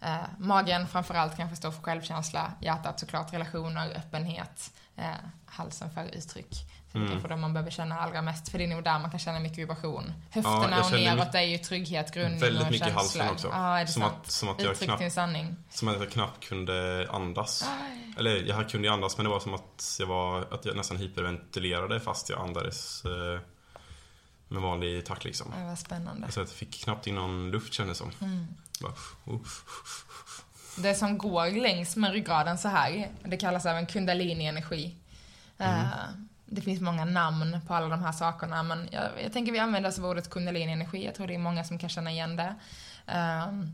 [0.00, 5.04] eh, magen framförallt kanske står för självkänsla, hjärtat såklart relationer, öppenhet, eh,
[5.46, 6.54] halsen för uttryck.
[6.92, 7.20] Så det är Mm.
[7.20, 9.58] kanske man behöver känna allra mest, för det är nog där man kan känna mycket
[9.58, 10.12] vibration.
[10.30, 13.22] Höfterna jag och neråt är ju trygghet, grundning Väldigt och mycket känslor.
[13.22, 13.48] halsen också.
[13.52, 14.14] Ja, är Som sant?
[14.24, 15.56] att, som att jag Uttryck knappt sanning.
[15.70, 17.64] Som att jag knappt kunde andas.
[18.18, 20.96] Eller jag kunde ju andas men det var som att jag, var, att jag nästan
[20.96, 23.40] hyperventilerade fast jag andades eh,
[24.48, 25.52] med vanlig takt liksom.
[25.58, 26.24] Det var spännande.
[26.24, 28.10] Alltså jag fick knappt in någon luft kändes som.
[28.20, 28.46] Mm.
[28.80, 28.92] Bara,
[29.24, 29.40] oh.
[30.82, 34.94] Det som går längs med ryggraden så här, det kallas även kundalini-energi.
[35.58, 35.84] Eh,
[36.46, 39.90] det finns många namn på alla de här sakerna, men jag, jag tänker vi använder
[39.90, 41.04] oss av ordet kundalini-energi.
[41.04, 42.54] Jag tror det är många som kan känna igen det.
[43.06, 43.72] Ehm,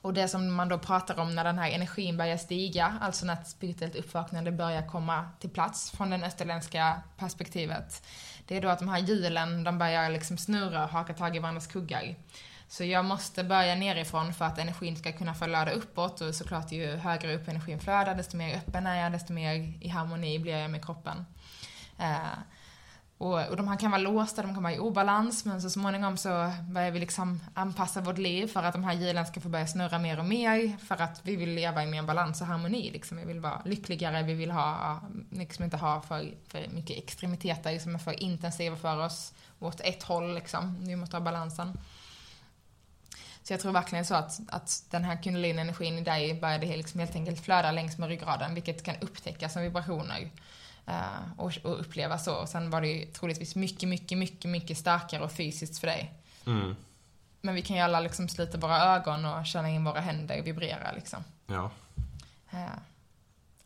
[0.00, 3.32] och det som man då pratar om när den här energin börjar stiga, alltså när
[3.32, 8.02] ett spirituellt uppvaknande börjar komma till plats från det österländska perspektivet,
[8.46, 11.38] det är då att de här hjulen, de börjar liksom snurra och haka tag i
[11.38, 12.14] varandras kuggar.
[12.68, 16.96] Så jag måste börja nerifrån för att energin ska kunna flöda uppåt och såklart ju
[16.96, 20.70] högre upp energin flödar, desto mer öppen är jag, desto mer i harmoni blir jag
[20.70, 21.26] med kroppen.
[21.98, 22.38] Eh,
[23.18, 26.16] och, och de här kan vara låsta, de kan vara i obalans, men så småningom
[26.16, 29.66] så börjar vi liksom anpassa vårt liv för att de här hjulen ska få börja
[29.66, 32.90] snurra mer och mer, för att vi vill leva i mer balans och harmoni.
[32.90, 33.16] Liksom.
[33.16, 35.00] Vi vill vara lyckligare, vi vill ha,
[35.30, 40.02] liksom inte ha för, för mycket extremiteter som är för intensiva för oss, åt ett
[40.02, 40.76] håll liksom.
[40.84, 41.78] Vi måste ha balansen.
[43.48, 47.14] Så jag tror verkligen så att, att den här kundalini-energin i dig började liksom helt
[47.14, 50.30] enkelt flöda längs med ryggraden, vilket kan upptäckas som vibrationer.
[50.86, 52.34] eh, och, och uppleva så.
[52.34, 56.14] Och sen var det ju troligtvis mycket, mycket, mycket, mycket starkare och fysiskt för dig.
[56.46, 56.76] Mm.
[57.40, 60.92] Men vi kan ju alla liksom slita våra ögon och känna in våra händer vibrera
[60.92, 61.24] liksom.
[61.46, 61.70] Ja,
[62.50, 62.78] Eh,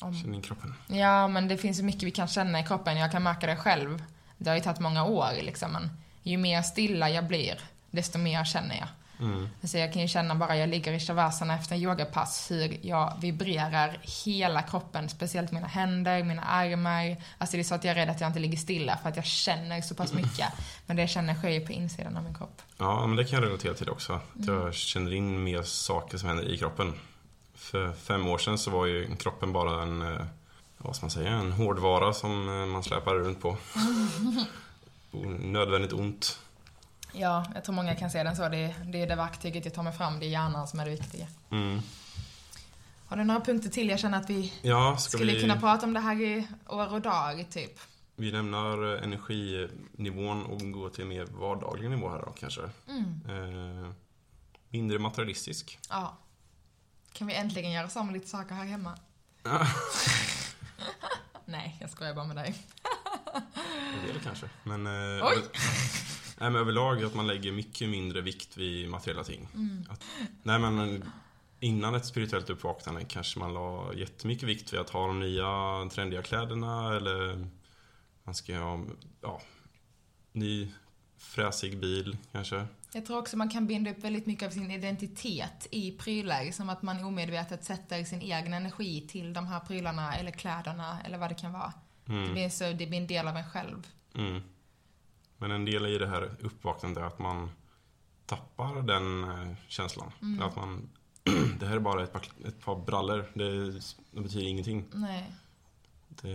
[0.01, 0.75] om, känn in kroppen.
[0.87, 2.97] Ja, men det finns ju mycket vi kan känna i kroppen.
[2.97, 4.05] Jag kan märka det själv.
[4.39, 5.73] Det har ju tagit många år liksom.
[5.73, 5.91] Men
[6.23, 7.61] ju mer stilla jag blir,
[7.91, 8.89] desto mer känner jag.
[9.23, 9.49] Mm.
[9.63, 13.13] Så jag kan ju känna bara jag ligger i shavasana efter en yogapass hur jag
[13.21, 17.17] vibrerar hela kroppen, speciellt mina händer, mina armar.
[17.39, 19.17] Alltså det är så att jag är rädd att jag inte ligger stilla för att
[19.17, 20.49] jag känner så pass mycket.
[20.87, 22.63] Men det jag känner sker ju på insidan av min kropp.
[22.79, 24.13] Ja, men det kan jag relatera till också.
[24.13, 26.93] Att jag känner in mer saker som händer i kroppen.
[27.55, 30.27] För fem år sedan så var ju kroppen bara en, eh,
[30.79, 33.57] vad ska man säga, en hårdvara som eh, man släpar runt på.
[35.41, 36.39] Nödvändigt ont.
[37.13, 38.49] Ja, jag tror många kan se den så.
[38.49, 40.85] Det är, det är det verktyget jag tar mig fram, det är hjärnan som är
[40.85, 41.27] det viktiga.
[41.51, 41.81] Mm.
[43.09, 43.89] Har du några punkter till?
[43.89, 47.01] Jag känner att vi Ja, skulle vi, kunna prata om det här i år och
[47.01, 47.81] dag, typ.
[48.17, 52.61] vi lämnar eh, energinivån och går till mer vardaglig nivå här då kanske.
[52.89, 53.85] Mm.
[53.85, 53.93] Eh,
[54.69, 55.79] mindre materialistisk.
[55.89, 56.19] Ja.
[57.13, 58.99] Kan vi äntligen göra om lite saker här hemma?
[59.43, 59.67] Ja.
[61.45, 62.55] Nej, jag skojar bara med dig.
[64.01, 64.49] En del kanske.
[64.65, 65.43] Men, eh, Oj!
[66.43, 69.49] Nej, men överlag att man lägger mycket mindre vikt vid materiella ting.
[69.55, 69.85] Mm.
[69.91, 70.05] Att,
[70.43, 71.05] nej men
[71.61, 75.45] innan ett spirituellt uppvaknande kanske man la jättemycket vikt vid att ha de nya
[75.91, 77.47] trendiga kläderna eller
[78.25, 78.85] man ska ha
[79.23, 79.43] ja,
[80.33, 80.69] ny
[81.19, 82.67] fräsig bil kanske.
[82.93, 86.51] Jag tror också man kan binda upp väldigt mycket av sin identitet i prylar.
[86.51, 91.19] Som att man omedvetet sätter sin egen energi till de här prylarna eller kläderna eller
[91.19, 91.73] vad det kan vara.
[92.05, 93.87] Det, Mm, blir så, det blir en del av en själv.
[94.15, 94.43] mm.
[95.43, 97.51] Men en del i det här uppvaknandet är att man
[98.27, 100.13] tappar den eh, känslan.
[100.23, 100.43] Mm.
[100.43, 100.89] Att man,
[101.61, 103.31] det här är bara ett par, ett par brallor.
[103.35, 103.71] Det,
[104.11, 104.85] det betyder ingenting.
[104.93, 105.33] Nej.
[106.09, 106.29] Det,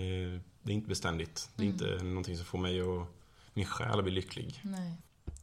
[0.61, 1.49] det är inte beständigt.
[1.55, 1.73] Det är Mm.
[1.93, 3.07] inte någonting som får mig att,
[3.53, 4.59] min själ att bli lycklig.
[4.63, 4.93] Nej.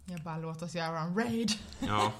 [0.05, 1.51] Jag bara låt oss göra en raid.
[1.79, 2.13] Ja,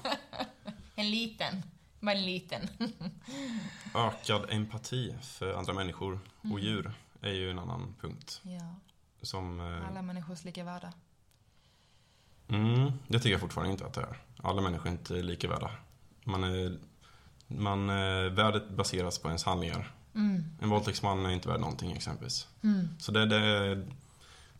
[0.95, 1.63] En liten.
[1.99, 2.67] Bara en liten.
[3.95, 6.57] ökad empati för andra människor och Mm.
[6.63, 8.41] djur är ju en annan punkt.
[8.43, 8.75] Ja.
[9.21, 10.93] Som, eh, Alla människors lika värda.
[12.47, 14.17] Mm, det tycker jag fortfarande inte att det är.
[14.43, 15.71] Alla människor är inte lika värda.
[16.23, 16.77] Man är,
[17.47, 19.91] man, eh, värdet baseras på ens handlingar.
[20.15, 20.43] Mm.
[20.61, 22.47] En våldtäktsman är inte värd någonting exempelvis.
[22.63, 22.87] Mm.
[22.99, 23.85] Så det, det,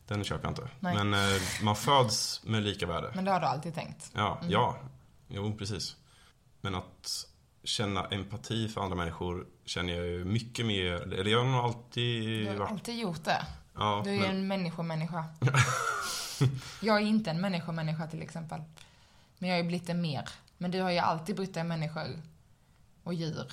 [0.08, 0.70] den köper jag inte.
[0.80, 0.96] Nej.
[0.96, 3.12] Men eh, man föds med lika värde.
[3.16, 4.12] Men det har du alltid tänkt.
[4.14, 4.52] Ja, Mm.
[4.52, 4.78] ja.
[5.28, 5.96] Jo, precis.
[6.62, 7.26] Men att
[7.64, 12.48] känna empati för andra människor känner jag ju mycket mer, eller jag har nog alltid
[12.48, 13.46] Du har alltid gjort det.
[13.76, 15.26] Ja, Du är ju men, en människomänniska.
[16.82, 18.62] jag är inte en människomänniska till exempel.
[19.38, 20.30] Men jag blivit det mer.
[20.58, 22.22] Men du har ju alltid brytt dig om människor
[23.04, 23.52] och djur.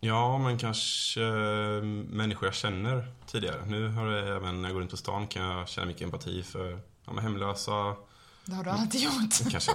[0.00, 3.66] ja, men kanske eh, människor jag känner tidigare.
[3.66, 6.42] Nu har det även när jag går runt på stan kan jag känna mycket empati
[6.42, 7.96] för ja, hemlösa.
[8.44, 9.50] Det har du alltid gjort.
[9.50, 9.72] Kanske,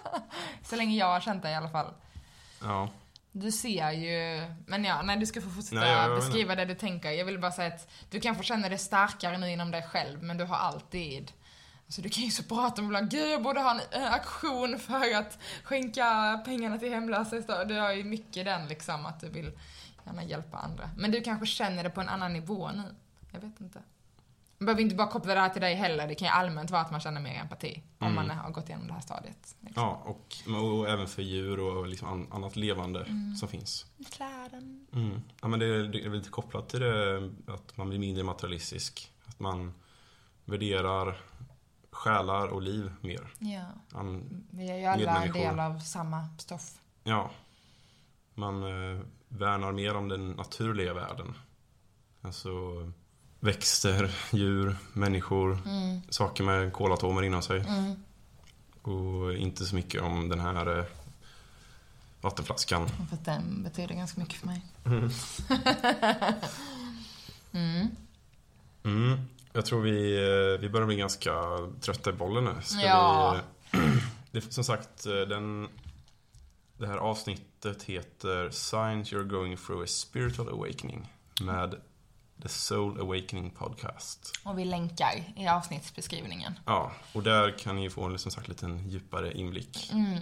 [0.64, 1.86] Så länge jag har känt dig i alla fall.
[2.62, 2.88] ja.
[3.38, 4.46] Du ser ju...
[4.66, 7.10] Men ja, nej du ska få fortsätta Nej, jag- jag beskriva det du tänker.
[7.10, 10.36] Jag vill bara säga att du kanske känner dig starkare nu inom dig själv, men
[10.36, 11.32] du har alltid...
[11.86, 14.78] Alltså du kan ju så prata om ibland, gud jag borde ha en eh, aktion
[14.78, 17.64] för att skänka pengarna till hemlösa.
[17.64, 19.52] Du har ju mycket den liksom, att du vill
[20.06, 20.90] gärna hjälpa andra.
[20.96, 22.94] Men du kanske känner det på en annan nivå nu.
[23.32, 23.80] Jag vet inte.
[24.58, 26.08] Man behöver inte bara koppla det här till dig heller.
[26.08, 27.82] Det kan ju allmänt vara att man känner mer empati.
[27.98, 28.14] Om Mm.
[28.28, 29.56] man har gått igenom det här stadiet.
[29.60, 29.82] Liksom.
[29.82, 33.06] ja och, och även för djur och liksom an- annat levande
[33.40, 33.86] som finns.
[34.10, 34.86] Kläden.
[34.92, 35.20] Mm.
[35.42, 38.24] Ja, men det är, det är väl lite kopplat till det att man blir mindre
[38.24, 39.12] materialistisk.
[39.26, 39.74] Att man
[40.44, 41.16] värderar
[41.90, 43.28] själar och liv mer.
[43.38, 43.64] Ja.
[43.88, 46.74] Man, Vi är ju alla en del av samma stoff.
[47.04, 47.30] ja,
[48.34, 51.34] man eh, värnar mer om den naturliga världen.
[52.20, 52.48] Alltså
[53.46, 56.00] växter, djur, människor, Mm.
[56.08, 57.60] saker med kolatomer inom sig.
[57.60, 57.94] Mm.
[58.82, 60.84] Och inte så mycket om den här eh,
[62.20, 62.88] vattenflaskan.
[62.88, 64.62] För den betyder ganska mycket för mig.
[64.84, 65.10] Mm.
[67.52, 67.88] Mm.
[68.84, 69.20] Mm.
[69.52, 71.32] Jag tror vi, eh, vi börjar bli ganska
[71.80, 72.54] trötta i bollen nu.
[72.62, 73.40] Ska Ja.
[73.72, 73.78] vi,
[74.30, 75.68] det, som sagt, eh, den,
[76.78, 81.74] det här avsnittet heter Signs You're Going Through a Spiritual Awakening med
[82.42, 84.32] The Soul Awakening Podcast.
[84.44, 86.58] Och vi länkar i avsnittsbeskrivningen.
[86.66, 89.90] Ja, och där kan ni få en som sagt liten djupare inblick.
[89.92, 90.18] Mm.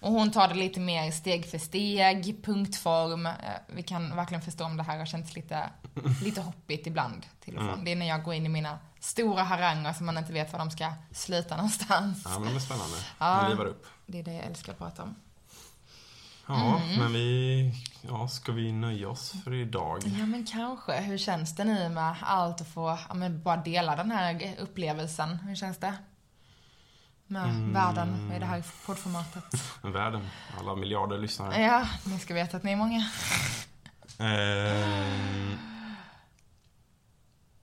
[0.00, 3.26] Och hon tar det lite mer steg för steg, punktform.
[3.26, 3.32] Eh,
[3.74, 5.70] Vi kan verkligen förstå om det här har känts lite,
[6.22, 7.72] lite hoppigt ibland till och från.
[7.72, 7.84] Mm.
[7.84, 10.58] Det är när jag går in i mina stora haranger som man inte vet var
[10.58, 12.22] de ska sluta någonstans.
[12.24, 12.96] Ja, men de är spännande.
[13.18, 13.42] Ja.
[13.42, 13.86] De livar upp.
[14.06, 15.14] Det är det jag älskar att prata om.
[16.46, 16.98] Ja, Mm.
[16.98, 17.72] men vi...
[18.08, 20.02] Ja, ska vi nöja oss för idag?
[20.18, 21.00] Ja men kanske.
[21.00, 25.36] Hur känns det nu med allt att få, ja, men bara dela den här upplevelsen?
[25.36, 25.94] Hur känns det?
[27.26, 27.72] Med Mm.
[27.72, 29.44] världen i det här poddformatet.
[29.82, 30.26] Världen,
[30.58, 31.62] alla miljarder lyssnare.
[31.62, 33.08] Ja, ni ska veta att ni är många.
[34.18, 35.56] Ehm,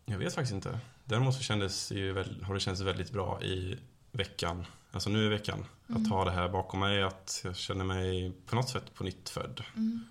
[0.05, 0.80] jag vet faktiskt inte.
[1.05, 3.80] Däremot så kändes ju har det känts väldigt bra i
[4.11, 7.03] veckan, alltså nu i veckan, att ha det här bakom mig.
[7.03, 9.63] Att jag känner mig på något sätt på nytt född.
[9.76, 10.03] Mm.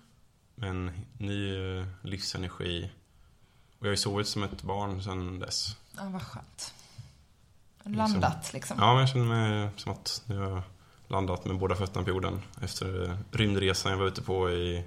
[0.55, 2.91] Med en ny eh, livsenergi.
[3.79, 5.75] Och jag har ju sovit som ett barn sedan dess.
[5.97, 6.73] Ja, vad skönt.
[7.83, 8.77] Landat liksom.
[8.79, 10.63] Ja, men jag känner mig som att nu har
[11.07, 12.41] landat med båda fötterna på jorden.
[12.61, 14.85] Efter eh, rymdresan jag var ute på i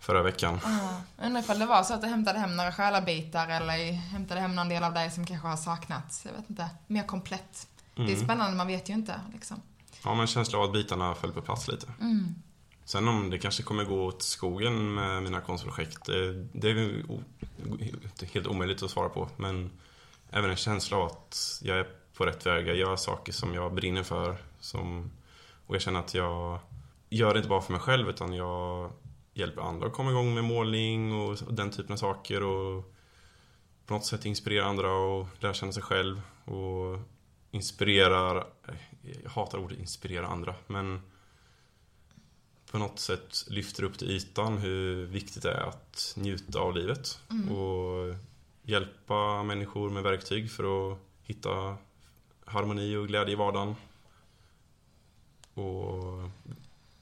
[0.00, 0.60] förra veckan.
[0.64, 1.00] Ja.
[1.26, 4.68] Undrar ifall det var så att du hämtade hem några själabitar eller hämtade hem någon
[4.68, 6.24] del av dig som kanske har saknats.
[6.26, 6.68] Jag vet inte.
[6.86, 7.68] Mer komplett.
[7.94, 8.24] Det är Mm.
[8.24, 9.62] spännande, man vet ju inte liksom.
[10.04, 11.86] Ja, men en känsla av att bitarna föll på plats lite.
[12.00, 12.34] Mm.
[12.88, 16.14] Sen om det kanske kommer gå åt skogen med mina konstprojekt, eh,
[16.52, 19.28] det, är helt omöjligt att svara på.
[19.36, 19.70] Men
[20.30, 23.74] även en känsla av att jag är på rätt väg, jag gör saker som jag
[23.74, 24.36] brinner för.
[24.60, 25.10] Som,
[25.66, 26.58] och jag känner att jag
[27.10, 28.90] gör det inte bara för mig själv, utan jag
[29.34, 32.42] hjälper andra att komma igång med målning och den typen av saker.
[32.42, 32.94] Och
[33.86, 36.20] på något sätt inspirera andra och lära känna sig själv.
[36.44, 36.98] Och
[37.50, 38.74] inspirerar, eh,
[39.22, 41.00] jag hatar ordet inspirera andra, men
[42.70, 47.20] på något sätt lyfter upp till ytan hur viktigt det är att njuta av livet.
[47.30, 47.52] Mm.
[47.52, 48.14] Och
[48.62, 51.76] hjälpa människor med verktyg för att hitta
[52.44, 53.74] harmoni och glädje i vardagen.
[55.54, 56.30] Och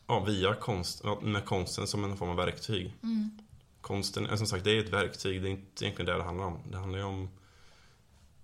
[0.07, 2.95] ja, via konst, med konsten som en form av verktyg.
[3.03, 3.39] Mm.
[3.81, 5.43] Konsten, eh, som sagt, det är ett verktyg.
[5.43, 6.59] Det är inte egentligen det det handlar om.
[6.71, 7.29] Det handlar ju om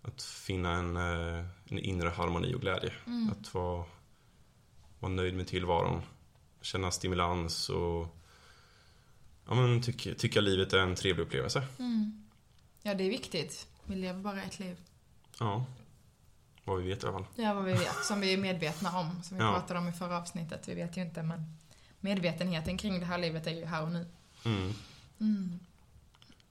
[0.03, 2.93] att finna en, eh, en inre harmoni och glädje.
[3.07, 3.31] Mm.
[3.31, 3.85] Att vara,
[4.99, 6.03] vara nöjd med tillvaron.
[6.63, 8.17] Känna stimulans och
[9.49, 11.67] ja, men tycka, tycka livet är en trevlig upplevelse.
[11.79, 12.25] Mm.
[12.83, 13.67] Ja, det är viktigt.
[13.85, 14.77] Vi lever bara ett liv.
[15.39, 15.65] Ja.
[16.65, 17.27] Vad vi vet i alla fall.
[17.37, 18.05] Ja, vad vi vet.
[18.05, 19.23] Som vi är medvetna om.
[19.23, 19.53] Som vi Ja.
[19.53, 20.69] pratade om i förra avsnittet.
[20.69, 21.57] Vi vet ju inte, men
[22.01, 24.07] medvetenheten kring det här livet är ju här och nu.
[24.45, 24.75] Mm.
[25.21, 25.59] Mm.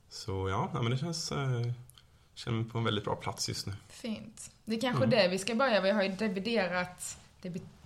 [0.09, 1.31] Så ja, men det känns...
[1.31, 1.71] Eh,
[2.33, 3.73] känner mig på en väldigt bra plats just nu.
[3.89, 4.51] Fint.
[4.65, 5.09] Det är kanske Mm.
[5.09, 5.81] det vi ska börja.
[5.81, 7.17] Vi har ju debuterat,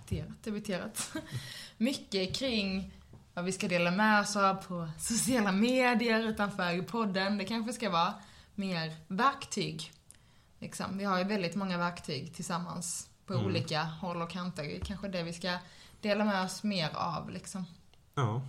[0.08, 1.12] debuterat, debuterat
[1.76, 2.92] mycket kring
[3.34, 7.38] vad vi ska dela med oss av på sociala medier utanför podden.
[7.38, 8.14] Det kanske ska vara
[8.54, 9.92] mer verktyg.
[10.58, 10.98] Liksom.
[10.98, 13.46] Vi har ju väldigt många verktyg tillsammans på Mm.
[13.46, 14.62] olika håll och kanter.
[14.62, 15.58] Det är kanske det vi ska
[16.00, 17.64] dela med oss mer av liksom.
[18.14, 18.42] Ja.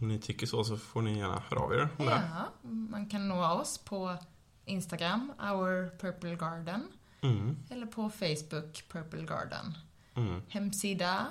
[0.00, 2.22] Om ni tycker så så får ni gärna höra av er om det.
[2.36, 4.16] Ja, man kan nå oss på
[4.64, 6.86] Instagram, Our Purple Garden,
[7.22, 9.78] Mm, eller på Facebook, Purple Garden.
[10.18, 11.26] Mm, Hemsida,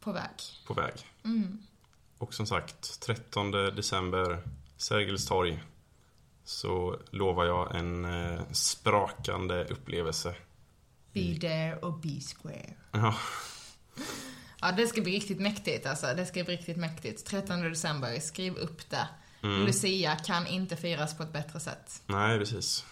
[0.00, 0.30] på väg.
[0.66, 0.94] på väg.
[1.24, 1.58] Mm.
[2.18, 4.42] Och som sagt, 13 december,
[4.76, 5.62] Sergels torg.
[6.44, 10.34] Så lovar jag en eh, sprakande upplevelse.
[11.12, 12.74] Be there or be square.
[12.92, 13.14] Ja,
[14.60, 16.06] Ja, det ska bli riktigt mäktigt alltså.
[16.16, 17.26] Det ska bli riktigt mäktigt.
[17.26, 19.08] 13 december, skriv upp det.
[19.42, 19.66] Mm.
[19.66, 22.02] Lucia kan inte firas på ett bättre sätt.
[22.06, 22.84] nej precis.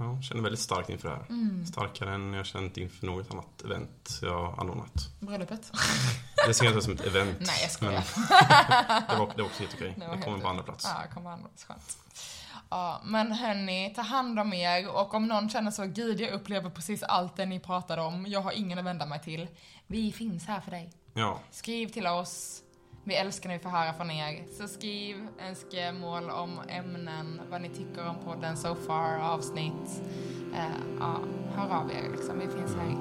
[0.00, 1.24] Ja, jag känner väldigt starkt inför det här.
[1.28, 1.66] Mm.
[1.66, 5.08] Starkare än jag känt inför något annat event jag anordnat.
[5.20, 5.72] Bröllopet?
[6.46, 7.36] Det ser jag inte som ett event.
[7.40, 7.92] Nej, jag skojar.
[9.08, 9.94] Det var, det var också helt okej.
[9.98, 10.84] Det Jag kommer på andra plats.
[10.84, 11.64] Ja, jag kommer på andra plats.
[11.64, 11.98] Skönt.
[12.70, 16.70] Ja, men hörni, ta hand om er och om någon känner så, gud jag upplever
[16.70, 19.48] precis allt det ni pratade om, jag har ingen att vända mig till.
[19.86, 20.92] Vi finns här för dig.
[21.14, 22.62] Ja, Skriv till oss.
[23.04, 24.44] Vi älskar när vi får höra från er.
[24.58, 25.16] Så skriv
[25.48, 30.02] önskemål om ämnen, vad ni tycker om podden so far, avsnitt.
[30.54, 31.16] Eh, ja,
[31.56, 32.38] hör av er liksom.
[32.38, 32.96] Vi finns här.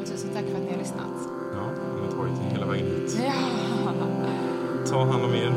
[0.00, 1.16] Och tusen tack för att ni har lyssnat.
[1.54, 3.16] ja, de har tagit hela vägen hit.
[3.24, 3.32] Ja.
[4.86, 5.52] Ta hand om er